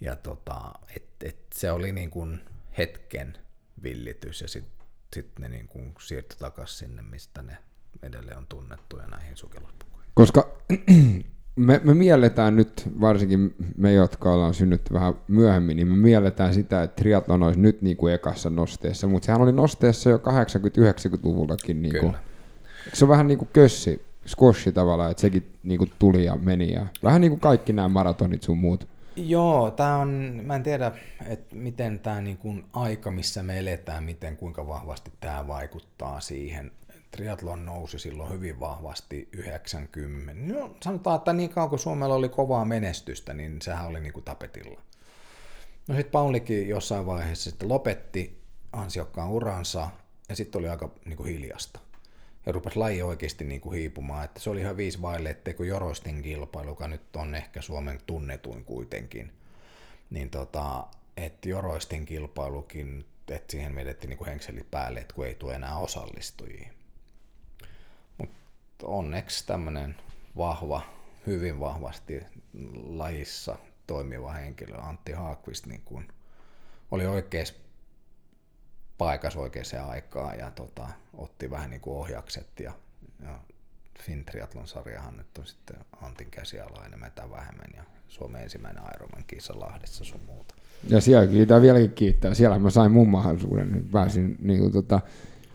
[0.01, 2.41] Ja tota, et, et se oli niin kuin
[2.77, 3.37] hetken
[3.83, 7.57] villitys ja sitten sit ne niin kuin siirtyi takaisin sinne, mistä ne
[8.03, 10.11] edelleen on tunnettuja näihin sukelluspukuihin.
[10.13, 10.57] Koska
[11.59, 16.83] me, me mielletään nyt, varsinkin me, jotka ollaan synnytty vähän myöhemmin, niin me mielletään sitä,
[16.83, 21.81] että triathlon olisi nyt niin kuin ekassa nosteessa, mutta sehän oli nosteessa jo 80-90-luvullakin.
[21.81, 22.13] Niin kuin,
[22.93, 26.73] se on vähän niin kuin kössi, squashi tavallaan, että sekin niin kuin tuli ja meni.
[26.73, 28.87] Ja vähän niin kuin kaikki nämä maratonit sun muut.
[29.15, 30.91] Joo, tämä on, mä en tiedä,
[31.27, 36.71] että miten tämä niin kuin aika, missä me eletään, miten kuinka vahvasti tämä vaikuttaa siihen
[37.11, 40.53] triatlon nousi silloin hyvin vahvasti 90.
[40.53, 44.25] No, sanotaan, että niin kauan kuin Suomella oli kovaa menestystä, niin sehän oli niin kuin
[44.25, 44.81] tapetilla.
[45.87, 48.41] No sitten Paulikin jossain vaiheessa sitten lopetti
[48.71, 49.89] ansiokkaan uransa,
[50.29, 51.79] ja sitten oli aika niin kuin hiljasta.
[52.45, 55.67] Ja rupesi laji oikeasti niin kuin hiipumaan, että se oli ihan viisi vaille, ettei kun
[55.67, 59.31] Joroistin kilpailu, joka nyt on ehkä Suomen tunnetuin kuitenkin,
[60.09, 60.87] niin tota,
[61.17, 65.77] että Joroistin kilpailukin, että siihen vedettiin niin kuin henkselit päälle, että kun ei tule enää
[65.77, 66.69] osallistujia
[68.83, 69.95] onneksi tämmöinen
[70.37, 70.81] vahva,
[71.27, 72.21] hyvin vahvasti
[72.83, 73.57] lajissa
[73.87, 76.07] toimiva henkilö, Antti Haakvist, niin kuin
[76.91, 77.53] oli oikeassa
[78.97, 82.73] paikassa oikeaan aikaan ja tota, otti vähän niin kuin ohjakset ja,
[83.23, 83.39] ja
[83.99, 89.59] Fintriatlon sarjahan nyt on sitten Antin käsiala enemmän tai vähemmän ja Suomen ensimmäinen Ironman kisa
[89.59, 90.55] Lahdessa sun muuta.
[90.89, 92.33] Ja siellä kiittää vieläkin kiittää.
[92.33, 95.01] Siellä mä sain mun mahdollisuuden, pääsin niin kuin, tota,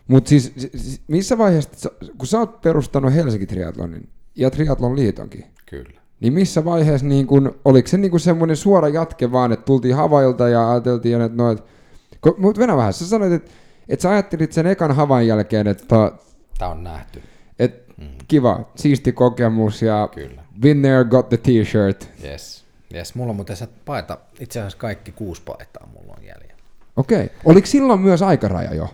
[0.08, 6.00] mutta siis, siis missä vaiheessa, kun sä oot perustanut Helsinki Triathlonin ja Triathlon liitonkin, Kyllä.
[6.20, 10.48] niin missä vaiheessa, niin kun, oliko se niin semmoinen suora jatke vaan, että tultiin havailta
[10.48, 11.64] ja ajateltiin, että no, et,
[12.38, 13.50] mutta Venä vähän, sä sanoit, että,
[13.88, 16.12] että sä ajattelit sen ekan havain jälkeen, että
[16.58, 17.22] Tämä on nähty.
[17.58, 18.08] Et, mm.
[18.28, 20.42] Kiva, siisti kokemus ja Kyllä.
[20.60, 22.08] been there, got the t-shirt.
[22.24, 22.64] Yes.
[22.94, 23.14] yes.
[23.14, 26.54] Mulla on muuten se paita, itse asiassa kaikki kuusi paitaa mulla on jäljellä.
[26.96, 27.24] Okei.
[27.24, 27.36] Okay.
[27.44, 28.88] Oliko silloin myös aikaraja jo?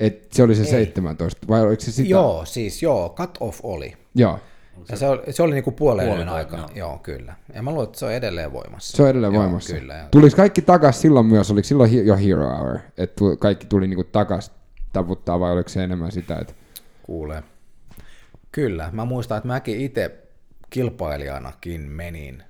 [0.00, 0.68] Et se oli se Ei.
[0.68, 2.08] 17, vai oliko se sitä?
[2.08, 3.96] Joo, siis joo, cut off oli.
[4.14, 4.38] Joo.
[4.88, 6.68] Ja se oli, se oli niinku puolen yön aika, joo.
[6.74, 6.98] joo.
[6.98, 7.34] kyllä.
[7.54, 8.96] Ja mä luulen, että se on edelleen voimassa.
[8.96, 9.76] Se on edelleen joo, voimassa.
[9.76, 9.94] Kyllä.
[9.94, 10.08] Ja...
[10.10, 14.52] Tuliko kaikki takas silloin myös, oliko silloin jo Hero Hour, että kaikki tuli niinku takas
[14.92, 16.54] taputtaa vai oliko se enemmän sitä, että...
[17.02, 17.42] Kuulee.
[18.52, 20.22] Kyllä, mä muistan, että mäkin itse
[20.70, 22.42] kilpailijanakin menin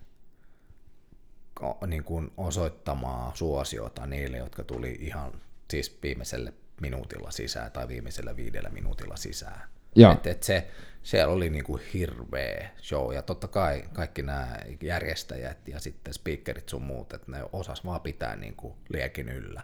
[1.86, 5.32] niin kuin osoittamaan suosiota niille, jotka tuli ihan
[5.70, 9.68] siis viimeiselle minuutilla sisään tai viimeisellä viidellä minuutilla sisään.
[10.12, 10.68] Et, et se,
[11.02, 16.82] se oli niinku hirveä show ja totta kai kaikki nämä järjestäjät ja sitten speakerit sun
[16.82, 19.62] muut, että ne osas vaan pitää niinku liekin yllä.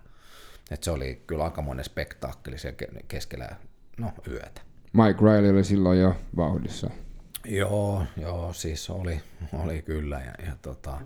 [0.70, 2.56] Et se oli kyllä aika monen spektaakkeli
[3.08, 3.48] keskellä
[3.98, 4.60] no, yötä.
[4.92, 6.90] Mike Riley oli silloin jo vauhdissa.
[7.44, 9.20] Joo, joo, siis oli,
[9.52, 11.00] oli kyllä ja, ja tota,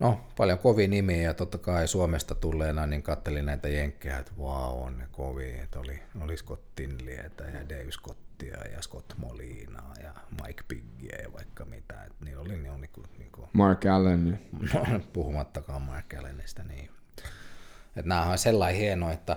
[0.00, 4.82] No, paljon kovia nimiä ja totta kai Suomesta tulleena niin kattelin näitä jenkkejä, että vau,
[4.82, 10.14] on ne kovia, että oli, oli Scott Tinlietä ja Dave Scottia ja Scott Molinaa ja
[10.42, 12.02] Mike Piggiä ja vaikka mitä.
[12.02, 14.40] Että niin oli niin, niin, niin kuin, Mark Allen.
[15.12, 16.90] Puhumattakaan Mark Allenista, niin.
[17.96, 19.36] Että nämä on sellainen hieno, että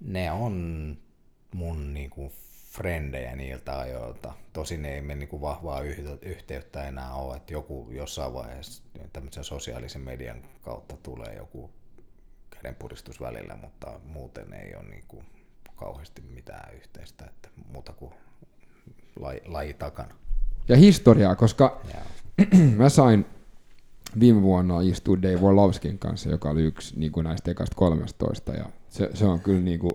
[0.00, 0.96] ne on
[1.54, 2.32] mun niin kuin
[2.76, 4.32] frendejä niiltä ajoilta.
[4.52, 5.80] Tosin ei me niin vahvaa
[6.22, 11.70] yhteyttä enää ole, että joku jossain vaiheessa tämmöisen sosiaalisen median kautta tulee joku
[12.50, 15.24] kädenpuristus välillä, mutta muuten ei ole niin kuin
[15.76, 18.12] kauheasti mitään yhteistä, että muuta kuin
[19.20, 20.14] laji, laji takana.
[20.68, 21.80] Ja historiaa, koska
[22.76, 23.26] mä sain
[24.20, 28.64] viime vuonna istua Dave Orlovskin kanssa, joka oli yksi niin kuin näistä ekasta 13, ja
[28.88, 29.92] se, se on kyllä niin kuin,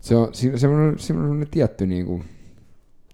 [0.00, 2.24] se on semmoinen, semmoinen tietty niin kuin,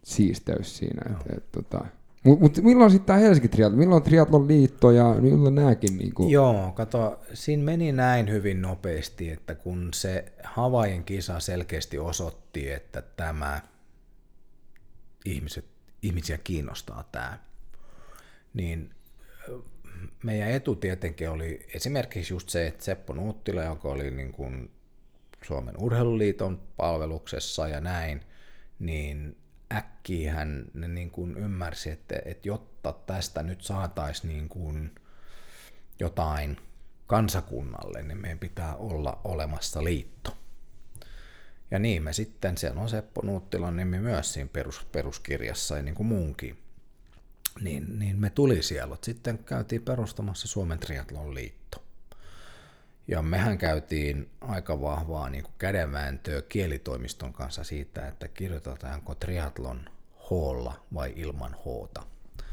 [0.07, 1.03] siisteys siinä.
[1.11, 1.85] Että, et, tota,
[2.25, 5.97] mutta mut milloin sitten tämä Helsinki Triathlon, milloin Triathlon liitto ja milloin nämäkin?
[5.99, 6.31] Niin kuin...
[6.31, 13.03] Joo, kato, siinä meni näin hyvin nopeasti, että kun se Havain kisa selkeästi osoitti, että
[13.03, 13.61] tämä
[15.25, 15.65] ihmiset,
[16.03, 17.39] ihmisiä kiinnostaa tämä,
[18.55, 18.91] niin
[20.25, 24.71] meidän etu tietenkin oli esimerkiksi just se, että Seppo Nuuttila, joka oli niin kuin
[25.47, 28.23] Suomen urheiluliiton palveluksessa ja näin,
[28.79, 29.37] niin
[29.73, 34.95] äkkiä hän niin kuin ymmärsi, että, että jotta tästä nyt saataisiin niin
[36.01, 36.57] jotain
[37.07, 40.37] kansakunnalle, niin meidän pitää olla olemassa liitto.
[41.71, 45.95] Ja niin me sitten, siellä on Seppo Nuuttilan nimi myös siinä perus, peruskirjassa ja niin
[45.95, 46.59] kuin muunkin,
[47.61, 48.97] niin, niin me tuli siellä.
[49.03, 51.86] Sitten käytiin perustamassa Suomen triatlon liitto.
[53.09, 59.81] Ja mehän käytiin aika vahvaa niin kuin kädenvääntöä kielitoimiston kanssa siitä, että kirjoitetaanko triatlon
[60.31, 62.03] hoolla vai ilman hoota.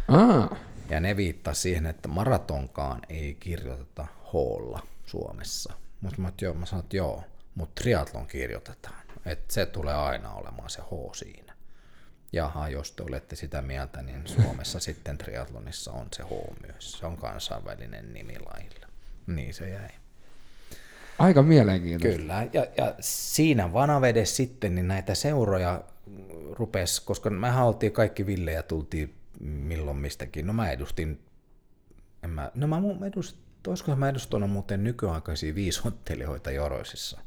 [0.07, 0.49] Ah.
[0.89, 5.73] Ja ne viittaa siihen, että maratonkaan ei kirjoiteta hoolla Suomessa.
[6.01, 7.23] Mutta mä, joo, mä sanoin, että joo,
[7.55, 9.03] mutta triatlon kirjoitetaan.
[9.25, 11.53] Että se tulee aina olemaan se H siinä.
[12.33, 16.29] Jaha, jos te olette sitä mieltä, niin Suomessa sitten triatlonissa on se H
[16.67, 16.91] myös.
[16.91, 18.87] Se on kansainvälinen nimi lailla.
[19.27, 19.89] Niin se jäi.
[21.19, 22.19] Aika mielenkiintoista.
[22.19, 25.83] Kyllä, ja, ja siinä vanavedessä sitten niin näitä seuroja
[26.51, 30.47] rupes, koska me oltiin kaikki villejä, tultiin milloin mistäkin.
[30.47, 31.19] No mä edustin,
[32.23, 37.19] en mä, no mä edustin, olisiko mä edustanut muuten nykyaikaisia viisottelijoita Joroisissa.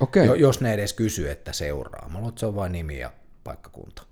[0.00, 0.26] Okei.
[0.26, 2.08] Jo, jos ne edes kysyy, että seuraa.
[2.08, 3.12] Mä luulen, että se on vain nimi ja
[3.44, 4.02] paikkakunta.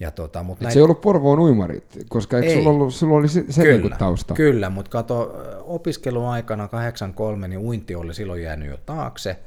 [0.00, 0.72] Ja tota, mutta näin...
[0.72, 2.56] Se ei ollut Porvoon uimarit, koska eikö ei.
[2.56, 4.34] Sulla, ollut, sulla oli se, se kyllä, niin tausta?
[4.34, 5.34] Kyllä, mutta kato,
[5.64, 9.38] opiskeluaikana 83, niin uinti oli silloin jäänyt jo taakse,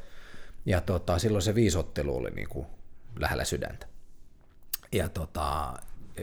[0.66, 2.68] ja tota, silloin se viisottelu oli niin kuin
[3.20, 3.88] lähellä sydäntä.
[4.92, 5.74] Ja tota,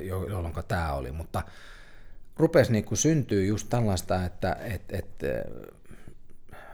[0.05, 1.43] jolloin tämä oli, mutta
[2.37, 5.23] rupesi niin kuin syntyä just tällaista, että et, et,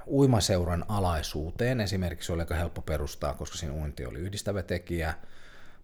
[0.06, 5.14] uimaseuran alaisuuteen esimerkiksi oli aika helppo perustaa, koska siinä uinti oli yhdistävä tekijä,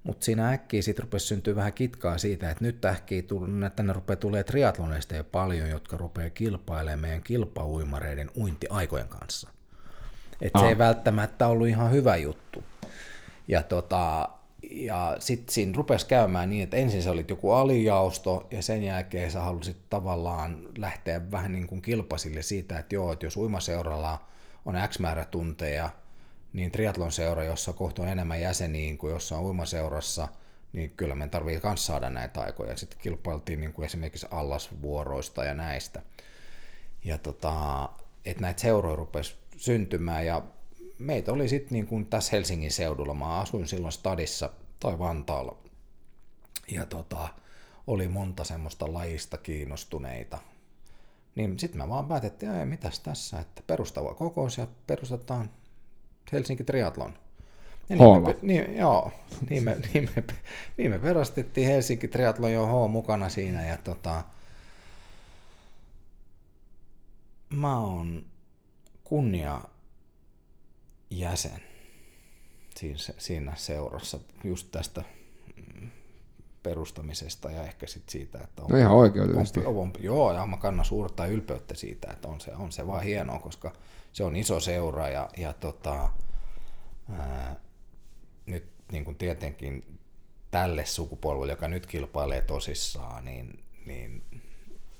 [0.09, 3.23] mutta siinä äkkiä sitten rupesi syntyä vähän kitkaa siitä, että nyt äkkiä
[3.77, 9.51] tänne rupeaa tulee triatloneista jo paljon, jotka rupeaa kilpailemaan meidän kilpauimareiden uintiaikojen kanssa.
[10.41, 12.65] Et se ei välttämättä ollut ihan hyvä juttu.
[13.49, 14.29] Ja, tota,
[14.71, 19.31] ja sitten siinä rupesi käymään niin, että ensin sä olit joku alijaosto ja sen jälkeen
[19.31, 24.19] sä halusit tavallaan lähteä vähän niin kuin kilpasille siitä, että joo, että jos uimaseuralla
[24.65, 25.91] on X määrä tunteja–
[26.59, 30.29] niin triatlon seura, jossa kohta on enemmän jäseniä kuin jossain uimaseurassa,
[30.73, 32.77] niin kyllä me tarvii myös saada näitä aikoja.
[32.77, 36.03] Sitten kilpailtiin niin kuin esimerkiksi allasvuoroista ja näistä.
[37.05, 37.89] Ja tota,
[38.25, 40.43] että näitä seuroja rupesi syntymään ja
[40.99, 43.15] meitä oli sitten niin kuin tässä Helsingin seudulla.
[43.15, 44.51] Mä asuin silloin stadissa
[44.81, 45.57] tai Vantaalla.
[46.71, 47.29] Ja tota,
[47.87, 50.39] oli monta semmoista lajista kiinnostuneita.
[51.35, 55.51] Niin sitten mä vaan päätettiin, että mitäs tässä, että perustava kokous ja perustetaan
[56.33, 57.15] Helsinki Triathlon.
[57.89, 59.13] Ja niin me, niin, joo,
[59.51, 60.25] niin me, niin, me,
[60.77, 64.25] niin me perustettiin Helsinki Triathlon jo H mukana siinä ja tota,
[67.51, 68.25] mä oon
[69.05, 69.61] kunnia
[71.11, 71.63] jäsen
[72.77, 75.05] siinä, siinä seurassa just tästä
[76.63, 78.93] perustamisesta ja ehkä sit siitä, että on, no ihan.
[78.93, 83.03] On, on, joo, ja mä kannan suurta ylpeyttä siitä, että on se, on se vaan
[83.03, 83.73] hienoa, koska
[84.19, 86.09] se on iso seura ja, ja tota,
[87.19, 87.57] ää,
[88.47, 89.99] nyt niin kuin tietenkin
[90.51, 94.25] tälle sukupolvelle, joka nyt kilpailee tosissaan, niin, niin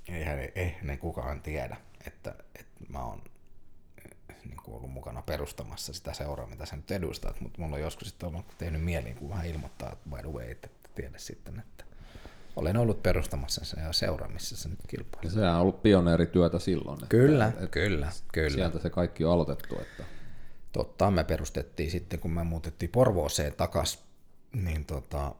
[0.09, 3.23] eihän, eihän ne kukaan tiedä, että, että mä oon
[4.45, 8.09] niin kuin ollut mukana perustamassa sitä seuraa, mitä sä nyt edustat, mutta mulla on joskus
[8.09, 11.85] sitten ollut tehnyt mieli kun vähän ilmoittaa, että by the way, että tiedä sitten, että
[12.59, 15.25] olen ollut perustamassa se ja seura, missä se nyt kilpailee.
[15.25, 16.95] Ja sehän on ollut pioneerityötä silloin.
[16.95, 18.51] Että, Kyllä, että kyllä, kyllä.
[18.51, 19.81] Sieltä se kaikki on aloitettu.
[19.81, 20.05] Että...
[20.73, 24.05] Totta, me perustettiin sitten, kun me muutettiin Porvooseen takas,
[24.53, 25.35] niin tota,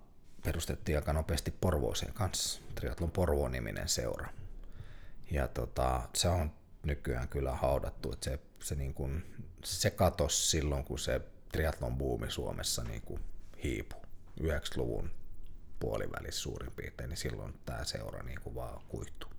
[0.45, 4.29] perustettiin aika nopeasti Porvooseen kanssa, Triathlon Porvo-niminen seura.
[5.31, 6.53] Ja tota, se on
[6.83, 11.21] nykyään kyllä haudattu, että se, se, niin kuin, se katos silloin, kun se
[11.53, 13.21] triathlon buumi Suomessa niin kuin
[13.65, 14.01] hiipui
[14.43, 15.11] 90-luvun
[15.81, 19.31] puolivälissä suurin piirtein, niin silloin tämä seura niin kuin vaan kuihtuu.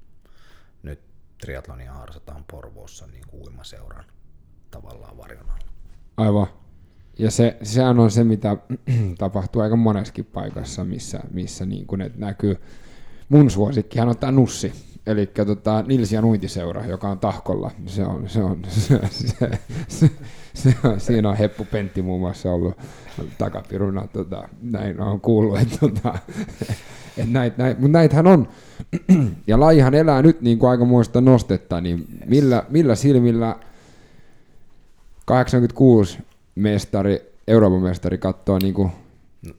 [0.84, 1.00] Nyt
[1.42, 4.06] triathlonia harrastetaan Porvoossa niin kuin uimaseuran
[4.72, 5.72] tavallaan varjon alla.
[6.18, 6.48] Aivan.
[7.20, 8.58] Ja se, sehän on se, mitä
[9.18, 12.58] tapahtuu aika monessakin paikassa, missä, missä niin kuin, että näkyy.
[13.30, 14.74] Mun suosikkihan on tämä Nussi,
[15.06, 17.72] eli tota, Nilsian uintiseura, joka on Tahkolla.
[17.86, 20.10] Se on, se on, se, se, se,
[20.54, 22.78] se on, siinä on Heppu Pentti muun muassa ollut
[23.38, 26.20] takapiruna, tota, näin on kuullut, että tota,
[27.18, 28.48] et näit, näit, mutta näitähän on,
[29.48, 33.56] ja lajihan elää nyt niin kuin aikamoista nostetta, niin millä, millä silmillä
[35.26, 36.18] 86
[36.56, 38.92] mestari, Euroopan mestari katsoo niin kuin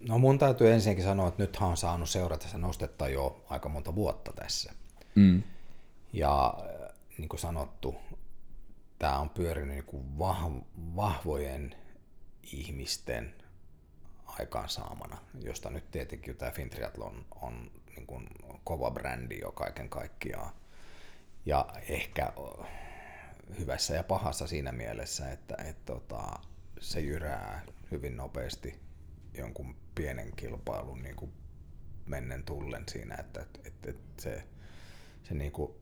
[0.08, 3.94] No mun täytyy ensinnäkin sanoa, että nythän on saanut seurata sitä nostetta jo aika monta
[3.94, 4.72] vuotta tässä.
[5.14, 5.42] Mm.
[6.12, 6.54] Ja
[7.18, 7.94] niin kuin sanottu,
[9.00, 10.64] tämä on pyörinyt niin kuin vah-
[10.96, 11.74] vahvojen
[12.42, 13.34] ihmisten
[14.26, 18.28] aikaansaamana, josta nyt tietenkin tämä Fintriathlon on niin kuin
[18.64, 20.52] kova brändi jo kaiken kaikkiaan.
[21.46, 22.32] Ja ehkä
[23.58, 26.38] hyvässä ja pahassa siinä mielessä, että, että tota,
[26.80, 28.80] se jyrää hyvin nopeasti
[29.34, 31.32] jonkun pienen kilpailun niin kuin
[32.06, 34.44] mennen tullen siinä, että, että, että, että se,
[35.22, 35.72] se niin kuin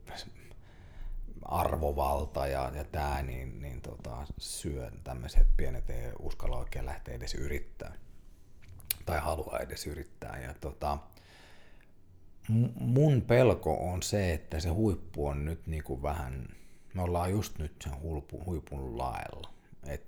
[1.44, 7.34] arvovalta ja, ja tämä niin, niin tota, syö tämmöiset pienet ei uskalla oikein lähteä edes
[7.34, 7.94] yrittää
[9.08, 10.40] tai halua edes yrittää.
[10.42, 10.98] Ja tota,
[12.80, 16.48] mun pelko on se, että se huippu on nyt niin kuin vähän,
[16.94, 19.50] me ollaan just nyt sen huipun, huipun laella.
[19.86, 20.06] Et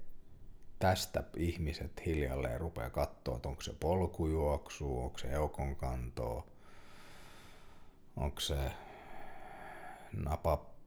[0.78, 6.46] tästä ihmiset hiljalleen rupeaa katsoa, että onko se polkujuoksu, onko se eukon kantoa,
[8.16, 8.72] onko se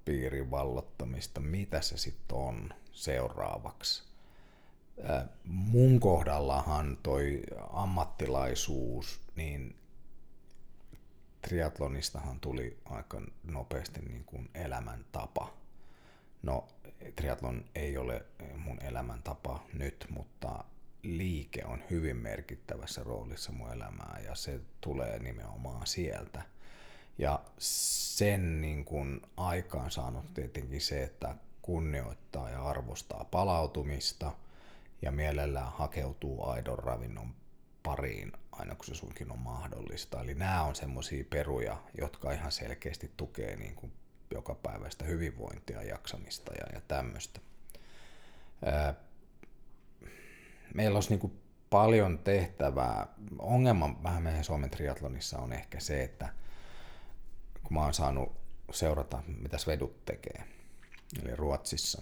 [0.03, 4.03] napapiirin vallottamista, mitä se sitten on seuraavaksi.
[5.43, 7.43] Mun kohdallahan toi
[7.73, 9.75] ammattilaisuus, niin
[11.41, 15.53] triatlonistahan tuli aika nopeasti niin kuin elämäntapa.
[16.43, 16.67] No,
[17.15, 18.25] triatlon ei ole
[18.57, 20.63] mun elämäntapa nyt, mutta
[21.03, 26.41] liike on hyvin merkittävässä roolissa mun elämää ja se tulee nimenomaan sieltä.
[27.17, 34.31] Ja sen niin kuin aikaan saanut tietenkin se, että kunnioittaa ja arvostaa palautumista
[35.01, 37.35] ja mielellään hakeutuu aidon ravinnon
[37.83, 40.21] pariin aina kun se sunkin on mahdollista.
[40.21, 43.91] Eli nämä on semmoisia peruja, jotka ihan selkeästi tukee niin kuin
[44.31, 47.39] joka päivästä hyvinvointia, jaksamista ja, ja tämmöistä.
[50.73, 53.07] Meillä olisi niin kuin paljon tehtävää.
[53.39, 56.29] Ongelma vähän meidän Suomen triatlonissa on ehkä se, että
[57.63, 58.31] kun mä oon saanut
[58.71, 60.43] seurata, mitä vedut tekee,
[61.23, 62.01] eli Ruotsissa.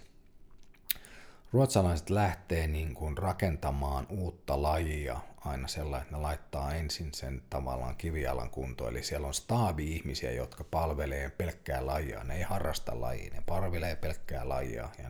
[1.53, 7.95] Ruotsalaiset lähtee niin kuin rakentamaan uutta lajia aina sellainen, että ne laittaa ensin sen tavallaan
[7.95, 8.91] kivialan kuntoon.
[8.91, 12.23] Eli siellä on staabi-ihmisiä, jotka palvelee pelkkää lajia.
[12.23, 15.09] Ne ei harrasta lajia, ne palvelee pelkkää lajia ja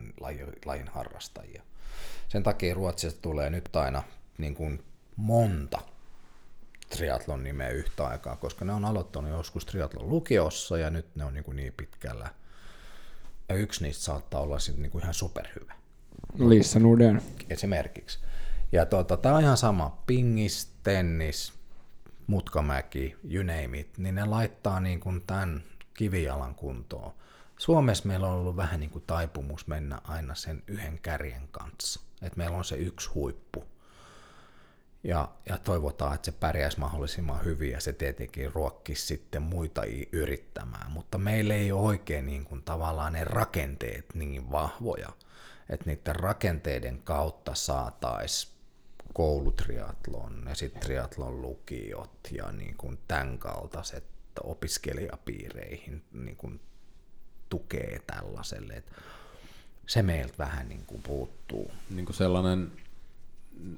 [0.64, 1.62] lajin harrastajia.
[2.28, 4.02] Sen takia Ruotsista tulee nyt aina
[4.38, 4.84] niin kuin
[5.16, 5.80] monta
[6.96, 11.34] triatlon nimeä yhtä aikaa, koska ne on aloittanut joskus triatlon lukiossa ja nyt ne on
[11.34, 12.28] niin, kuin niin pitkällä.
[13.48, 15.74] Ja yksi niistä saattaa olla sitten niin kuin ihan superhyvä.
[16.38, 17.22] Lisa Norden.
[17.50, 18.18] Esimerkiksi.
[18.72, 21.52] Ja tota, tämä on ihan sama, pingis, tennis,
[22.26, 25.62] mutkamäki, you name it, niin ne laittaa niin kuin tämän
[25.94, 27.12] kivijalan kuntoon.
[27.58, 32.00] Suomessa meillä on ollut vähän niin kuin taipumus mennä aina sen yhden kärjen kanssa.
[32.22, 33.64] Että meillä on se yksi huippu.
[35.04, 39.82] Ja, ja toivotaan, että se pärjäisi mahdollisimman hyvin ja se tietenkin ruokkisi sitten muita
[40.12, 40.90] yrittämään.
[40.90, 45.08] Mutta meillä ei ole oikein niin kuin tavallaan ne rakenteet niin vahvoja,
[45.68, 48.52] että niiden rakenteiden kautta saataisiin
[49.12, 54.04] koulutriatlon ja sitten triatlon lukiot ja niin kuin tämän kaltaiset
[54.42, 56.60] opiskelijapiireihin niin kuin
[57.48, 58.72] tukee tällaiselle.
[58.72, 58.92] Et
[59.86, 61.70] se meiltä vähän niin kuin puuttuu.
[61.90, 62.72] Niin kuin sellainen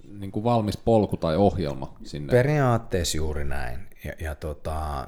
[0.09, 2.31] niin kuin valmis polku tai ohjelma sinne.
[2.31, 3.89] Periaatteessa juuri näin.
[4.05, 5.07] Ja, ja tota,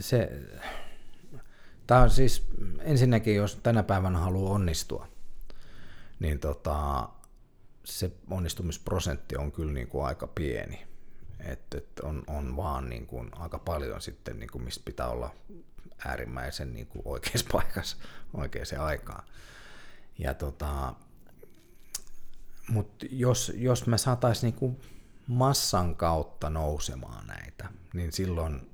[0.00, 0.32] se,
[1.86, 2.46] tämä on siis
[2.80, 5.08] ensinnäkin, jos tänä päivänä haluaa onnistua,
[6.20, 7.08] niin tota,
[7.84, 10.86] se onnistumisprosentti on kyllä niin kuin aika pieni.
[11.40, 15.34] että et on, on vaan niin kuin aika paljon sitten, niin kuin mistä pitää olla
[16.04, 17.96] äärimmäisen niin kuin oikeassa paikassa
[18.34, 19.24] oikeaan aikaan.
[20.18, 20.94] Ja tota,
[22.68, 24.80] mutta jos, jos me saataisiin niin kuin
[25.26, 28.70] massan kautta nousemaan näitä, niin silloin,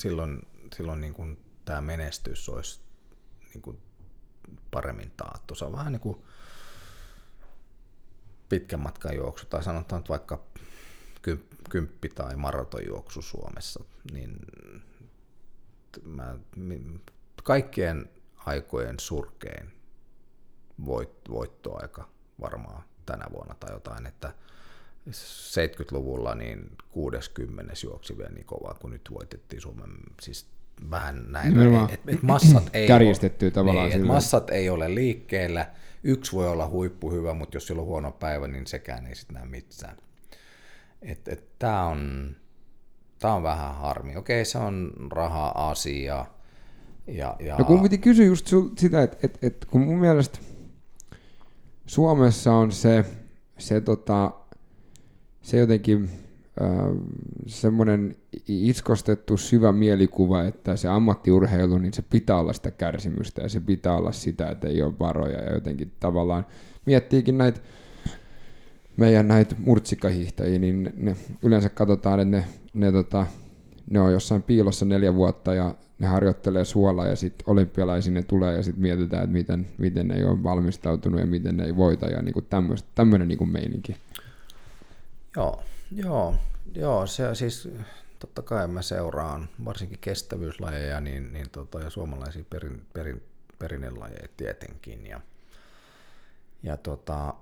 [0.00, 0.42] silloin,
[0.76, 2.80] silloin niin kuin tämä menestys olisi
[3.54, 3.78] niin kuin
[4.70, 5.54] paremmin taattu.
[5.54, 6.22] Se on vähän niin kuin
[8.48, 10.44] pitkän matkan juoksu, tai sanotaan että vaikka
[11.70, 14.36] kymppi- tai maratonjuoksu Suomessa, niin
[16.04, 16.34] mä,
[17.42, 19.81] kaikkien aikojen surkein
[20.86, 22.08] voit, voittoaika
[22.40, 24.32] varmaan tänä vuonna tai jotain, että
[25.08, 29.90] 70-luvulla niin 60 juoksi vielä niin kovaa, kun nyt voitettiin Suomen,
[30.22, 30.46] siis
[30.90, 31.54] vähän näin,
[31.90, 35.70] että et massat ei ole, tavallaan niin, et massat ei ole liikkeellä,
[36.04, 39.34] yksi voi olla huippu hyvä, mutta jos sillä on huono päivä, niin sekään ei sitten
[39.34, 39.96] näe mitään.
[41.02, 42.30] Et, et Tämä on,
[43.18, 44.16] tää on vähän harmi.
[44.16, 46.26] Okei, se on raha-asia.
[47.06, 47.56] Ja, ja...
[47.58, 48.48] No kun piti kysyä just
[48.78, 50.38] sitä, että et, et, kun mun mielestä
[51.86, 53.04] Suomessa on se,
[53.58, 54.32] se, tota,
[55.42, 56.10] se jotenkin
[57.46, 58.16] semmoinen
[58.48, 63.96] iskostettu syvä mielikuva, että se ammattiurheilu, niin se pitää olla sitä kärsimystä ja se pitää
[63.96, 66.46] olla sitä, että ei ole varoja ja jotenkin tavallaan
[66.86, 67.60] miettiikin näitä
[68.96, 73.26] meidän näitä murtsikkahiihtäjiä, niin ne, yleensä katsotaan, että ne, ne, tota,
[73.90, 78.56] ne on jossain piilossa neljä vuotta ja ne harjoittelee suolaa ja sitten olympialaisiin ne tulee
[78.56, 82.06] ja sitten mietitään, että miten, miten ne ei ole valmistautunut ja miten ne ei voita
[82.06, 82.46] ja niinku
[82.94, 83.96] tämmöinen niinku meininki.
[85.36, 85.62] Joo,
[85.96, 86.34] joo,
[86.74, 87.68] joo, se siis
[88.18, 93.22] totta kai mä seuraan varsinkin kestävyyslajeja niin, niin tota, ja suomalaisia perin, perin,
[93.58, 95.06] perinnelajeja tietenkin.
[95.06, 95.20] Ja,
[96.62, 97.34] ja tota,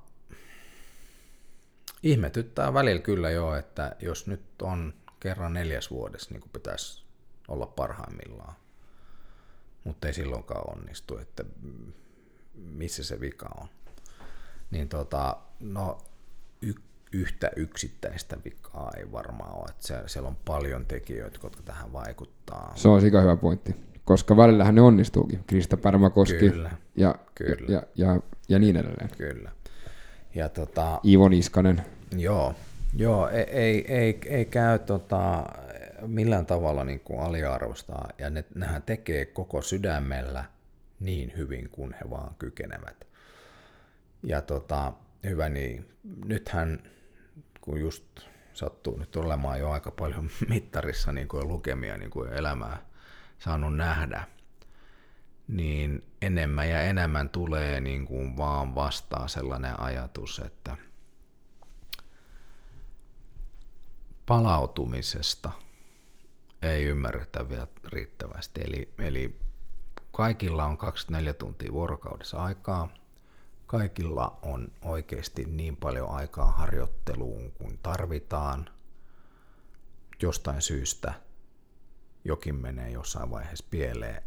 [2.02, 6.99] ihmetyttää välillä kyllä jo, että jos nyt on kerran neljäs vuodessa, niin kuin pitäisi
[7.50, 8.54] olla parhaimmillaan,
[9.84, 11.44] mutta ei silloinkaan onnistu, että
[12.54, 13.68] missä se vika on.
[14.70, 15.98] Niin tota, no,
[16.62, 16.74] y-
[17.12, 19.66] yhtä yksittäistä vikaa ei varmaan ole.
[19.70, 22.72] Että se, siellä on paljon tekijöitä, jotka tähän vaikuttaa.
[22.74, 25.44] Se on aika hyvä pointti, koska välillähän ne onnistuukin.
[25.46, 26.70] Krista Pärmäkoski Kyllä.
[26.96, 27.66] Ja, Kyllä.
[27.68, 29.10] Ja, ja, ja, niin edelleen.
[29.16, 29.52] Kyllä.
[30.34, 31.84] Ja tota, Iivo Niskanen.
[32.16, 32.54] Joo,
[32.96, 35.44] joo ei, ei, ei, ei käy tota,
[36.06, 40.44] millään tavalla niin kuin aliarvostaa, ja ne, nehän tekee koko sydämellä
[41.00, 43.06] niin hyvin kuin he vaan kykenevät.
[44.22, 44.92] Ja tota,
[45.24, 45.88] hyvä niin,
[46.24, 46.82] nythän
[47.60, 48.04] kun just
[48.52, 52.82] sattuu nyt olemaan jo aika paljon mittarissa niin kuin lukemia niin kuin elämää
[53.38, 54.24] saanut nähdä,
[55.48, 60.76] niin enemmän ja enemmän tulee niin kuin vaan vastaan sellainen ajatus, että
[64.26, 65.50] palautumisesta
[66.62, 68.60] ei ymmärretä vielä riittävästi.
[68.64, 69.40] Eli, eli
[70.12, 72.88] kaikilla on 24 tuntia vuorokaudessa aikaa,
[73.66, 78.70] kaikilla on oikeasti niin paljon aikaa harjoitteluun kuin tarvitaan.
[80.22, 81.14] Jostain syystä
[82.24, 84.22] jokin menee jossain vaiheessa pieleen.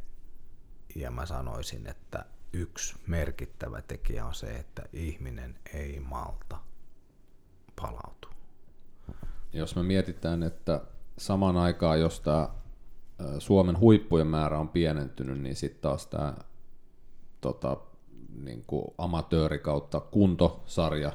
[0.96, 6.60] Ja mä sanoisin, että yksi merkittävä tekijä on se, että ihminen ei malta
[7.82, 8.34] palautua.
[9.54, 10.82] Jos me mietitään, että
[11.18, 12.50] saman aikaan, jos tämä
[13.40, 16.34] Suomen huippujen määrä on pienentynyt, niin sitten taas tämä
[17.42, 17.78] tota,
[18.44, 18.66] niin
[18.98, 21.12] amatööri kautta kuntosarja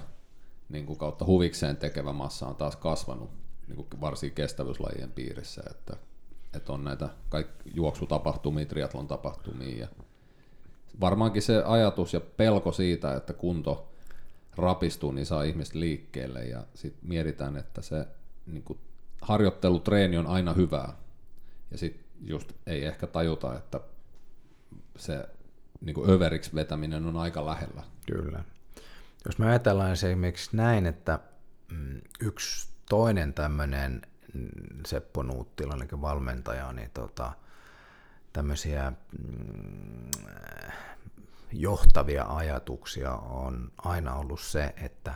[0.69, 3.31] niin kuin kautta huvikseen tekevä massa on taas kasvanut
[3.69, 5.97] niin kuin varsinkin kestävyyslajien piirissä, että,
[6.55, 9.89] että on näitä kaikki juoksutapahtumia, triatlon tapahtumia ja
[11.01, 13.93] varmaankin se ajatus ja pelko siitä, että kunto
[14.57, 18.07] rapistuu, niin saa ihmiset liikkeelle ja sitten mietitään, että se
[18.47, 18.79] niin kuin,
[19.23, 20.93] harjoittelutreeni on aina hyvää
[21.71, 23.81] ja sitten just ei ehkä tajuta, että
[24.97, 25.29] se
[25.81, 27.83] niin kuin överiksi vetäminen on aika lähellä.
[28.07, 28.45] Kyllä.
[29.25, 31.19] Jos me ajatellaan se esimerkiksi näin, että
[31.73, 34.03] mm, yksi toinen tämmöinen
[34.35, 34.49] mm,
[34.87, 37.33] Seppo Nuuttila, eli valmentaja, niin tota,
[38.33, 40.11] tämmöisiä mm,
[41.53, 45.15] johtavia ajatuksia on aina ollut se, että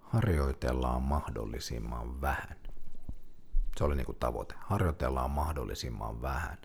[0.00, 2.61] harjoitellaan mahdollisimman vähän.
[3.76, 4.54] Se oli niin kuin tavoite.
[4.58, 6.58] Harjoitellaan mahdollisimman vähän.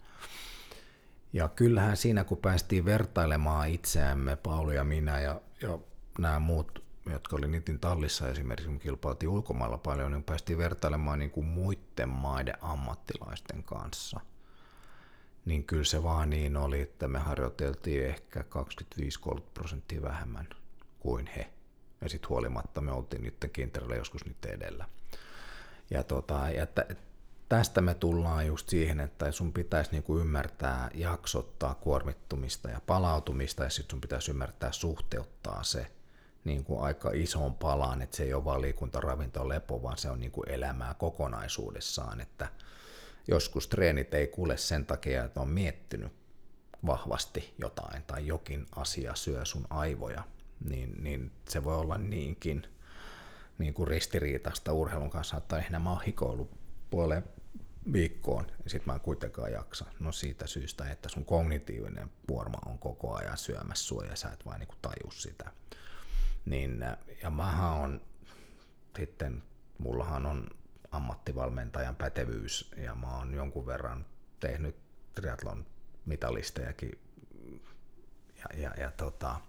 [1.33, 5.79] Ja kyllähän siinä, kun päästiin vertailemaan itseämme, Pauli ja minä ja, ja
[6.19, 11.31] nämä muut, jotka oli Nitin tallissa esimerkiksi, kun kilpailtiin ulkomailla paljon, niin päästiin vertailemaan niin
[11.31, 14.19] kuin muiden maiden ammattilaisten kanssa.
[15.45, 18.43] Niin kyllä se vaan niin oli, että me harjoiteltiin ehkä
[19.39, 20.47] 25-30 prosenttia vähemmän
[20.99, 21.53] kuin he.
[22.01, 24.89] Ja sitten huolimatta me oltiin niiden kintereillä joskus niiden edellä.
[25.89, 26.97] Ja, tota, ja t-
[27.49, 33.69] tästä me tullaan just siihen, että sun pitäisi niinku ymmärtää jaksottaa kuormittumista ja palautumista, ja
[33.69, 35.91] sitten sun pitäisi ymmärtää suhteuttaa se
[36.43, 40.09] niin kuin aika isoon palaan, että se ei ole vaan liikunta, ravinto, lepo, vaan se
[40.09, 42.47] on niin kuin elämää kokonaisuudessaan, että
[43.27, 46.11] joskus treenit ei kuule sen takia, että on miettinyt
[46.85, 50.23] vahvasti jotain tai jokin asia syö sun aivoja,
[50.69, 52.67] niin, niin se voi olla niinkin
[53.57, 56.49] niin kuin ristiriitaista urheilun kanssa, että eihän mä oon
[56.89, 57.23] puoleen
[57.93, 59.85] viikkoon, ja sitten mä en kuitenkaan jaksa.
[59.99, 64.45] No siitä syystä, että sun kognitiivinen kuorma on koko ajan syömässä sua, ja sä et
[64.45, 65.51] vain niin taju sitä.
[66.45, 66.85] Niin,
[67.23, 68.01] ja mähän on
[68.97, 69.43] sitten,
[69.77, 70.47] mullahan on
[70.91, 74.05] ammattivalmentajan pätevyys, ja mä oon jonkun verran
[74.39, 74.75] tehnyt
[75.15, 75.65] triatlon
[76.05, 76.99] mitalistejakin
[78.37, 79.41] ja, ja, ja tota,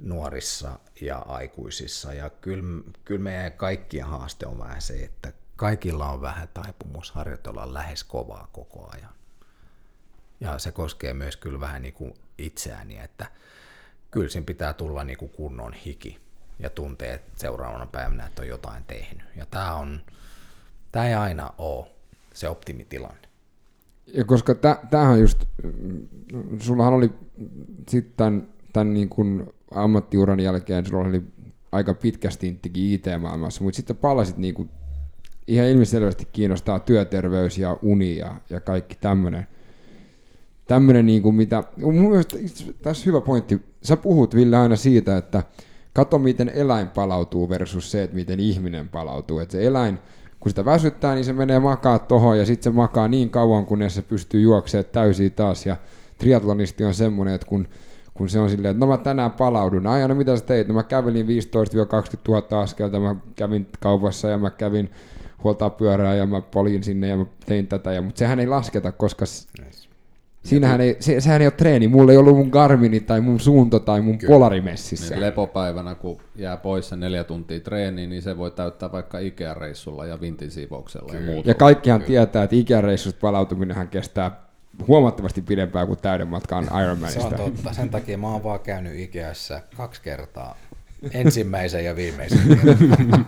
[0.00, 2.12] nuorissa ja aikuisissa.
[2.12, 7.74] Ja kyllä, kyllä meidän kaikkien haaste on vähän se, että kaikilla on vähän taipumus harjoitella
[7.74, 9.14] lähes kovaa koko ajan.
[10.40, 13.26] Ja se koskee myös kyllä vähän niin kuin itseäni, että
[14.10, 16.20] kyllä siinä pitää tulla niin kuin kunnon hiki
[16.58, 19.26] ja tuntee että seuraavana päivänä, että on jotain tehnyt.
[19.36, 20.00] Ja tämä, on,
[20.92, 21.86] tämä ei aina ole
[22.34, 23.28] se optimitilanne.
[24.06, 24.54] Ja koska
[24.90, 25.44] tämähän just,
[26.60, 27.12] sullahan oli
[27.88, 31.22] sitten tämän, tämän niin kuin ammattiuran jälkeen, sulla oli
[31.72, 34.70] aika pitkä stinttikin IT-maailmassa, mutta sitten palasit niin kuin
[35.46, 39.46] ihan ilmiselvästi kiinnostaa työterveys ja uni ja, ja kaikki tämmöinen.
[40.66, 42.36] Tämmöinen, niin kuin mitä, mielestä
[42.82, 45.42] tässä hyvä pointti, sä puhut Ville aina siitä, että
[45.92, 49.38] kato miten eläin palautuu versus se, että miten ihminen palautuu.
[49.38, 49.98] Että se eläin,
[50.40, 53.94] kun sitä väsyttää, niin se menee makaa tohon ja sitten se makaa niin kauan, kunnes
[53.94, 55.66] se pystyy juoksemaan täysin taas.
[55.66, 55.76] Ja
[56.18, 57.68] triatlonisti on semmoinen, että kun,
[58.22, 60.68] kun se on silleen, että no mä tänään palaudun, aina no mitä sä teit?
[60.68, 61.28] No mä kävelin 15-20
[62.28, 64.90] 000 askelta, mä kävin kaupassa ja mä kävin
[65.44, 68.92] huoltaa pyörää ja mä polin sinne ja mä tein tätä, ja, mutta sehän ei lasketa,
[68.92, 69.24] koska
[69.64, 69.88] yes.
[70.44, 71.88] Siinähän ei, se, sehän ei ole treeni.
[71.88, 74.32] Mulla ei ollut mun Garmini tai mun suunto tai mun Kyllä.
[74.32, 75.14] polarimessissä.
[75.14, 80.06] Niin lepopäivänä, kun jää pois se neljä tuntia treeniin, niin se voi täyttää vaikka Ikea-reissulla
[80.06, 81.50] ja vintin siivouksella ja muuta.
[81.50, 82.08] Ja kaikkihan Kyllä.
[82.08, 84.51] tietää, että Ikea-reissusta palautuminenhan kestää
[84.88, 87.20] huomattavasti pidempään kuin täyden matkan Ironmanista.
[87.20, 87.72] Se on totta.
[87.72, 90.56] Sen takia mä oon vaan käynyt Ikeassa kaksi kertaa.
[91.10, 93.26] Ensimmäisen ja viimeisen kerran.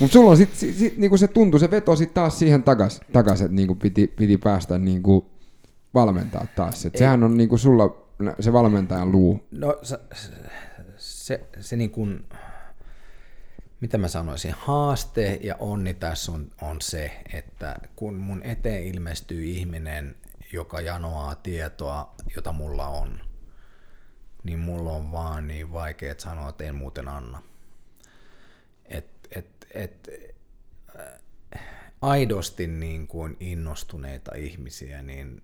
[0.00, 3.00] Mutta sulla on sitten sit, sit, niinku se tuntuu, se veto sitten taas siihen takas,
[3.12, 5.26] takas että niinku piti, piti päästä niinku
[5.94, 6.86] valmentaa taas.
[6.86, 8.04] Et sehän on niinku sulla
[8.40, 9.44] se valmentajan luu.
[9.50, 9.98] No se,
[10.96, 12.24] se, se niin kuin,
[13.84, 19.44] mitä mä sanoisin, haaste ja onni tässä on, on se, että kun mun eteen ilmestyy
[19.44, 20.16] ihminen,
[20.52, 23.20] joka janoaa tietoa, jota mulla on,
[24.44, 27.42] niin mulla on vaan niin vaikea sanoa, että en muuten anna.
[28.84, 29.28] Et,
[30.96, 31.60] äh,
[32.02, 35.42] aidosti niin kuin innostuneita ihmisiä, niin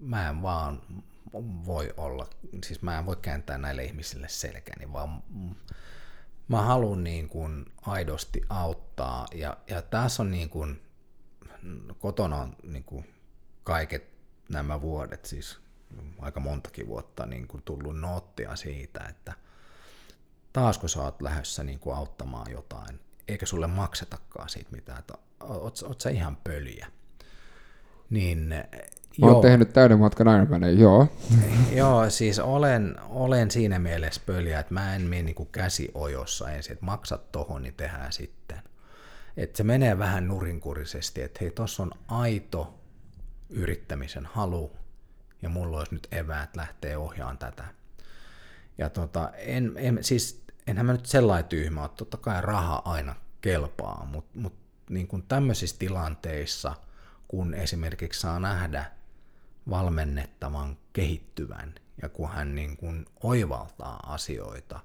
[0.00, 0.82] mä en vaan
[1.66, 2.30] voi olla,
[2.64, 5.22] siis mä en voi kääntää näille ihmisille selkäni, vaan
[6.48, 9.26] mä haluan niin kuin aidosti auttaa.
[9.34, 10.82] Ja, ja tässä on niin kuin,
[11.98, 13.14] kotona on niin kuin
[13.64, 14.08] kaiket
[14.48, 15.58] nämä vuodet, siis
[16.18, 19.32] aika montakin vuotta niin kuin tullut noottia siitä, että–
[20.56, 25.82] taasko sä oot lähdössä niin kuin auttamaan jotain, eikä sulle maksetakaan siitä mitään, että oot,
[25.82, 26.86] oot sä ihan pöliä.
[28.10, 28.54] Niin,
[29.22, 29.42] Olet joo.
[29.42, 31.08] tehnyt täyden matkan Ironmanin, joo.
[31.72, 36.72] joo, siis olen, olen siinä mielessä pöliä, että mä en mene niin käsi ojossa ensin,
[36.72, 38.62] että maksat tohon, niin tehdään sitten.
[39.36, 42.74] Että se menee vähän nurinkurisesti, että hei, tuossa on aito
[43.50, 44.72] yrittämisen halu,
[45.42, 47.64] ja mulla olisi nyt eväät lähteä ohjaan tätä.
[48.78, 53.14] Ja tota, en, en, siis enhän mä nyt sellainen tyhmä ole, totta kai raha aina
[53.40, 54.54] kelpaa, mutta mut
[54.90, 56.74] niin kuin tämmöisissä tilanteissa,
[57.28, 58.95] kun esimerkiksi saa nähdä
[59.70, 64.80] valmennettavan kehittyvän ja kun hän niin kuin oivaltaa asioita,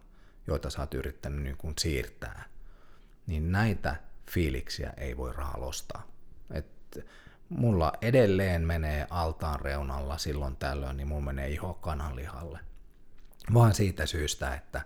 [0.48, 2.44] joita sä oot yrittänyt niin kuin siirtää,
[3.28, 3.96] niin näitä
[4.32, 5.72] fiiliksiä ei voi rahalla
[6.54, 7.06] Et
[7.50, 12.60] mulla edelleen menee altaan reunalla silloin tällöin, niin mulla menee iho kananlihalle.
[13.54, 14.82] Vaan siitä syystä, että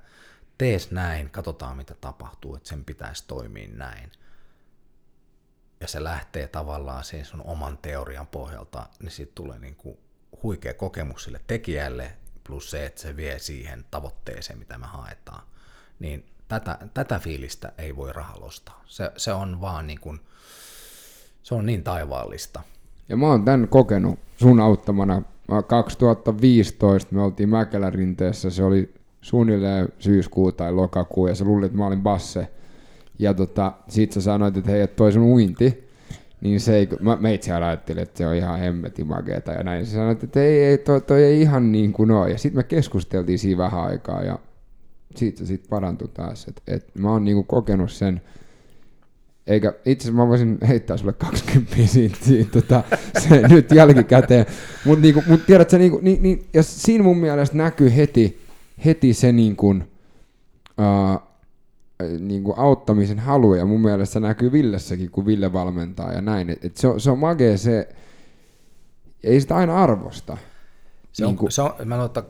[0.57, 4.11] tees näin, katsotaan mitä tapahtuu, että sen pitäisi toimia näin.
[5.79, 9.97] Ja se lähtee tavallaan sen sun oman teorian pohjalta, niin siitä tulee niin kuin
[10.43, 12.11] huikea kokemus sille tekijälle,
[12.43, 15.43] plus se, että se vie siihen tavoitteeseen, mitä me haetaan.
[15.99, 18.83] Niin tätä, tätä fiilistä ei voi rahalostaa.
[18.85, 20.19] Se, se on vaan niin kuin,
[21.43, 22.61] se on niin taivaallista.
[23.09, 25.21] Ja mä oon tämän kokenut sun auttamana.
[25.67, 31.87] 2015 me oltiin Mäkelärinteessä, se oli suunnilleen syyskuu tai lokakuu, ja sä luulit, että mä
[31.87, 32.51] olin basse.
[33.19, 35.85] Ja tota, sit sä sanoit, että hei, että toi sun uinti,
[36.41, 39.85] niin se ei, mä, mä itse ajattelin, että se on ihan hemmetin makeeta ja näin.
[39.85, 42.31] Se sanoi, että ei, ei toi, toi ei ihan niin kuin ole.
[42.31, 44.39] Ja sitten me keskusteltiin siinä vähän aikaa ja
[45.15, 46.47] siitä se sitten parantui taas.
[46.47, 48.21] Et, et mä oon niinku kokenut sen,
[49.47, 52.83] eikä itse asiassa mä voisin heittää sulle 20 siitä, siitä tota,
[53.19, 54.45] se nyt jälkikäteen.
[54.85, 58.41] Mutta niinku, mut tiedät sä, niinku, niin, niin, ja siinä mun mielestä näkyy heti,
[58.85, 59.81] heti se niinku, uh,
[62.19, 66.49] niinku auttamisen halu, ja mun mielestä se näkyy Villessäkin, kun Ville valmentaa ja näin.
[66.49, 67.89] Et, et se, on, se on magea se,
[69.23, 70.37] ei sitä aina arvosta.
[71.11, 72.23] Se on, niin kuin, se on, mä luulen, että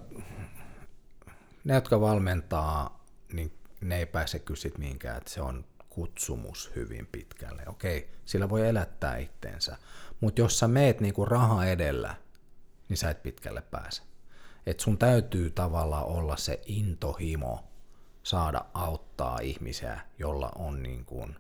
[1.63, 3.51] ne, jotka valmentaa, niin
[3.81, 7.63] ne ei pääse kysyt mihinkään, että se on kutsumus hyvin pitkälle.
[7.67, 9.77] Okei, sillä voi elättää itteensä,
[10.21, 12.15] mutta jos sä meet niinku raha edellä,
[12.89, 14.01] niin sä et pitkälle pääse.
[14.65, 17.63] Et sun täytyy tavallaan olla se intohimo
[18.26, 21.35] saada auttaa ihmisiä, jolla on niin kuin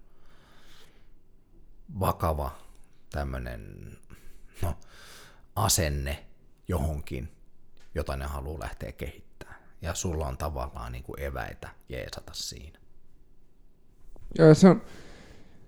[1.99, 2.51] vakava
[3.11, 3.91] tämmöinen
[4.61, 4.73] no,
[5.55, 6.25] asenne
[6.67, 7.31] johonkin,
[7.95, 9.59] jota ne haluaa lähteä kehittämään.
[9.81, 12.79] Ja sulla on tavallaan niin kuin eväitä jeesata siinä.
[14.39, 14.81] Joo, se on,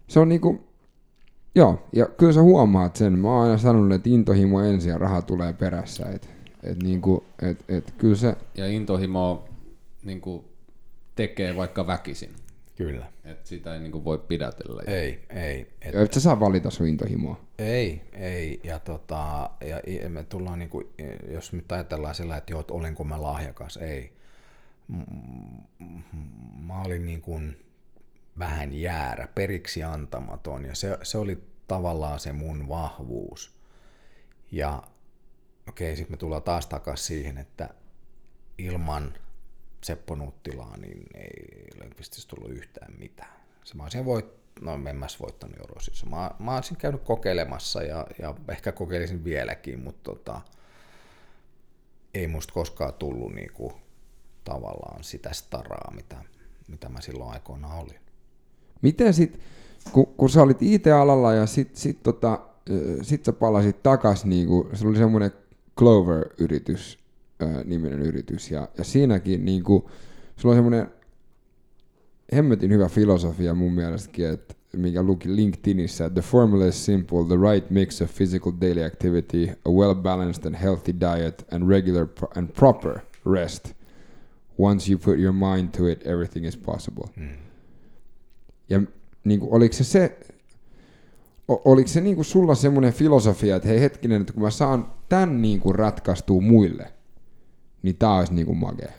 [0.07, 0.67] se on niinku,
[1.55, 3.19] joo, ja kyllä sä huomaat sen.
[3.19, 6.09] Mä oon aina sanonut, että intohimo ensin ja raha tulee perässä.
[6.09, 6.29] Et,
[6.63, 8.35] et niinku, et, et kyllä se...
[8.55, 9.49] Ja intohimo
[10.03, 10.45] niinku,
[11.17, 12.35] tekee vaikka väkisin.
[12.75, 13.11] Kyllä.
[13.23, 14.83] Et sitä ei niinku voi pidätellä.
[14.87, 15.73] Ei, ei.
[15.81, 17.41] Et, ja et sä saa valita sun intohimoa.
[17.57, 18.59] Ei, ei.
[18.63, 19.49] Ja, tota,
[20.01, 20.93] ja me tullaan, niinku,
[21.29, 24.13] jos nyt ajatellaan sillä, että joo, olinko mä lahjakas, ei.
[26.65, 27.65] Mä olin niin kuin,
[28.39, 33.55] vähän jäärä, periksi antamaton, ja se, se oli tavallaan se mun vahvuus.
[34.51, 34.83] Ja
[35.69, 37.69] okei, sitten me tullaan taas takaisin siihen, että
[38.57, 39.13] ilman
[39.87, 43.33] Seppo Nuttilaa, niin ei Lönkvististä tullut yhtään mitään.
[43.63, 44.25] Se mä olisin voit,
[44.61, 46.05] no en mä voittanut Eurosissa.
[46.05, 50.41] Mä, mä olisin käynyt kokeilemassa ja, ja ehkä kokeilisin vieläkin, mutta tota,
[52.13, 53.73] ei musta koskaan tullut niinku,
[54.43, 56.15] tavallaan sitä staraa, mitä,
[56.67, 57.99] mitä mä silloin aikoina olin.
[58.81, 59.39] Miten sit,
[59.91, 62.39] kun, kun sä olit IT-alalla ja sit, sit, tota,
[63.01, 65.31] sit sä palasit takas, niin kuin, se oli semmoinen
[65.77, 67.06] Clover-yritys,
[67.39, 69.83] ää, niminen yritys, ja, ja siinäkin niin kuin,
[70.35, 70.87] sulla on semmoinen
[72.35, 77.69] hemmetin hyvä filosofia mun mielestäkin, että mikä luki LinkedInissä, the formula is simple, the right
[77.69, 82.99] mix of physical daily activity, a well-balanced and healthy diet, and regular and proper
[83.33, 83.73] rest.
[84.59, 87.05] Once you put your mind to it, everything is possible.
[87.15, 87.29] Mm.
[88.69, 88.81] Ja
[89.23, 90.17] niin kuin, oliko se se,
[91.47, 95.41] oliko se niin kuin sulla semmoinen filosofia, että hei hetkinen, että kun mä saan tämän
[95.41, 96.93] niin kuin ratkaistua muille,
[97.83, 98.91] niin tää olisi niin kuin magea.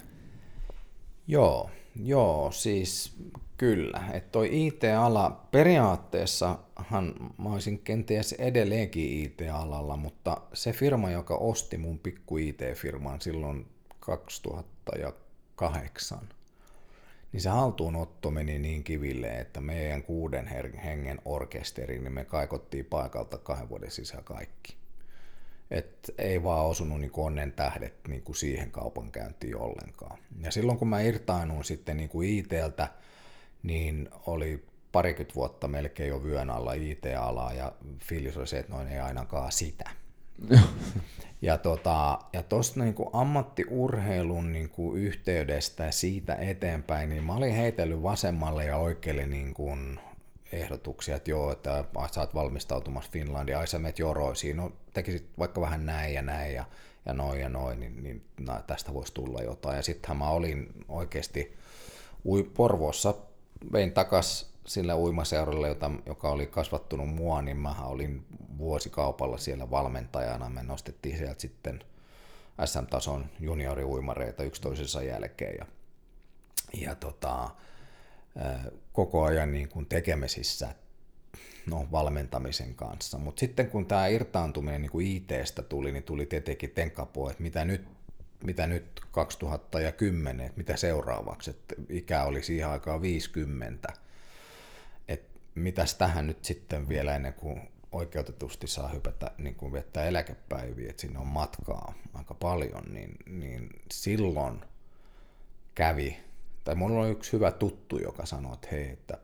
[1.27, 1.71] Joo,
[2.05, 3.17] joo, siis
[3.57, 4.05] kyllä.
[4.13, 11.99] Että toi IT-ala periaatteessahan mä olisin kenties edelleenkin IT-alalla, mutta se firma, joka osti mun
[11.99, 13.67] pikku IT-firman silloin
[14.01, 16.19] 2008,
[17.33, 20.47] niin se haltuunotto meni niin kiville, että meidän kuuden
[20.85, 24.77] hengen orkesteri, niin me kaikottiin paikalta kahden vuoden sisään kaikki.
[25.71, 30.19] Et ei vaan osunut niin onnen tähdet niin kuin siihen kaupankäyntiin ollenkaan.
[30.41, 32.89] Ja silloin kun mä irtainuin sitten niin kuin ITltä,
[33.63, 38.89] niin oli parikymmentä vuotta melkein jo vyön alla IT-alaa ja fiilis oli se, että noin
[38.89, 39.91] ei ainakaan sitä.
[41.43, 47.55] Ja, tota, ja tuosta niin ammattiurheilun niin kuin yhteydestä ja siitä eteenpäin, niin mä olin
[47.55, 50.01] heitellyt vasemmalle ja oikealle niin kuin
[50.53, 55.61] ehdotuksia, että joo, että sä oot valmistautumassa Finlandia, ai sä menet joroisiin, no tekisit vaikka
[55.61, 56.65] vähän näin ja näin ja,
[57.07, 59.77] ja noin ja noin, niin, niin no, tästä voisi tulla jotain.
[59.77, 61.57] Ja sittenhän mä olin oikeasti
[62.25, 63.15] ui, Porvoossa,
[63.73, 68.27] vein takas sillä uimaseuralla, jota, joka oli kasvattunut mua, niin mä olin
[68.59, 70.51] vuosikaupalla siellä valmentajana.
[70.51, 71.85] Me nostettiin sieltä sitten
[72.65, 75.67] SM-tason junioriuimareita yksi toisensa jälkeen ja,
[76.81, 77.51] ja tota,
[78.93, 80.75] koko ajan niin kuin tekemisissä
[81.67, 83.19] no, valmentamisen kanssa.
[83.19, 87.65] Mutta sitten kun tämä irtaantuminen niin kuin IT-stä tuli, niin tuli tietenkin tenkapo, että mitä
[87.65, 87.89] nyt,
[88.45, 93.93] mitä nyt 2010, että mitä seuraavaksi, että ikä oli siihen aikaan 50,
[95.59, 101.01] mitäs tähän nyt sitten vielä ennen kuin oikeutetusti saa hypätä niin kuin viettää eläkepäiviä, että
[101.01, 104.61] sinne on matkaa aika paljon, niin, niin silloin
[105.75, 106.17] kävi,
[106.65, 109.19] tai mulla oli yksi hyvä tuttu, joka sanoi, että hei, että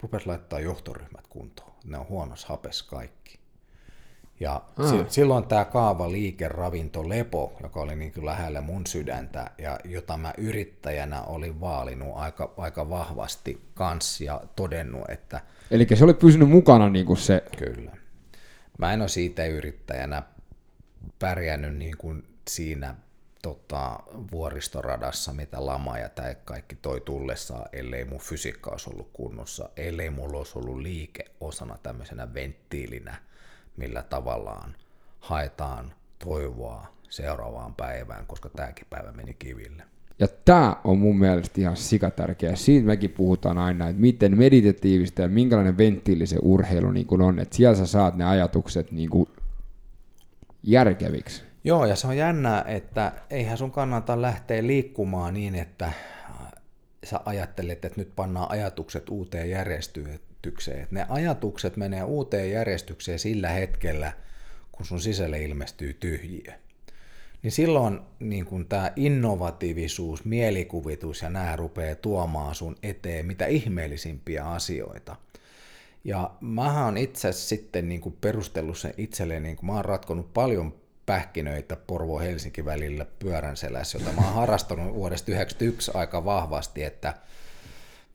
[0.00, 3.38] rupes laittaa johtoryhmät kuntoon, ne on huonossa hapes kaikki.
[4.40, 4.90] Ja ah.
[4.90, 10.16] si- silloin tämä kaava liikeravinto Lepo, joka oli niin kuin lähellä mun sydäntä ja jota
[10.16, 15.40] mä yrittäjänä olin vaalinut aika, aika vahvasti kans ja todennut, että
[15.70, 17.96] Eli se oli pysynyt mukana niin kuin se, kyllä.
[18.78, 20.22] Mä en ole siitä yrittäjänä
[21.18, 22.94] pärjännyt niin kuin siinä
[23.42, 24.00] tota,
[24.32, 30.10] vuoristoradassa, mitä lama ja tämä kaikki toi tullessaan, ellei mun fysiikka olisi ollut kunnossa, ellei
[30.10, 33.16] mulla olisi ollut liike osana tämmöisenä venttiilinä,
[33.76, 34.74] millä tavallaan
[35.20, 35.92] haetaan
[36.24, 39.82] toivoa seuraavaan päivään, koska tämäkin päivä meni kiville.
[40.18, 42.56] Ja tämä on mun mielestä ihan sikatärkeä.
[42.56, 47.38] Siitä mekin puhutaan aina, että miten meditatiivista ja minkälainen venttiili se urheilu niin kuin on.
[47.38, 49.28] Että siellä sä saat ne ajatukset niin kuin
[50.62, 51.47] järkeviksi.
[51.68, 55.92] Joo, ja se on jännää, että eihän sun kannata lähteä liikkumaan niin, että
[57.04, 60.88] sä ajattelet, että nyt pannaan ajatukset uuteen järjestykseen.
[60.90, 64.12] Ne ajatukset menee uuteen järjestykseen sillä hetkellä,
[64.72, 66.52] kun sun sisälle ilmestyy tyhjiö.
[67.42, 74.44] Niin silloin niin kun tämä innovatiivisuus, mielikuvitus ja nämä rupeaa tuomaan sun eteen mitä ihmeellisimpiä
[74.44, 75.16] asioita.
[76.04, 80.34] Ja mä oon itse sitten niin kuin perustellut sen itselleen, niin kuin mä oon ratkonut
[80.34, 80.74] paljon
[81.08, 87.14] pähkinöitä Porvo-Helsinki välillä pyörän selässä, jota mä oon harrastanut vuodesta 1991 aika vahvasti, että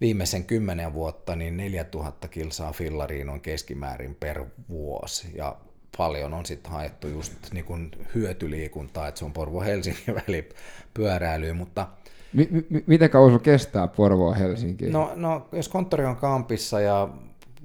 [0.02, 5.56] viimeisen kymmenen vuotta niin 4000 kilsaa fillariin on keskimäärin per vuosi ja
[5.98, 10.50] paljon on sitten haettu just niin kuin hyötyliikuntaa, että se on Porvo-Helsinki väli
[10.94, 11.88] pyöräilyä, mutta
[12.34, 14.92] Mi- mi- miten kauan kestää Porvoa Helsinkiin?
[14.92, 17.10] No, no, jos konttori on kampissa ja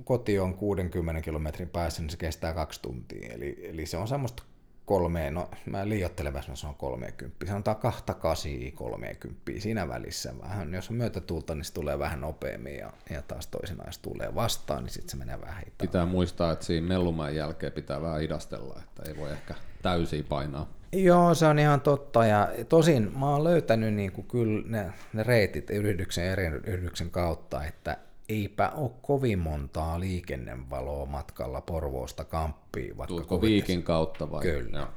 [0.05, 3.32] koti on 60 kilometrin päässä, niin se kestää kaksi tuntia.
[3.32, 4.42] Eli, eli se on semmoista
[4.89, 7.47] kolmeen, no mä liioittelen vähän, se on 30.
[7.47, 10.32] Sanotaan kahta kasia 30 siinä välissä.
[10.43, 14.35] Vähän, jos on myötätuulta, niin se tulee vähän nopeammin ja, ja taas toisinaan, jos tulee
[14.35, 15.78] vastaan, niin sitten se menee vähän hitaammin.
[15.78, 20.66] Pitää muistaa, että siinä mellumaan jälkeen pitää vähän hidastella, että ei voi ehkä täysin painaa.
[20.93, 22.27] Joo, se on ihan totta.
[22.27, 27.65] Ja tosin mä oon löytänyt niin kuin kyllä ne, ne reitit yrityksen eri yrityksen kautta,
[27.65, 27.97] että
[28.28, 32.96] eipä ole kovin montaa liikennevaloa matkalla Porvoosta Kamppiin.
[32.96, 34.42] Vaikka Tuutko viikin kautta vai?
[34.42, 34.78] Kyllä.
[34.78, 34.88] Joo.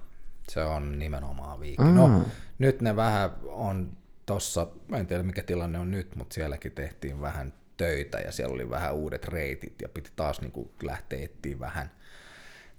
[0.49, 1.83] Se on nimenomaan viikki.
[1.83, 2.21] No,
[2.59, 3.91] nyt ne vähän on
[4.25, 8.53] tossa, mä en tiedä mikä tilanne on nyt, mutta sielläkin tehtiin vähän töitä ja siellä
[8.53, 11.91] oli vähän uudet reitit ja piti taas niin kuin lähteä etsiä vähän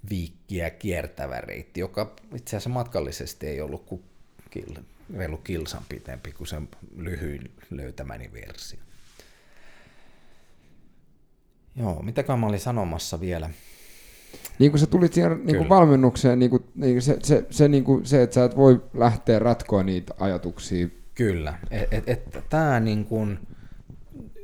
[0.09, 4.03] viikkiä kiertävä reitti, joka itse asiassa matkallisesti ei ollut kuin
[5.17, 6.61] reilu kilsan pitempi kuin se
[6.95, 8.79] lyhyin löytämäni versio.
[11.75, 13.49] Joo, mitäkään mä olin sanomassa vielä?
[14.59, 17.83] Niin kuin sä tulit siihen niin kuin valmennukseen, niin kuin, niin se, se, se, niin
[17.83, 20.87] kuin se, että sä et voi lähteä ratkoa niitä ajatuksia.
[21.15, 23.39] Kyllä, että et, et, tämä niin kuin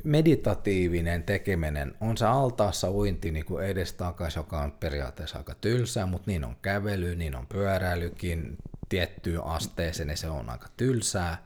[0.03, 6.31] meditatiivinen tekeminen on se altaassa uinti niin kuin edestakaisin, joka on periaatteessa aika tylsää, mutta
[6.31, 8.57] niin on kävely, niin on pyöräilykin
[8.89, 11.45] tiettyyn asteeseen, niin se on aika tylsää.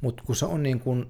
[0.00, 1.06] Mutta kun se on niin kuin,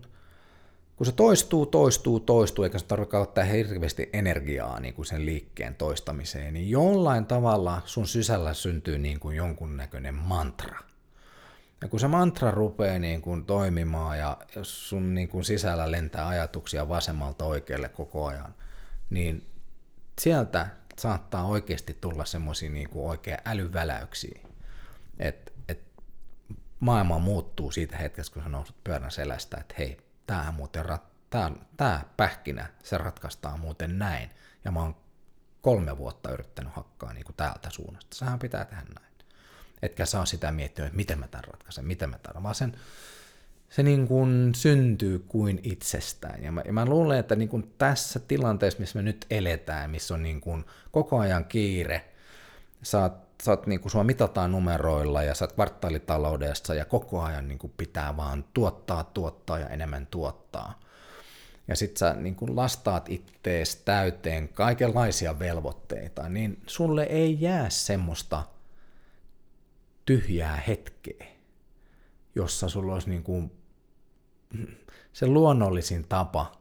[0.96, 5.74] kun se toistuu, toistuu, toistuu, eikä se tarvitse käyttää hirveästi energiaa niin kuin sen liikkeen
[5.74, 10.78] toistamiseen, niin jollain tavalla sun sisällä syntyy niin kuin jonkunnäköinen mantra.
[11.80, 16.88] Ja kun se mantra rupeaa niin kuin toimimaan ja sun niin kuin sisällä lentää ajatuksia
[16.88, 18.54] vasemmalta oikealle koko ajan,
[19.10, 19.46] niin
[20.20, 20.66] sieltä
[20.98, 24.40] saattaa oikeasti tulla semmoisia niin kuin oikein älyväläyksiä,
[25.18, 25.80] että et
[26.80, 31.50] maailma muuttuu siitä hetkestä, kun sä nousut pyörän selästä, että hei, tää muuten rat, tää,
[31.76, 34.30] tää pähkinä, se ratkaistaan muuten näin.
[34.64, 34.96] Ja mä oon
[35.62, 38.16] kolme vuotta yrittänyt hakkaa niin kuin täältä suunnasta.
[38.16, 39.14] Sähän pitää tehdä näin
[39.84, 42.76] etkä saa sitä miettiä, että miten mä tämän ratkaisen, miten mä tämän, vaan sen,
[43.68, 46.42] se niin kuin syntyy kuin itsestään.
[46.42, 50.14] Ja mä, ja mä luulen, että niin kuin tässä tilanteessa, missä me nyt eletään, missä
[50.14, 52.04] on niin kuin koko ajan kiire,
[52.82, 57.22] sä oot, sä oot niin kuin sua mitataan numeroilla ja sä oot kvartaalitaloudessa ja koko
[57.22, 60.80] ajan niin kuin pitää vaan tuottaa, tuottaa ja enemmän tuottaa.
[61.68, 68.42] Ja sit sä niin kun lastaat ittees täyteen kaikenlaisia velvoitteita, niin sulle ei jää semmoista
[70.04, 71.26] tyhjää hetkeä,
[72.34, 73.52] jossa sulla olisi niin kuin
[75.12, 76.52] se luonnollisin tapa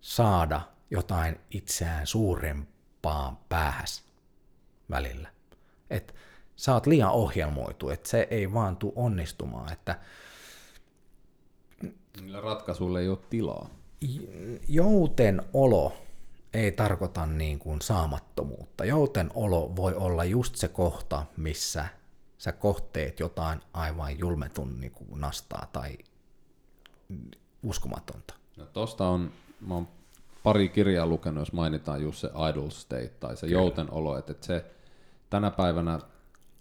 [0.00, 0.60] saada
[0.90, 4.04] jotain itseään suurempaa päähäs
[4.90, 5.37] välillä.
[5.90, 6.14] Et
[6.56, 9.98] sä oot liian ohjelmoitu, että se ei vaan tule onnistumaan, että
[12.20, 13.68] Niillä ratkaisuilla ei ole tilaa.
[14.68, 15.92] jouten olo
[16.54, 18.84] ei tarkoita niin kuin saamattomuutta.
[18.84, 21.88] Jouten olo voi olla just se kohta, missä
[22.38, 25.98] sä kohteet jotain aivan julmetun niin kuin nastaa tai
[27.62, 28.34] uskomatonta.
[28.56, 29.88] No tosta on, mä oon
[30.42, 34.46] pari kirjaa lukenut, jos mainitaan just se idle state tai se jouten olo, että, että
[34.46, 34.64] se
[35.30, 36.00] tänä päivänä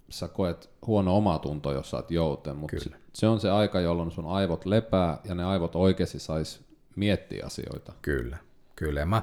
[0.10, 2.78] sä koet huono omatunto, jos sä oot jouten, mutta
[3.14, 6.62] se on se aika, jolloin sun aivot lepää ja ne aivot oikeasti sais
[6.96, 7.94] miettiä asioita.
[8.02, 8.38] Kyllä,
[8.76, 9.00] kyllä.
[9.00, 9.22] Ja mä,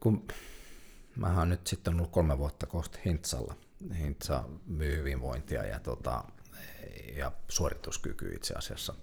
[0.00, 0.26] kun
[1.16, 3.54] mä oon nyt sitten ollut kolme vuotta kohta Hintsalla.
[3.98, 6.24] Hintsa myy hyvinvointia ja, tota,
[7.16, 8.94] ja suorituskyky itse asiassa.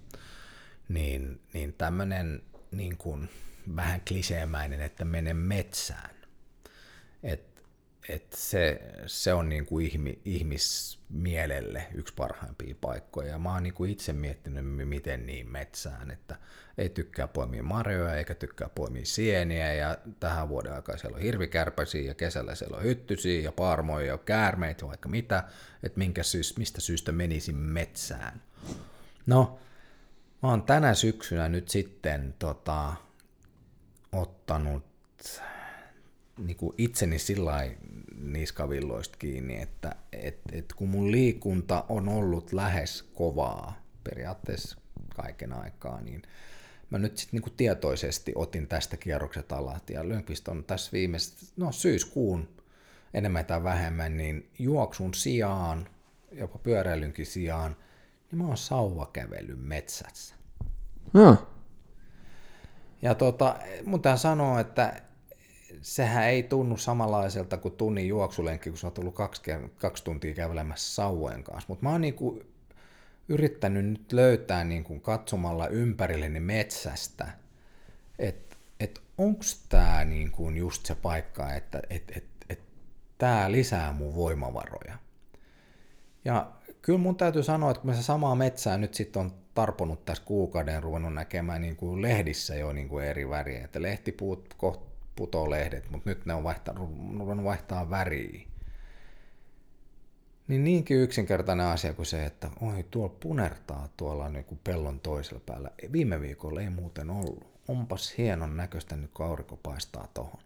[0.88, 3.28] Niin, niin tämmöinen niin kuin,
[3.76, 6.10] vähän kliseemäinen, että mene metsään.
[7.22, 7.49] Et
[8.10, 13.28] et se, se on niin kuin ihmi, ihmismielelle yksi parhaimpia paikkoja.
[13.28, 16.36] Ja mä oon niin kuin itse miettinyt, miten niin metsään, että
[16.78, 19.74] ei tykkää poimia marjoja eikä tykkää poimia sieniä.
[19.74, 24.18] Ja tähän vuoden aikaa siellä on hirvikärpäsiä ja kesällä siellä on hyttysiä ja parmoja ja
[24.18, 25.44] käärmeitä vaikka mitä.
[25.82, 28.42] Että minkä syys, mistä syystä menisin metsään.
[29.26, 29.58] No,
[30.42, 32.92] mä oon tänä syksynä nyt sitten tota,
[34.12, 34.84] ottanut
[36.46, 37.70] niin kuin itseni sillä
[38.22, 44.78] niskavilloista kiinni, että et, et kun mun liikunta on ollut lähes kovaa periaatteessa
[45.14, 46.22] kaiken aikaa, niin
[46.90, 51.72] mä nyt sitten niin tietoisesti otin tästä kierrokset alat, ja Lönkvist on tässä viimeistä, no
[51.72, 52.48] syyskuun
[53.14, 55.88] enemmän tai vähemmän, niin juoksun sijaan,
[56.32, 57.76] jopa pyöräilynkin sijaan,
[58.30, 60.34] niin mä oon sauvakävely metsässä.
[61.14, 61.36] Ja.
[63.02, 65.02] Ja tota, mun sanoo, että
[65.82, 69.42] sehän ei tunnu samanlaiselta kuin tunnin juoksulenkki, kun sä oot tullut kaksi,
[69.76, 71.64] kaksi tuntia kävelemässä sauvojen kanssa.
[71.68, 72.42] Mutta mä oon niinku
[73.28, 77.30] yrittänyt nyt löytää niinku katsomalla ympärilleni metsästä,
[78.18, 82.60] että et onko tämä niinku just se paikka, että et, et, et,
[83.18, 84.98] tämä lisää mun voimavaroja.
[86.24, 86.52] Ja
[86.82, 90.82] kyllä mun täytyy sanoa, että kun se samaa metsää nyt sitten on tarponut tässä kuukauden
[90.82, 94.89] ruvennut näkemään niin kuin lehdissä jo niin kuin eri väriä, että lehtipuut kohta
[95.20, 98.46] putoo lehdet, mutta nyt ne on vaihtanut, ruvennut vaihtaa väriä.
[100.48, 105.40] Niin niinkin yksinkertainen asia kuin se, että oi tuolla punertaa tuolla niin kuin pellon toisella
[105.46, 105.70] päällä.
[105.92, 107.46] Viime viikolla ei muuten ollut.
[107.68, 110.42] Onpas hienon näköistä nyt kun aurinko paistaa tohon.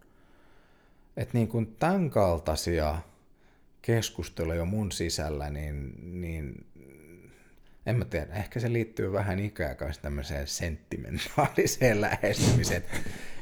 [1.17, 2.97] Että niin kuin tämän kaltaisia
[3.81, 6.65] keskusteluja mun sisällä, niin, niin
[7.85, 12.83] en mä tiedä, ehkä se liittyy vähän ikään kanssa tämmöiseen sentimentaaliseen lähestymiseen.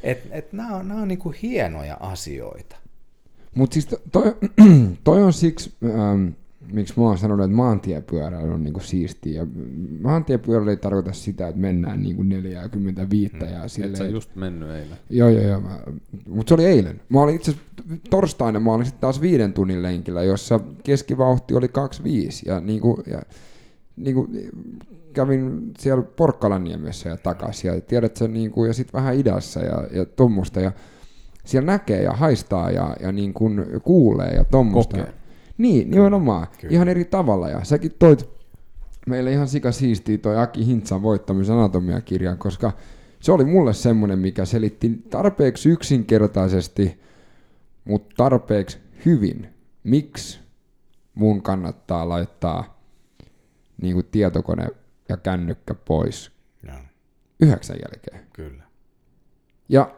[0.03, 2.75] Että et nämä on, nää on niinku hienoja asioita.
[3.55, 4.35] Mutta siis toi,
[5.03, 6.27] toi on siksi, ähm,
[6.71, 9.41] miksi mä oon sanonut, että maantiepyöräily on niinku siistiä.
[9.41, 9.47] Ja
[10.01, 13.41] maantiepyöräily ei tarkoita sitä, että mennään niinku 45 mm.
[13.41, 13.91] ja silleen.
[13.91, 14.97] Et sä just mennyt eilen.
[15.09, 15.61] Joo, joo, joo.
[16.27, 17.01] Mutta se oli eilen.
[17.09, 17.55] Mä olin itse
[18.09, 23.21] torstaina, mä olin sitten taas viiden tunnin lenkillä, jossa keskivauhti oli 25 ja niinku, ja
[23.95, 24.49] niin kuin,
[25.13, 29.87] kävin siellä Porkkalaniemessä ja takaisin, ja tiedät sen, niin kuin, ja sitten vähän idässä ja,
[29.91, 30.71] ja tuommoista, ja
[31.45, 34.97] siellä näkee ja haistaa ja, ja niin kuin kuulee ja tuommoista.
[35.57, 36.47] Niin, nimenomaan.
[36.61, 36.73] Kyllä.
[36.73, 38.29] Ihan eri tavalla, ja säkin toit
[39.07, 42.71] meille ihan sika siistiä toi Aki Hintsan voittamisen anatomiakirjan, koska
[43.19, 47.01] se oli mulle semmoinen, mikä selitti tarpeeksi yksinkertaisesti,
[47.85, 49.47] mutta tarpeeksi hyvin,
[49.83, 50.39] miksi
[51.15, 52.72] mun kannattaa laittaa
[53.83, 54.67] niin kuin tietokone
[55.09, 56.31] ja kännykkä pois
[56.67, 56.73] ja.
[57.39, 58.27] yhdeksän jälkeen.
[58.33, 58.63] Kyllä.
[59.69, 59.95] Ja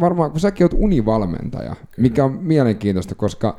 [0.00, 1.86] varmaan, kun säkin oot univalmentaja, Kyllä.
[1.96, 3.56] mikä on mielenkiintoista, koska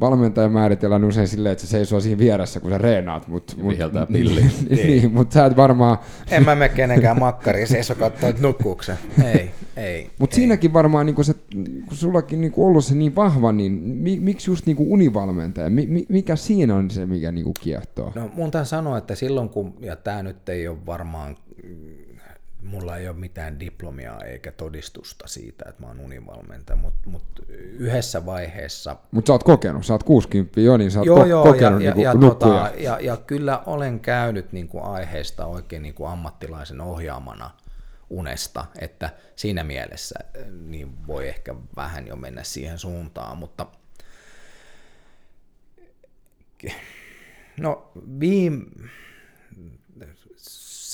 [0.00, 3.28] valmentaja määritellään usein silleen, että se seisoo siinä vieressä, kun sä reenaat.
[3.28, 3.74] Mut, mut,
[4.12, 4.40] pilli.
[4.70, 5.98] niin, niin, mutta sä et varmaan...
[6.30, 8.98] En mä mene kenenkään makkariin seiso katsoa, että nukkuuksen.
[9.24, 10.10] Ei, ei.
[10.18, 11.34] Mutta siinäkin varmaan, niin kun, se,
[11.88, 15.70] kun sullakin niin kun ollut se niin vahva, niin mi, miksi just niin univalmentaja?
[15.70, 18.12] Mi, mikä siinä on se, mikä niin kiehtoo?
[18.14, 21.36] No mun tämän sanoa, että silloin kun, ja tämä nyt ei ole varmaan
[22.64, 28.26] mulla ei ole mitään diplomia eikä todistusta siitä, että mä oon univalmentaja, mutta mut yhdessä
[28.26, 28.96] vaiheessa...
[29.10, 31.82] Mutta sä oot kokenut, sä oot 60 jo, niin sä oot joo, ko- joo, kokenut
[31.82, 36.10] ja, niin ja, tota, ja, ja kyllä olen käynyt niin kuin aiheesta oikein niin kuin
[36.10, 37.50] ammattilaisen ohjaamana
[38.10, 40.18] unesta, että siinä mielessä
[40.66, 43.66] niin voi ehkä vähän jo mennä siihen suuntaan, mutta
[47.60, 48.64] no viime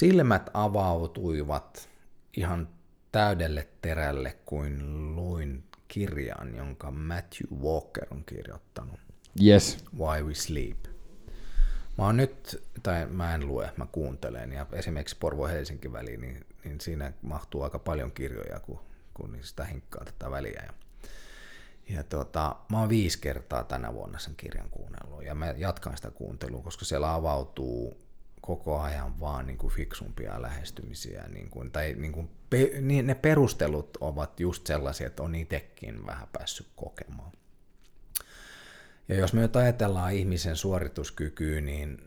[0.00, 1.88] Silmät avautuivat
[2.36, 2.68] ihan
[3.12, 9.00] täydelle terälle, kuin luin kirjan, jonka Matthew Walker on kirjoittanut.
[9.44, 9.84] Yes.
[9.98, 10.84] Why We Sleep.
[11.98, 16.80] Mä oon nyt, tai mä en lue, mä kuuntelen, ja esimerkiksi Porvo-Helsinki väliin, niin, niin
[16.80, 18.80] siinä mahtuu aika paljon kirjoja, kun,
[19.14, 20.62] kun sitä hinkkaa tätä väliä.
[20.66, 20.72] Ja,
[21.96, 26.10] ja tota, mä oon viisi kertaa tänä vuonna sen kirjan kuunnellut, ja mä jatkan sitä
[26.10, 28.09] kuuntelua, koska siellä avautuu
[28.40, 31.24] koko ajan vaan niin kuin fiksumpia lähestymisiä.
[31.28, 36.06] Niin kuin, tai niin kuin, pe, niin ne perustelut ovat just sellaisia, että on itsekin
[36.06, 37.32] vähän päässyt kokemaan.
[39.08, 42.02] Ja jos me nyt ajatellaan ihmisen suorituskykyä, niin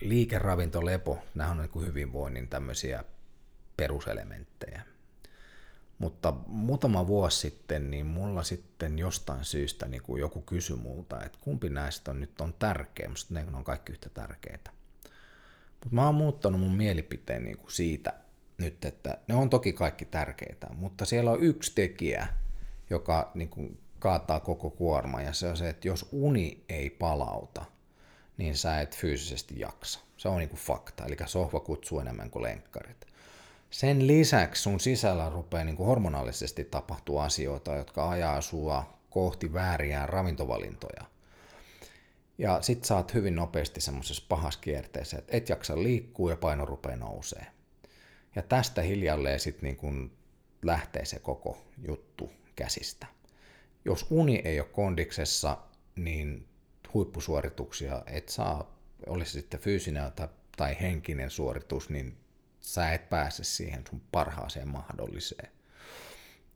[0.00, 3.04] liikeravinto, lepo, nämä on niin kuin hyvinvoinnin tämmöisiä
[3.76, 4.82] peruselementtejä.
[5.98, 11.38] Mutta muutama vuosi sitten, niin mulla sitten jostain syystä niin kuin joku kysyi multa, että
[11.40, 14.70] kumpi näistä on nyt on tärkeä, mutta ne on kaikki yhtä tärkeitä.
[15.80, 18.12] Mutta mä oon muuttanut mun mielipiteen niin kuin siitä
[18.58, 22.26] nyt, että ne on toki kaikki tärkeitä, mutta siellä on yksi tekijä,
[22.90, 27.64] joka niin kuin kaataa koko kuorma, ja se on se, että jos uni ei palauta,
[28.36, 30.00] niin sä et fyysisesti jaksa.
[30.16, 33.06] Se on niin kuin fakta, eli sohva kutsuu enemmän kuin lenkkarit.
[33.70, 40.06] Sen lisäksi sun sisällä rupeaa niin kuin hormonaalisesti tapahtua asioita, jotka ajaa sua kohti vääriä
[40.06, 41.04] ravintovalintoja.
[42.40, 46.64] Ja sit sä oot hyvin nopeasti semmoisessa pahassa kierteessä, että et jaksa liikkuu ja paino
[46.64, 47.46] rupeaa nousee.
[48.36, 50.12] Ja tästä hiljalleen sitten niin kun
[50.62, 53.06] lähtee se koko juttu käsistä.
[53.84, 55.58] Jos uni ei ole kondiksessa,
[55.96, 56.48] niin
[56.94, 58.76] huippusuorituksia et saa,
[59.06, 60.12] olisi sitten fyysinen
[60.56, 62.16] tai henkinen suoritus, niin
[62.60, 65.52] sä et pääse siihen sun parhaaseen mahdolliseen.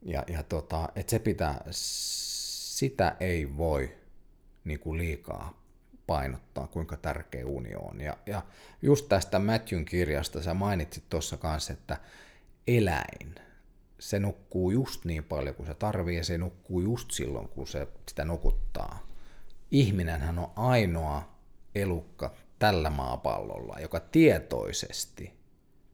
[0.02, 3.96] Ja, ja tota, et se pitää, sitä ei voi
[4.64, 5.63] niin kuin liikaa
[6.06, 8.00] painottaa, kuinka tärkeä uni on.
[8.00, 8.42] Ja, ja
[8.82, 11.96] just tästä Matthewn kirjasta sä mainitsit tuossa kanssa, että
[12.66, 13.34] eläin,
[13.98, 17.88] se nukkuu just niin paljon kuin se tarvii ja se nukkuu just silloin, kun se
[18.08, 19.06] sitä nukuttaa.
[19.70, 21.34] Ihminenhän on ainoa
[21.74, 25.32] elukka tällä maapallolla, joka tietoisesti,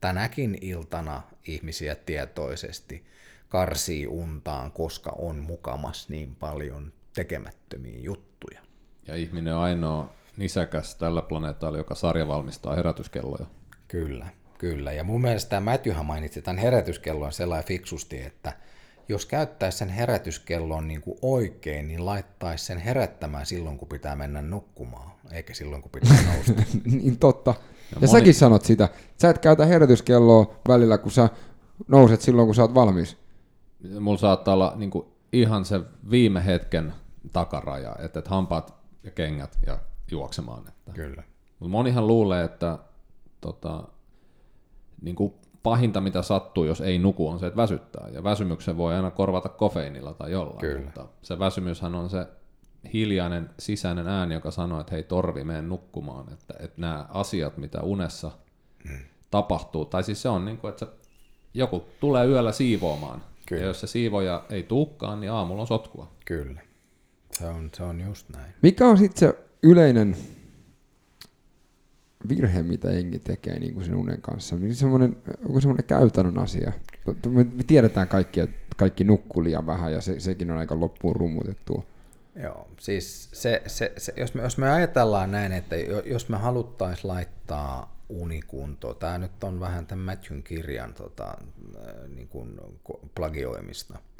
[0.01, 3.05] tänäkin iltana ihmisiä tietoisesti
[3.49, 8.70] karsii untaan, koska on mukamas niin paljon tekemättömiä juttuja.
[9.11, 13.45] Ja ihminen on ainoa nisäkäs tällä planeetalla, joka sarja valmistaa herätyskelloja.
[13.87, 14.27] Kyllä,
[14.57, 14.91] kyllä.
[14.91, 18.53] Ja mun mielestä tämä Matthewhan mainitsi tämän herätyskellon sellainen fiksusti, että
[19.09, 24.41] jos käyttäisi sen herätyskellon niin kuin oikein, niin laittaisi sen herättämään silloin, kun pitää mennä
[24.41, 26.53] nukkumaan, eikä silloin, kun pitää nousta.
[27.01, 27.51] niin totta.
[27.51, 27.57] Ja,
[27.91, 28.11] ja moni...
[28.11, 28.89] säkin sanot sitä.
[29.21, 31.29] Sä et käytä herätyskelloa välillä, kun sä
[31.87, 33.17] nouset silloin, kun sä oot valmis.
[33.99, 35.81] Mulla saattaa olla niin kuin ihan se
[36.11, 36.93] viime hetken
[37.33, 39.79] takaraja, että, että hampaat ja kengät ja
[40.11, 40.67] juoksemaan.
[40.67, 40.91] Että.
[40.91, 41.23] Kyllä.
[41.59, 42.77] Mutta monihan luulee, että
[43.41, 43.83] tota,
[45.01, 45.33] niin kuin
[45.63, 48.07] pahinta mitä sattuu, jos ei nuku, on se, että väsyttää.
[48.13, 50.59] Ja väsymyksen voi aina korvata kofeiinilla tai jollain.
[50.59, 50.85] Kyllä.
[50.85, 52.27] Mutta se väsymyshän on se
[52.93, 56.33] hiljainen sisäinen ääni, joka sanoo, että hei Torvi, mene nukkumaan.
[56.33, 58.31] Että, että nämä asiat, mitä unessa
[58.87, 58.99] hmm.
[59.31, 60.91] tapahtuu, tai siis se on niin kuin, että se,
[61.53, 63.23] joku tulee yöllä siivoamaan.
[63.45, 63.61] Kyllä.
[63.61, 66.11] Ja jos se siivoja ei tuukkaan, niin aamulla on sotkua.
[66.25, 66.61] Kyllä.
[67.41, 68.53] Se on, se on just näin.
[68.61, 70.17] Mikä on sitten se yleinen
[72.29, 74.55] virhe, mitä jengi tekee niin kuin sen unen kanssa?
[74.55, 76.71] Niin semmoinen, onko semmoinen käytännön asia?
[77.29, 81.85] Me tiedetään kaikki, että kaikki nukkuu liian vähän ja se, sekin on aika loppuun rummutettu.
[82.43, 87.07] Joo, siis se, se, se, jos, me, jos me ajatellaan näin, että jos me haluttaisiin
[87.07, 91.37] laittaa unikunto, tämä nyt on vähän tämän Matthewn kirjan tota,
[92.15, 92.59] niin kuin
[93.15, 93.99] plagioimista–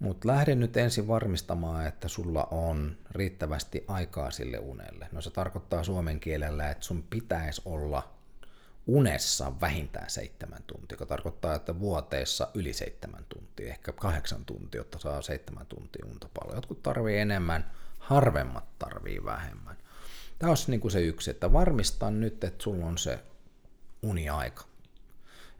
[0.00, 5.08] mutta lähden nyt ensin varmistamaan, että sulla on riittävästi aikaa sille unelle.
[5.12, 8.10] No se tarkoittaa suomen kielellä, että sun pitäisi olla
[8.86, 14.98] unessa vähintään seitsemän tuntia, joka tarkoittaa, että vuoteessa yli seitsemän tuntia, ehkä kahdeksan tuntia, jotta
[14.98, 16.56] saa seitsemän tuntia unta paljon.
[16.56, 19.76] Jotkut tarvii enemmän, harvemmat tarvii vähemmän.
[20.38, 23.18] Tämä olisi niin kuin se yksi, että varmista nyt, että sulla on se
[24.02, 24.64] uniaika,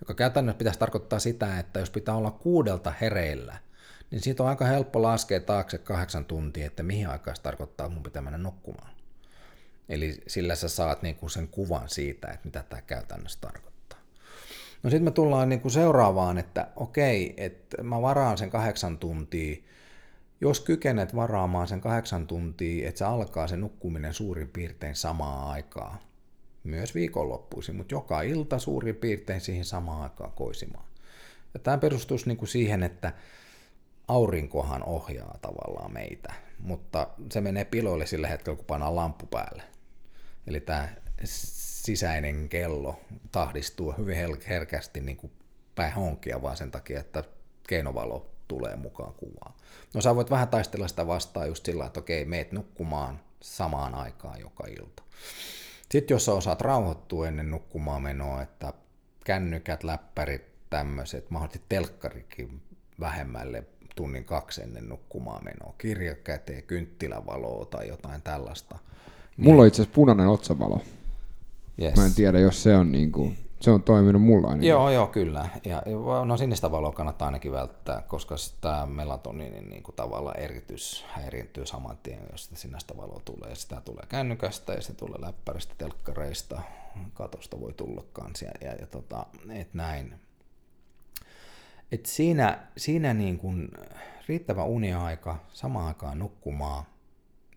[0.00, 3.58] joka käytännössä pitäisi tarkoittaa sitä, että jos pitää olla kuudelta hereillä–
[4.10, 7.94] niin siitä on aika helppo laskea taakse kahdeksan tuntia, että mihin aikaan se tarkoittaa, että
[7.94, 8.90] mun pitää mennä nukkumaan.
[9.88, 13.98] Eli sillä sä saat niinku sen kuvan siitä, että mitä tämä käytännössä tarkoittaa.
[14.82, 19.56] No sitten me tullaan niinku seuraavaan, että okei, että mä varaan sen kahdeksan tuntia.
[20.40, 25.98] Jos kykenet varaamaan sen kahdeksan tuntia, että se alkaa se nukkuminen suurin piirtein samaa aikaa,
[26.64, 30.84] myös viikonloppuisin, mutta joka ilta suurin piirtein siihen samaan aikaan koisimaan.
[31.54, 33.12] Ja tämä perustus niin kuin siihen, että
[34.10, 39.62] aurinkohan ohjaa tavallaan meitä, mutta se menee piloille sillä hetkellä, kun pannaan lamppu päälle.
[40.46, 40.88] Eli tämä
[41.24, 43.00] sisäinen kello
[43.32, 44.16] tahdistuu hyvin
[44.48, 45.32] herkästi niin kuin
[45.74, 47.24] päin honkia vaan sen takia, että
[47.68, 49.54] keinovalo tulee mukaan kuvaan.
[49.94, 54.40] No sä voit vähän taistella sitä vastaan just sillä, että okei, meet nukkumaan samaan aikaan
[54.40, 55.02] joka ilta.
[55.90, 58.72] Sitten jos sä osaat rauhoittua ennen nukkumaan menoa, että
[59.24, 62.62] kännykät, läppärit, tämmöiset, mahdollisesti telkkarikin
[63.00, 63.64] vähemmälle
[63.96, 65.74] tunnin kaksi ennen nukkumaan menoa.
[65.78, 68.78] Kirja käteen, kynttilävaloa tai jotain tällaista.
[69.36, 70.80] Mulla on itse asiassa punainen otsavalo.
[71.82, 71.96] Yes.
[71.96, 74.68] Mä en tiedä, jos se on niin kuin Se on toiminut mulla ainakin.
[74.68, 75.48] Joo, joo, kyllä.
[75.64, 75.82] Ja,
[76.24, 81.98] no sinistä valoa kannattaa ainakin välttää, koska tämä melatoniinin niin kuin tavalla eritys häiriintyy saman
[82.02, 83.54] tien, jos sitä sinistä valoa tulee.
[83.54, 86.62] Sitä tulee kännykästä ja se tulee läppäristä, telkkareista,
[87.14, 90.14] katosta voi tulla kanssa ja, ja, ja tota, et näin.
[91.92, 93.68] Et siinä siinä niin kuin
[94.28, 96.84] riittävä uniaika, samaan aikaan nukkumaan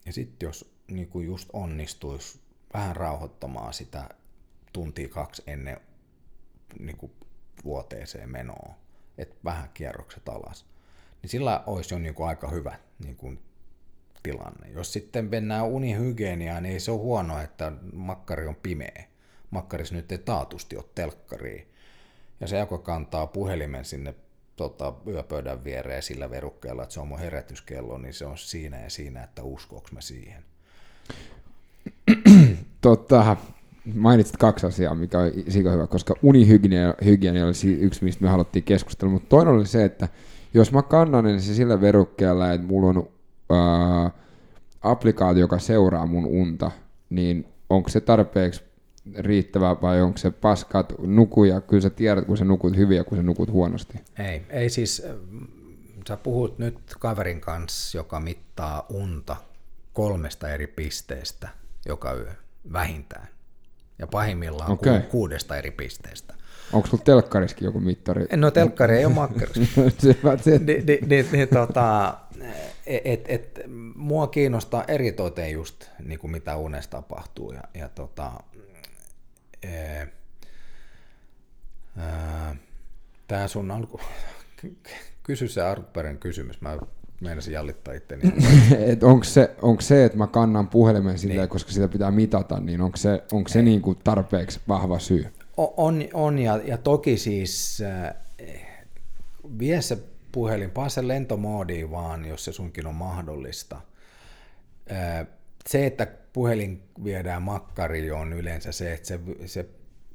[0.05, 2.39] ja sitten jos niin kuin just onnistuisi
[2.73, 4.09] vähän rauhoittamaan sitä
[4.73, 5.77] tuntia kaksi ennen
[6.79, 7.11] niin kuin
[7.63, 8.75] vuoteeseen menoa,
[9.17, 10.65] että vähän kierrokset alas,
[11.21, 13.39] niin sillä olisi jo niin aika hyvä niin kuin
[14.23, 14.69] tilanne.
[14.69, 19.03] Jos sitten mennään unihygieniaan, niin ei se ole huono, että makkari on pimeä.
[19.49, 21.73] Makkaris nyt ei taatusti ole telkkari.
[22.39, 24.15] Ja se joko kantaa puhelimen sinne
[24.55, 28.89] tota, yöpöydän viereen sillä verukkeella, että se on mun herätyskello, niin se on siinä ja
[28.89, 30.43] siinä, että uskoks mä siihen.
[32.81, 33.37] Totta,
[33.93, 39.13] mainitsit kaksi asiaa, mikä on sika hyvä, koska unihygienia oli yksi, mistä me haluttiin keskustella,
[39.13, 40.07] mutta toinen oli se, että
[40.53, 43.09] jos mä kannan niin se sillä verukkeella, että mulla on
[43.49, 44.11] ää,
[44.81, 46.71] applikaatio, joka seuraa mun unta,
[47.09, 48.63] niin onko se tarpeeksi
[49.17, 53.17] riittävä vai onko se paskat nukuja, kyllä sä tiedät, kun sä nukut hyvin ja kun
[53.17, 53.99] sä nukut huonosti.
[54.19, 55.03] Ei, ei siis,
[56.07, 59.35] sä puhut nyt kaverin kanssa, joka mittaa unta
[59.93, 61.49] kolmesta eri pisteestä
[61.85, 62.31] joka yö,
[62.73, 63.27] vähintään.
[63.99, 65.01] Ja pahimmillaan okay.
[65.01, 66.33] kuudesta eri pisteestä.
[66.73, 68.25] Onko sulla telkkariskin joku mittari?
[68.35, 69.81] No telkkari ei ole makkarissa.
[70.05, 72.17] niin, niin, niin, niin, tota,
[72.85, 73.59] et, et,
[73.95, 77.51] mua kiinnostaa eritoten just niin kuin mitä unessa tapahtuu.
[77.51, 78.31] Ja, ja tota,
[79.63, 80.07] e,
[83.27, 83.99] tämä sun alku...
[85.23, 86.61] Kysy se alkuperäinen kysymys.
[86.61, 86.77] Mä
[87.21, 88.33] meinasin jallittaa itteni.
[88.91, 91.49] et onko, se, onko se, että mä kannan puhelimen silleen, niin.
[91.49, 95.25] koska sitä pitää mitata, niin onko se, onko se niin kuin tarpeeksi vahva syy?
[95.57, 98.15] On, on ja, ja toki siis äh,
[99.59, 99.97] vie se
[100.31, 103.81] puhelin, paa se lentomoodiin vaan, jos se sunkin on mahdollista.
[104.91, 105.27] Äh,
[105.67, 109.65] se, että puhelin viedään makkariin, on yleensä se, että se, se,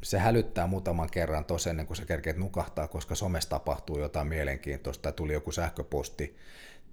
[0.03, 5.03] se hälyttää muutaman kerran tosen ennen kuin sä kerkeet nukahtaa, koska somessa tapahtuu jotain mielenkiintoista
[5.03, 6.37] tai tuli joku sähköposti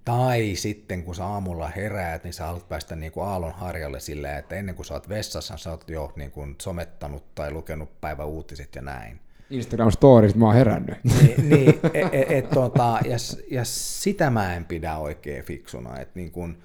[0.06, 4.38] tai sitten kun sä aamulla heräät, niin sä haluat päästä niin kuin aallon harjalle silleen,
[4.38, 8.74] että ennen kuin sä oot vessassa, sä oot jo niin kuin somettanut tai lukenut päiväuutiset
[8.74, 9.20] ja näin.
[9.50, 10.98] Instagram Stories, mä oon herännyt.
[11.04, 13.16] Niin, niin et, et, et, tota, ja,
[13.50, 16.00] ja sitä mä en pidä oikein fiksuna.
[16.00, 16.58] Et niin kun,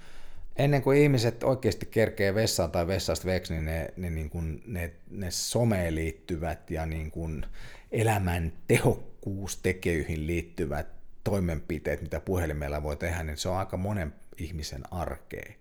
[0.55, 4.93] ennen kuin ihmiset oikeasti kerkee vessaan tai vessasta veksi, niin ne, ne, niin kun, ne,
[5.09, 7.45] ne someen liittyvät ja niin kun
[7.91, 10.87] elämän tehokkuustekeyhin liittyvät
[11.23, 15.53] toimenpiteet, mitä puhelimella voi tehdä, niin se on aika monen ihmisen arkea.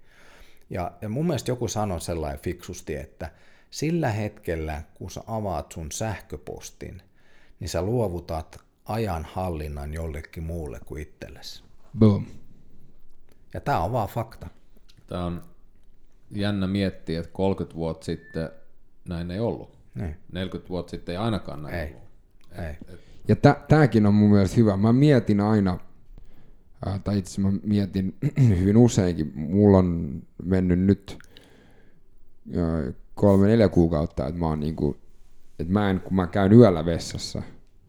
[0.71, 3.31] Ja, ja mun mielestä joku sanoi sellainen fiksusti, että
[3.71, 7.03] sillä hetkellä, kun sä avaat sun sähköpostin,
[7.61, 11.65] niin sä luovutat ajan hallinnan jollekin muulle kuin itsellesi.
[11.99, 12.27] Boom.
[13.55, 14.49] Ja tämä on vaan fakta.
[15.11, 15.43] Tämä on
[16.31, 18.51] jännä miettiä, että 30 vuotta sitten
[19.09, 19.79] näin ei ollut.
[19.95, 20.17] Niin.
[20.33, 21.87] 40 vuotta sitten ei ainakaan näin ei.
[21.87, 22.09] ollut.
[22.59, 22.65] Ei.
[22.65, 24.77] Et, et, ja tämäkin on mun mielestä hyvä.
[24.77, 25.79] Mä mietin aina,
[26.87, 28.17] äh, tai itse mä mietin
[28.59, 31.19] hyvin useinkin, mulla on mennyt nyt
[32.57, 34.97] äh, kolme neljä kuukautta, että mä oon niinku,
[35.59, 37.43] että mä en, kun mä käyn yöllä vessassa,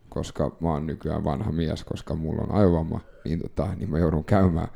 [0.09, 4.23] koska mä oon nykyään vanha mies, koska mulla on aivovamma, niin, tota, niin mä joudun
[4.23, 4.67] käymään,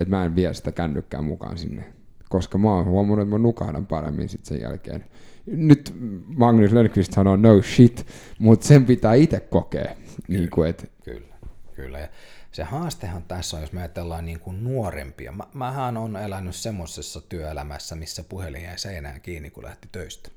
[0.00, 1.84] että mä en vie sitä kännykkää mukaan sinne,
[2.28, 5.04] koska mä oon huomannut, että mä nukahdan paremmin sitten sen jälkeen
[5.46, 5.94] nyt
[6.26, 8.06] Magnus Lönnqvist sanoo no shit,
[8.38, 9.84] mutta sen pitää itse kokea.
[9.84, 9.96] Kyllä,
[10.28, 10.92] niin kuin, et...
[11.04, 11.34] kyllä,
[11.74, 11.98] kyllä.
[11.98, 12.08] Ja
[12.52, 15.32] se haastehan tässä on, jos me ajatellaan niin kuin nuorempia.
[15.32, 20.30] Mä, mähän on elänyt semmoisessa työelämässä, missä puhelin jäi seinään kiinni, kun lähti töistä.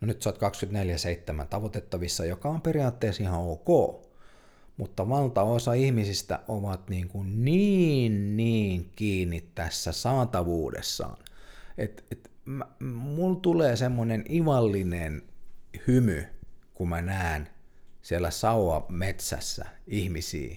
[0.00, 0.38] No nyt sä oot
[1.42, 4.00] 24-7 tavoitettavissa, joka on periaatteessa ihan ok,
[4.76, 11.16] mutta valtaosa ihmisistä ovat niin, kuin niin, niin kiinni tässä saatavuudessaan,
[11.78, 12.30] että et
[12.80, 15.22] mulla tulee semmoinen ivallinen
[15.86, 16.26] hymy,
[16.74, 17.48] kun mä näen
[18.02, 20.56] siellä sauva metsässä ihmisiä,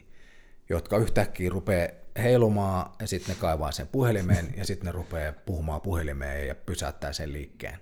[0.69, 1.87] jotka yhtäkkiä rupeaa
[2.17, 7.13] heilumaan ja sitten ne kaivaa sen puhelimeen ja sitten ne rupeaa puhumaan puhelimeen ja pysäyttää
[7.13, 7.79] sen liikkeen.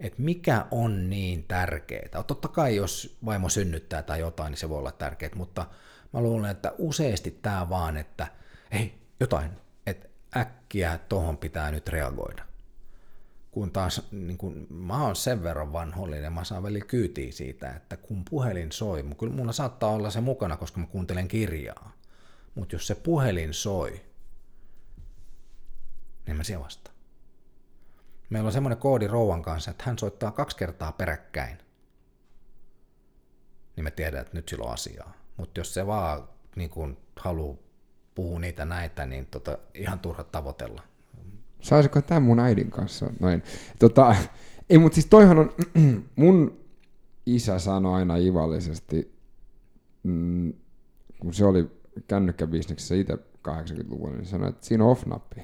[0.00, 2.22] Et mikä on niin tärkeää?
[2.26, 5.66] Totta kai jos vaimo synnyttää tai jotain, niin se voi olla tärkeää, mutta
[6.12, 8.26] mä luulen, että useasti tämä vaan, että
[8.72, 9.50] hei, jotain,
[9.86, 12.48] että äkkiä tohon pitää nyt reagoida
[13.58, 17.96] kun taas niin kun, mä oon sen verran vanhollinen, mä saan väli kyytiä siitä, että
[17.96, 21.92] kun puhelin soi, kyllä mulla saattaa olla se mukana, koska mä kuuntelen kirjaa,
[22.54, 24.00] mutta jos se puhelin soi,
[26.26, 26.96] niin mä siellä vastaan.
[28.30, 31.58] Meillä on semmoinen koodi Rouvan kanssa, että hän soittaa kaksi kertaa peräkkäin
[33.78, 35.12] niin me tiedetään, että nyt sillä on asiaa.
[35.36, 37.56] Mutta jos se vaan niin kuin, haluaa
[38.14, 40.82] puhua niitä näitä, niin tota, ihan turha tavoitella.
[41.60, 43.10] Saisiko tämän mun äidin kanssa?
[43.20, 43.42] Noin.
[43.78, 44.16] Tota,
[44.70, 45.52] ei, mutta siis toihan on,
[46.16, 46.60] mun
[47.26, 49.18] isä sanoi aina ivallisesti,
[50.02, 50.52] mm,
[51.20, 51.70] kun se oli
[52.08, 53.14] kännykkäbisneksessä itse
[53.48, 55.40] 80-luvulla, niin sanoi, että siinä on off-nappi.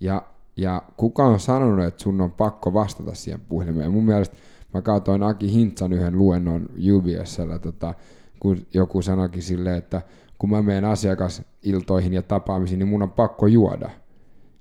[0.00, 3.92] Ja, ja kuka on sanonut, että sun on pakko vastata siihen puhelimeen?
[3.92, 4.36] Mun mielestä
[4.74, 7.94] mä katsoin Aki Hintsan yhden luennon UBSllä, tota,
[8.40, 10.02] kun joku sanoikin silleen, että
[10.38, 13.90] kun mä menen asiakasiltoihin ja tapaamisiin, niin mun on pakko juoda.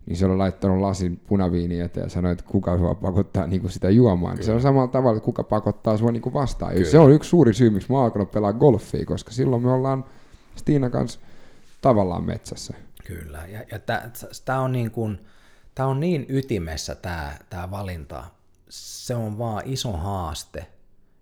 [0.06, 3.72] Niin se on laittanut lasin punaviiniä eteen ja sanoi, että kuka sua pakottaa niin kuin
[3.72, 4.34] sitä juomaan.
[4.34, 4.46] Kyllä.
[4.46, 6.74] Se on samalla tavalla, että kuka pakottaa sua niin kuin vastaan.
[6.74, 6.90] Kyllä.
[6.90, 10.06] Se on yksi suuri syy, miksi mä oon alkanut pelaa golfia, koska silloin me ollaan
[10.56, 11.20] Stiina kanssa
[11.82, 12.74] tavallaan metsässä.
[13.08, 13.80] Kyllä, ja, ja
[14.46, 15.20] tämä on, niin kuin,
[15.76, 18.24] tää on niin ytimessä tämä tää valinta.
[18.70, 20.68] Se on vaan iso haaste,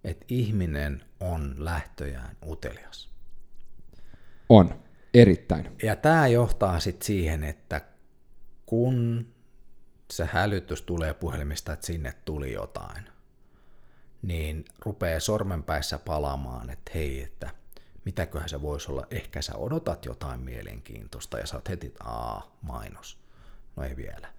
[0.03, 3.09] että ihminen on lähtöjään utelias.
[4.49, 4.75] On,
[5.13, 5.77] erittäin.
[5.83, 7.81] Ja tämä johtaa sitten siihen, että
[8.65, 9.27] kun
[10.11, 13.05] se hälytys tulee puhelimista, että sinne tuli jotain,
[14.21, 17.49] niin rupeaa sormenpäissä palaamaan, että hei, että
[18.05, 23.19] mitäköhän se voisi olla, ehkä sä odotat jotain mielenkiintoista ja sä oot heti, aa, mainos,
[23.75, 24.33] no ei vielä.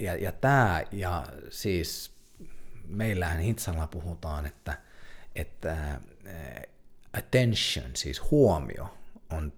[0.00, 2.16] Ja, ja tämä, ja siis
[2.88, 4.78] meillähän Hitsalla puhutaan, että,
[5.34, 6.00] että
[7.18, 8.88] attention, siis huomio,
[9.30, 9.52] on,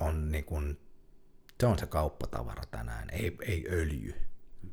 [0.00, 0.78] on niin kuin,
[1.60, 4.14] se on se kauppatavara tänään, ei, ei öljy,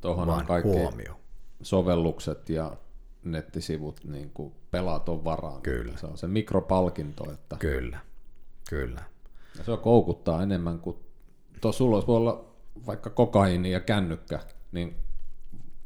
[0.00, 1.20] Tuohon vaan on kaikki huomio.
[1.62, 2.76] sovellukset ja
[3.24, 5.62] nettisivut niin kuin pelaton varaan.
[5.62, 5.96] Kyllä.
[5.96, 7.32] Se on se mikropalkinto.
[7.32, 7.56] Että...
[7.56, 7.98] Kyllä,
[8.68, 9.02] kyllä.
[9.58, 10.96] Ja se koukuttaa enemmän kuin,
[11.60, 12.51] tuossa sulla voi olla
[12.86, 14.40] vaikka kokaini ja kännykkä,
[14.72, 14.96] niin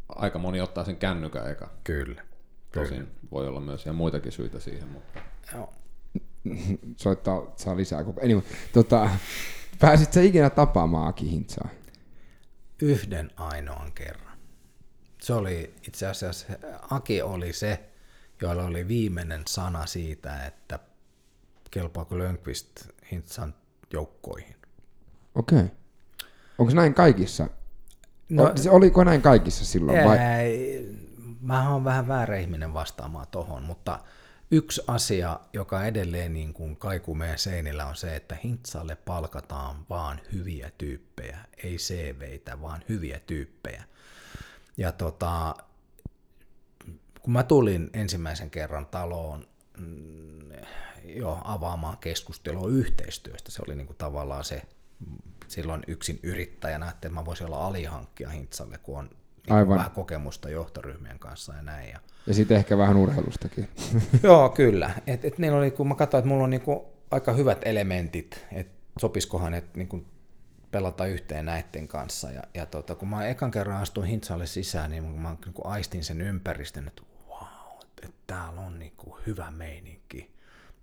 [0.08, 1.70] aika moni ottaa sen kännykän eka.
[1.84, 2.22] Kyllä.
[2.72, 3.10] Tosin kyllä.
[3.30, 5.20] voi olla myös ja muitakin syitä siihen, mutta...
[5.54, 5.72] Joo.
[6.96, 8.20] Soittaa, saa lisää koko...
[8.20, 8.42] Anyway,
[8.72, 9.10] tota,
[9.80, 11.68] pääsit sä ikinä tapaamaan Aki Hintsaa?
[12.82, 14.38] Yhden ainoan kerran.
[15.22, 16.46] Se oli itse asiassa,
[16.90, 17.90] Aki oli se,
[18.42, 20.78] joilla oli viimeinen sana siitä, että
[21.70, 23.54] kelpaako Lönkvist Hintsan
[23.92, 24.56] joukkoihin.
[25.34, 25.58] Okei.
[25.58, 25.85] Okay.
[26.58, 27.48] Onko näin kaikissa?
[28.28, 30.04] No, oliko näin kaikissa silloin?
[30.04, 30.18] Vai?
[31.40, 34.00] Mä oon vähän väärä ihminen vastaamaan tohon, mutta
[34.50, 40.20] yksi asia, joka edelleen niin kuin kaikuu meidän seinillä on se, että Hintsalle palkataan vaan
[40.32, 43.84] hyviä tyyppejä, ei CVitä, vaan hyviä tyyppejä.
[44.76, 45.56] Ja tota,
[47.22, 49.46] kun mä tulin ensimmäisen kerran taloon
[49.78, 50.50] mm,
[51.04, 54.62] jo avaamaan keskustelua yhteistyöstä, se oli niin kuin tavallaan se
[55.50, 59.10] silloin yksin yrittäjänä, että mä voisin olla alihankkija Hintsalle, kun on
[59.46, 59.78] niin Aivan.
[59.78, 61.90] vähän kokemusta johtoryhmien kanssa ja näin.
[61.90, 63.68] Ja, ja sitten ehkä vähän urheilustakin.
[64.22, 64.90] Joo, kyllä.
[65.06, 68.76] Et, et niin oli, kun mä katsoin, että mulla on niinku aika hyvät elementit, että
[68.98, 70.04] sopiskohan, että niinku
[70.70, 72.30] pelata yhteen näiden kanssa.
[72.30, 76.20] Ja, ja tota, kun mä ekan kerran astuin Hintsalle sisään, niin mä niinku aistin sen
[76.20, 80.35] ympäristön, että wow, että täällä on niinku hyvä meininki.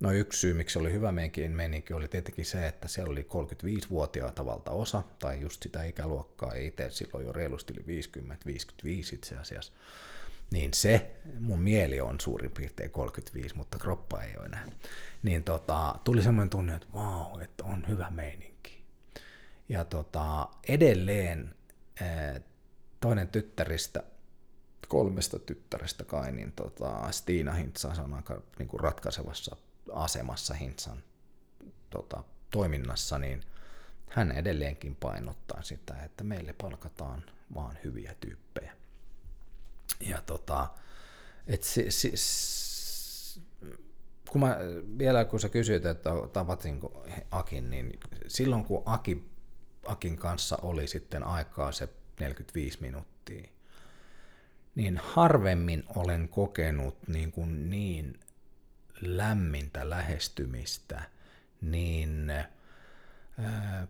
[0.04, 5.04] No yksi syy, miksi oli hyvä meininki, oli tietenkin se, että siellä oli 35-vuotiaita valtaosa,
[5.20, 9.74] tai just sitä ikäluokkaa, itse silloin jo reilusti yli 50-55 itse asiassa.
[10.52, 14.66] Niin se, mun mieli on suurin piirtein 35, mutta kroppa ei ole enää.
[15.24, 18.84] Niin tota, tuli semmoinen tunne, että vau, että on hyvä meininki.
[19.70, 21.56] Ja tota, edelleen
[23.00, 24.04] toinen tyttäristä,
[24.88, 29.56] kolmesta tyttärestä kai, niin tota, Stiina Hintsa on aika niin kuin ratkaisevassa
[29.92, 31.04] asemassa Hintsan
[31.90, 33.44] tota, toiminnassa, niin
[34.10, 37.24] hän edelleenkin painottaa sitä, että meille palkataan
[37.56, 38.74] vaan hyviä tyyppejä.
[40.00, 40.68] Ja tota,
[41.48, 42.14] et si, si,
[44.30, 44.58] kun mä,
[44.98, 49.30] vielä kun sä kysyit, että tavatinko Akin, niin silloin kun Aki,
[49.86, 51.90] Akin kanssa oli sitten aikaa se
[52.20, 53.50] 45 minuuttia,
[54.76, 58.20] niin harvemmin olen kokenut niin, kuin niin
[59.06, 61.04] lämmintä lähestymistä,
[61.62, 62.30] niin
[63.38, 63.88] ää,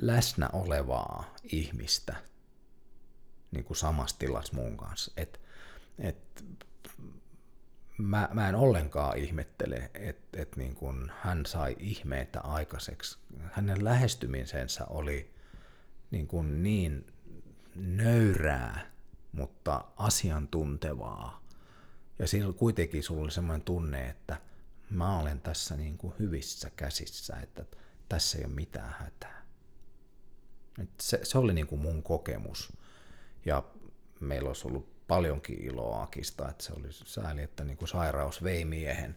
[0.00, 2.16] läsnä olevaa ihmistä
[3.50, 5.12] niin kuin samassa tilassa mun kanssa.
[5.16, 5.40] Et,
[5.98, 6.44] et,
[7.98, 13.18] mä, mä en ollenkaan ihmettele, että et niin kuin hän sai ihmeitä aikaiseksi.
[13.52, 15.34] Hänen lähestymisensä oli
[16.10, 17.06] niin, kuin niin
[17.74, 18.90] nöyrää,
[19.32, 21.45] mutta asiantuntevaa
[22.18, 24.36] ja siinä kuitenkin sulla oli semmoinen tunne, että
[24.90, 27.64] mä olen tässä niin kuin hyvissä käsissä, että
[28.08, 29.46] tässä ei ole mitään hätää.
[30.82, 32.72] Et se, se oli niin kuin mun kokemus.
[33.46, 33.62] Ja
[34.20, 38.64] meillä olisi ollut paljonkin iloa Akista, että se oli sääli, että niin kuin sairaus vei
[38.64, 39.16] miehen.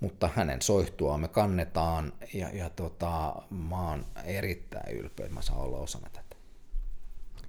[0.00, 5.60] Mutta hänen soihtua me kannetaan ja, ja tota, mä oon erittäin ylpeä, että mä saan
[5.60, 6.36] olla osana tätä.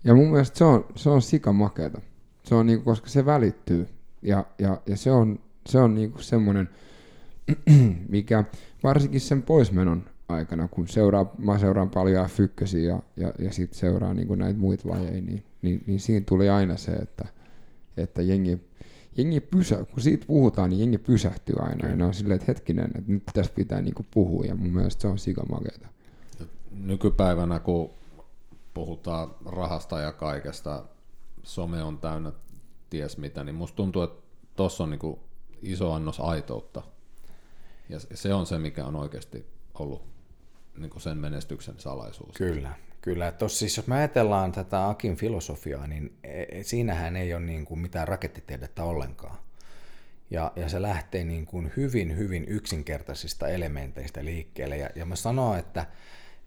[0.03, 2.01] Ja mun mielestä se on, se on sikamakeeta.
[2.43, 3.98] Se on niinku, koska se välittyy.
[4.21, 6.69] Ja, ja, ja se on, se on niinku semmoinen,
[8.09, 8.43] mikä
[8.83, 12.39] varsinkin sen poismenon aikana, kun seuraa, mä seuraan paljon f
[12.85, 16.77] ja, ja, ja sitten seuraa niinku näitä muita lajeja, niin, niin, niin siinä tuli aina
[16.77, 17.25] se, että,
[17.97, 18.61] että jengi,
[19.17, 21.89] jengi pysä, kun siitä puhutaan, niin jengi pysähtyy aina.
[21.89, 25.01] Ja ne on silleen, että hetkinen, että nyt tässä pitää niinku puhua, ja mun mielestä
[25.01, 25.87] se on sikamakeeta.
[26.71, 27.89] Nykypäivänä, kun
[28.73, 30.83] puhutaan rahasta ja kaikesta,
[31.43, 32.31] some on täynnä
[32.89, 34.23] ties mitä, niin musta tuntuu, että
[34.55, 35.19] tuossa on niinku
[35.61, 36.81] iso annos aitoutta.
[37.89, 40.03] Ja se on se, mikä on oikeasti ollut
[40.77, 42.35] niinku sen menestyksen salaisuus.
[42.37, 43.31] Kyllä, kyllä.
[43.31, 47.65] Tos, siis jos me ajatellaan tätä Akin filosofiaa, niin e, e, siinähän ei ole niin
[47.65, 49.37] kuin mitään rakettitiedettä ollenkaan.
[50.31, 54.77] Ja, ja se lähtee niin kuin hyvin, hyvin yksinkertaisista elementeistä liikkeelle.
[54.77, 55.85] Ja, ja mä sanon, että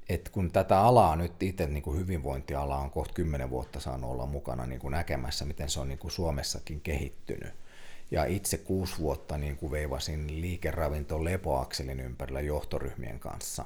[0.09, 4.27] että kun tätä alaa nyt itse niin kuin hyvinvointiala on kohta kymmenen vuotta saanut olla
[4.27, 7.55] mukana niin kuin näkemässä, miten se on niin kuin Suomessakin kehittynyt.
[8.11, 13.65] Ja itse kuusi vuotta niin kuin veivasin liikeravinto lepoakselin ympärillä johtoryhmien kanssa.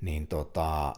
[0.00, 0.94] Niin tota,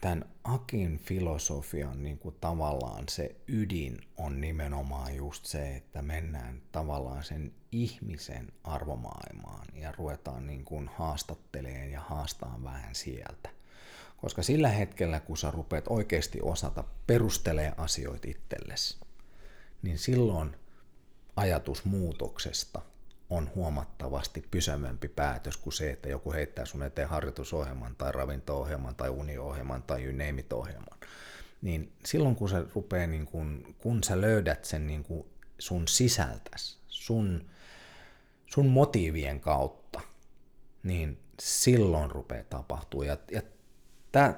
[0.00, 7.24] tämän Akin filosofian niin kuin tavallaan se ydin on nimenomaan just se, että mennään tavallaan
[7.24, 13.50] sen ihmisen arvomaailmaan ja ruvetaan niin kuin haastatteleen ja haastaa vähän sieltä.
[14.16, 18.98] Koska sillä hetkellä, kun sä rupeat oikeasti osata perustelee asioita itsellesi,
[19.82, 20.56] niin silloin
[21.36, 22.82] ajatus muutoksesta
[23.30, 29.08] on huomattavasti pysyvämpi päätös kuin se, että joku heittää sun eteen harjoitusohjelman tai ravinto-ohjelman tai
[29.08, 30.98] uniohjelman tai you name it ohjelman.
[31.62, 35.26] Niin silloin kun, se rupeaa, niin kun, kun sä löydät sen niin kun
[35.58, 37.50] sun sisältäs, sun,
[38.46, 40.00] sun motiivien kautta,
[40.82, 43.02] niin silloin rupeaa tapahtuu.
[43.02, 43.42] Ja, ja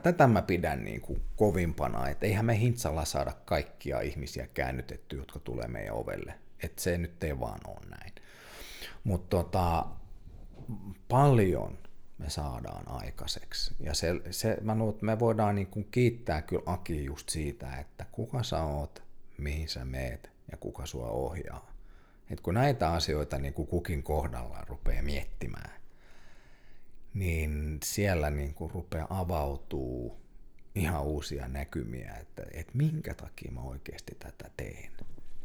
[0.03, 5.39] tätä mä pidän niin kuin kovimpana, että eihän me hintsalla saada kaikkia ihmisiä käännytettyä, jotka
[5.39, 6.35] tulee meidän ovelle.
[6.63, 8.13] Että se nyt ei vaan ole näin.
[9.09, 9.87] Mutta tota,
[11.09, 11.79] paljon
[12.19, 13.75] me saadaan aikaiseksi.
[13.81, 17.77] Ja se, se, mä luulen, että me voidaan niin kuin kiittää kyllä Aki just siitä,
[17.77, 19.03] että kuka sä oot,
[19.39, 21.73] mihin sä meet ja kuka sua ohjaa.
[22.31, 25.81] Et kun näitä asioita niin kuin kukin kohdallaan rupeaa miettimään,
[27.15, 30.19] niin siellä niin kuin rupeaa avautuu
[30.75, 34.91] ihan uusia näkymiä, että, että minkä takia mä oikeasti tätä teen.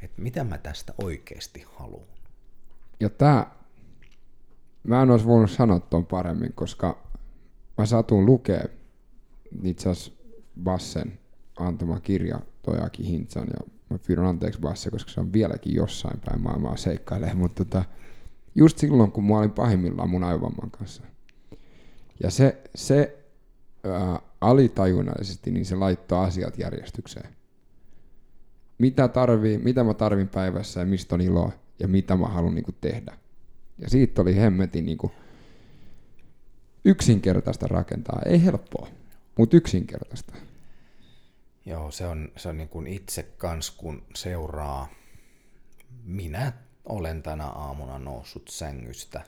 [0.02, 2.23] Että mitä mä tästä oikeasti haluan.
[3.00, 3.56] Ja tää,
[4.84, 7.04] mä en olisi voinut sanoa ton paremmin, koska
[7.78, 8.64] mä satun lukea
[9.64, 10.12] itse asiassa
[10.64, 11.20] Bassen
[11.60, 16.42] antama kirja Tojakin Hintsan ja mä pyydän anteeksi Basse, koska se on vieläkin jossain päin
[16.42, 17.86] maailmaa seikkailee, mutta tota,
[18.56, 21.04] just silloin, kun mä olin pahimmillaan mun aivomman kanssa.
[22.24, 23.24] Ja se, se
[23.84, 27.36] ää, alitajunnallisesti, niin se laittoi asiat järjestykseen.
[28.78, 32.66] Mitä, tarvii, mitä mä tarvin päivässä ja mistä on iloa ja mitä mä haluan niin
[32.66, 33.18] kuin, tehdä.
[33.78, 35.14] Ja siitä oli hemmetin niin kuin,
[36.86, 38.22] yksinkertaista rakentaa.
[38.26, 38.88] Ei helppoa,
[39.38, 40.34] mutta yksinkertaista.
[41.66, 44.90] Joo, se on, se on niin kuin itse kans, kun seuraa.
[46.04, 46.54] Minä
[46.86, 49.24] olen tänä aamuna noussut sängystä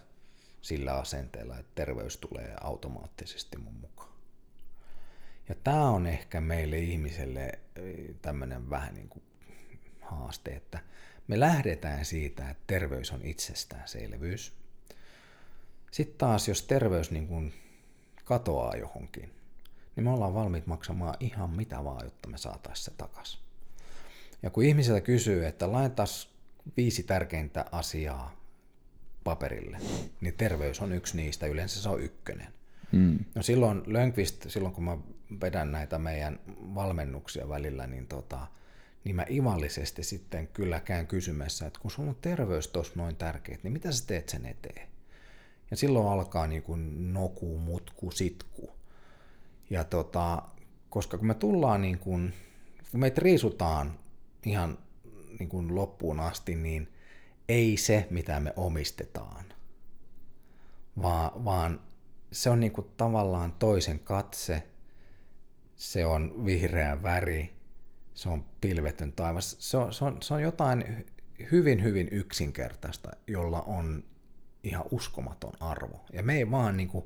[0.62, 4.10] sillä asenteella, että terveys tulee automaattisesti mun mukaan.
[5.50, 7.52] Ja tämä on ehkä meille ihmiselle
[8.22, 9.24] tämmöinen vähän niin kuin
[10.02, 10.80] haaste, että
[11.28, 14.54] me lähdetään siitä, että terveys on itsestäänselvyys.
[15.92, 17.54] Sitten taas, jos terveys niin kuin
[18.26, 19.32] katoaa johonkin,
[19.96, 23.42] niin me ollaan valmiit maksamaan ihan mitä vaan, jotta me saataisiin se takas.
[24.44, 26.28] Ja kun ihmiseltä kysyy, että laitaisi
[26.78, 28.36] viisi tärkeintä asiaa
[29.24, 29.78] paperille,
[30.22, 32.54] niin terveys on yksi niistä, yleensä se on ykkönen.
[32.92, 33.20] Mm.
[33.36, 34.98] No silloin Lönkvist, silloin kun mä
[35.42, 36.40] vedän näitä meidän
[36.76, 38.48] valmennuksia välillä, niin, tota,
[39.06, 43.64] niin mä ivallisesti sitten kyllä käyn kysymässä, että kun sulla on terveys tuossa noin tärkeät,
[43.64, 44.88] niin mitä sä teet sen eteen?
[45.72, 48.70] Ja silloin alkaa niin kuin noku, mutku, sitku.
[49.70, 50.42] Ja tota,
[50.90, 52.34] koska kun me tullaan niin kuin,
[52.92, 54.00] kun meitä riisutaan
[54.46, 54.78] ihan
[55.40, 56.94] niin kuin loppuun asti, niin
[57.50, 59.46] ei se, mitä me omistetaan,
[61.02, 61.80] vaan, vaan
[62.32, 64.64] se on niin kuin tavallaan toisen katse,
[65.76, 67.55] se on vihreä väri,
[68.16, 71.06] se on pilvetön taivas, se on, se on, se on jotain
[71.52, 74.04] hyvin, hyvin yksinkertaista, jolla on
[74.64, 76.06] ihan uskomaton arvo.
[76.14, 77.06] Ja me ei vaan niin kuin,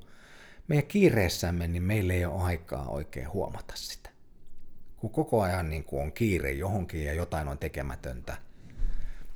[0.67, 4.09] meidän kiireessämme, niin meillä ei ole aikaa oikein huomata sitä.
[4.97, 8.37] kun koko ajan niin kuin on kiire johonkin ja jotain on tekemätöntä.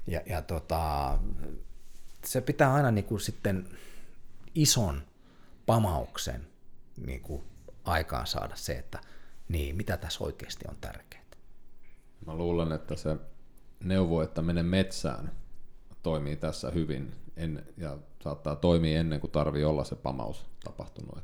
[0.08, 1.20] Ja, ja tota,
[2.26, 3.70] se pitää aina niin kuin sitten
[4.56, 5.04] ison
[5.66, 6.48] pamauksen
[7.06, 7.44] niin kuin
[7.84, 9.00] aikaan saada se, että
[9.50, 11.23] niin, mitä tässä oikeasti on tärkeää.
[12.26, 13.18] Mä luulen, että se
[13.84, 15.32] neuvo, että mene metsään,
[16.04, 21.24] toimii tässä hyvin en, ja saattaa toimia ennen kuin tarvii olla se pamaus tapahtunut.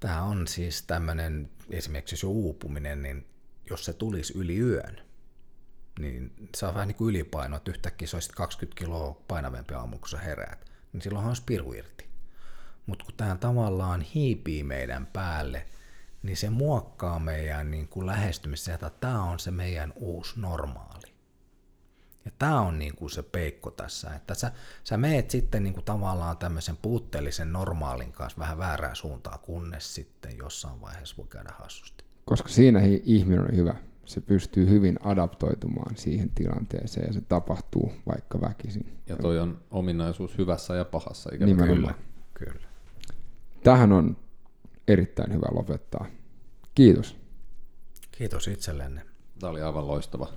[0.00, 3.26] Tämä on siis tämmöinen, esimerkiksi jos uupuminen, niin
[3.70, 5.00] jos se tulisi yli yön,
[5.98, 9.98] niin se on vähän niin kuin ylipaino, että yhtäkkiä se olisi 20 kiloa painavempi aamu,
[9.98, 12.08] kun sä heräät, niin silloin on piru irti.
[12.86, 15.66] Mutta kun tämä tavallaan hiipii meidän päälle,
[16.24, 21.14] niin se muokkaa meidän niin kuin lähestymistä, että tämä on se meidän uusi normaali.
[22.24, 24.52] Ja tämä on niin kuin se peikko tässä, että sä,
[24.84, 30.36] sä meet sitten niin kuin tavallaan tämmöisen puutteellisen normaalin kanssa vähän väärää suuntaan, kunnes sitten
[30.36, 32.04] jossain vaiheessa voi käydä hassusti.
[32.24, 33.74] Koska siinä ihminen on hyvä.
[34.04, 38.98] Se pystyy hyvin adaptoitumaan siihen tilanteeseen ja se tapahtuu vaikka väkisin.
[39.06, 41.30] Ja toi on ominaisuus hyvässä ja pahassa.
[41.34, 41.94] Ikävä Nimenomaan.
[42.34, 42.52] Kyllä.
[42.52, 42.68] Kyllä.
[43.62, 44.16] Tähän on
[44.88, 46.06] erittäin hyvä lopettaa.
[46.74, 47.16] Kiitos.
[48.12, 49.02] Kiitos itsellenne.
[49.40, 50.28] Tämä oli aivan loistava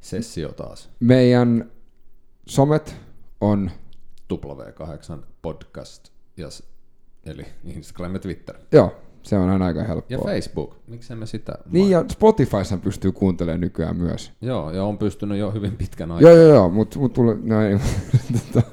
[0.00, 0.90] sessio taas.
[1.00, 1.70] Meidän
[2.48, 2.96] somet
[3.40, 3.70] on
[4.34, 6.08] W8 podcast,
[6.38, 6.62] yes.
[7.24, 8.56] eli Instagram ja Twitter.
[8.72, 10.18] Joo, se on aina aika helppoa.
[10.18, 11.52] Ja Facebook, miksi me sitä...
[11.70, 14.32] Niin, ja Spotifyssa pystyy kuuntelemaan nykyään myös.
[14.40, 16.30] Joo, ja on pystynyt jo hyvin pitkän aikaa.
[16.30, 17.38] Joo, joo, joo, mutta mut tuli...
[17.42, 17.78] No, ei,
[18.54, 18.68] tota,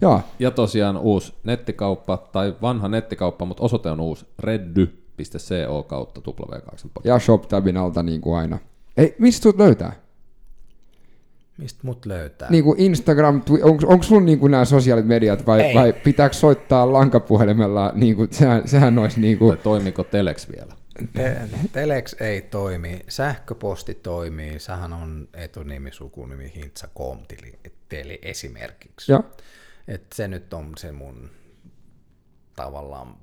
[0.00, 0.20] joo.
[0.38, 7.18] Ja tosiaan uusi nettikauppa, tai vanha nettikauppa, mutta osoite on uusi, reddy.co kautta W8 Ja
[7.18, 8.58] ShopTabin alta niin kuin aina.
[8.96, 9.92] Ei, mistä sut löytää?
[11.58, 12.50] Mistä mut löytää?
[12.50, 16.92] Niin kuin Instagram, onko, onko sun niin kuin nämä sosiaaliset mediat vai, vai pitääkö soittaa
[16.92, 17.92] lankapuhelimella?
[17.94, 19.56] Niin kuin, sehän, sehän olisi niin kuin...
[19.56, 20.74] Tai toimiko Telex vielä?
[21.12, 21.40] Te-
[21.72, 27.18] Telex ei toimi, sähköposti toimii, sehän on etunimi, sukunimi, hintsa.com
[27.88, 29.12] tili, esimerkiksi.
[29.12, 29.22] Ja.
[29.88, 31.30] Et se nyt on se mun
[32.56, 33.16] tavallaan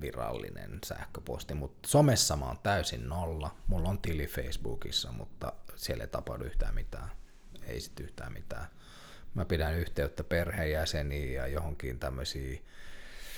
[0.00, 3.56] virallinen sähköposti, mutta somessa mä oon täysin nolla.
[3.66, 7.10] Mulla on tili Facebookissa, mutta siellä ei tapahdu yhtään mitään
[7.70, 8.66] ei sitten yhtään mitään.
[9.34, 12.64] Mä pidän yhteyttä perheenjäseniin ja johonkin tämmöisiin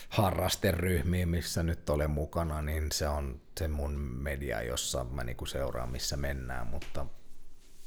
[0.09, 5.91] harrasteryhmiin, missä nyt olen mukana, niin se on se mun media, jossa mä niinku seuraan,
[5.91, 7.07] missä mennään, mutta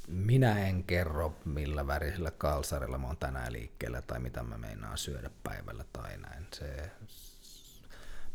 [0.08, 5.30] minä en kerro, millä värisellä kalsarilla mä oon tänään liikkeellä tai mitä mä meinaan syödä
[5.44, 6.48] päivällä tai näin.
[6.54, 6.92] Se,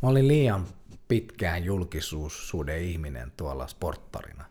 [0.02, 0.66] mä olin liian
[1.08, 4.44] pitkään julkisuuden ihminen tuolla sporttarina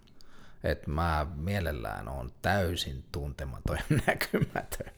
[0.63, 4.91] että mä mielellään on täysin tuntematon ja näkymätön.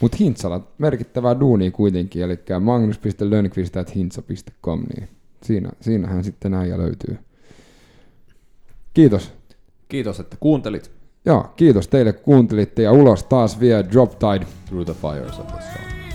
[0.00, 5.08] Mutta Hintsala, merkittävää duunia kuitenkin, eli magnus.lönnqvist.hintsa.com, niin
[5.42, 7.18] siinä, siinähän sitten äijä löytyy.
[8.94, 9.32] Kiitos.
[9.88, 10.90] Kiitos, että kuuntelit.
[11.26, 14.46] Joo, kiitos teille kun kuuntelitte ja ulos taas vielä Drop Tide.
[14.66, 16.05] Through the fires of the sun.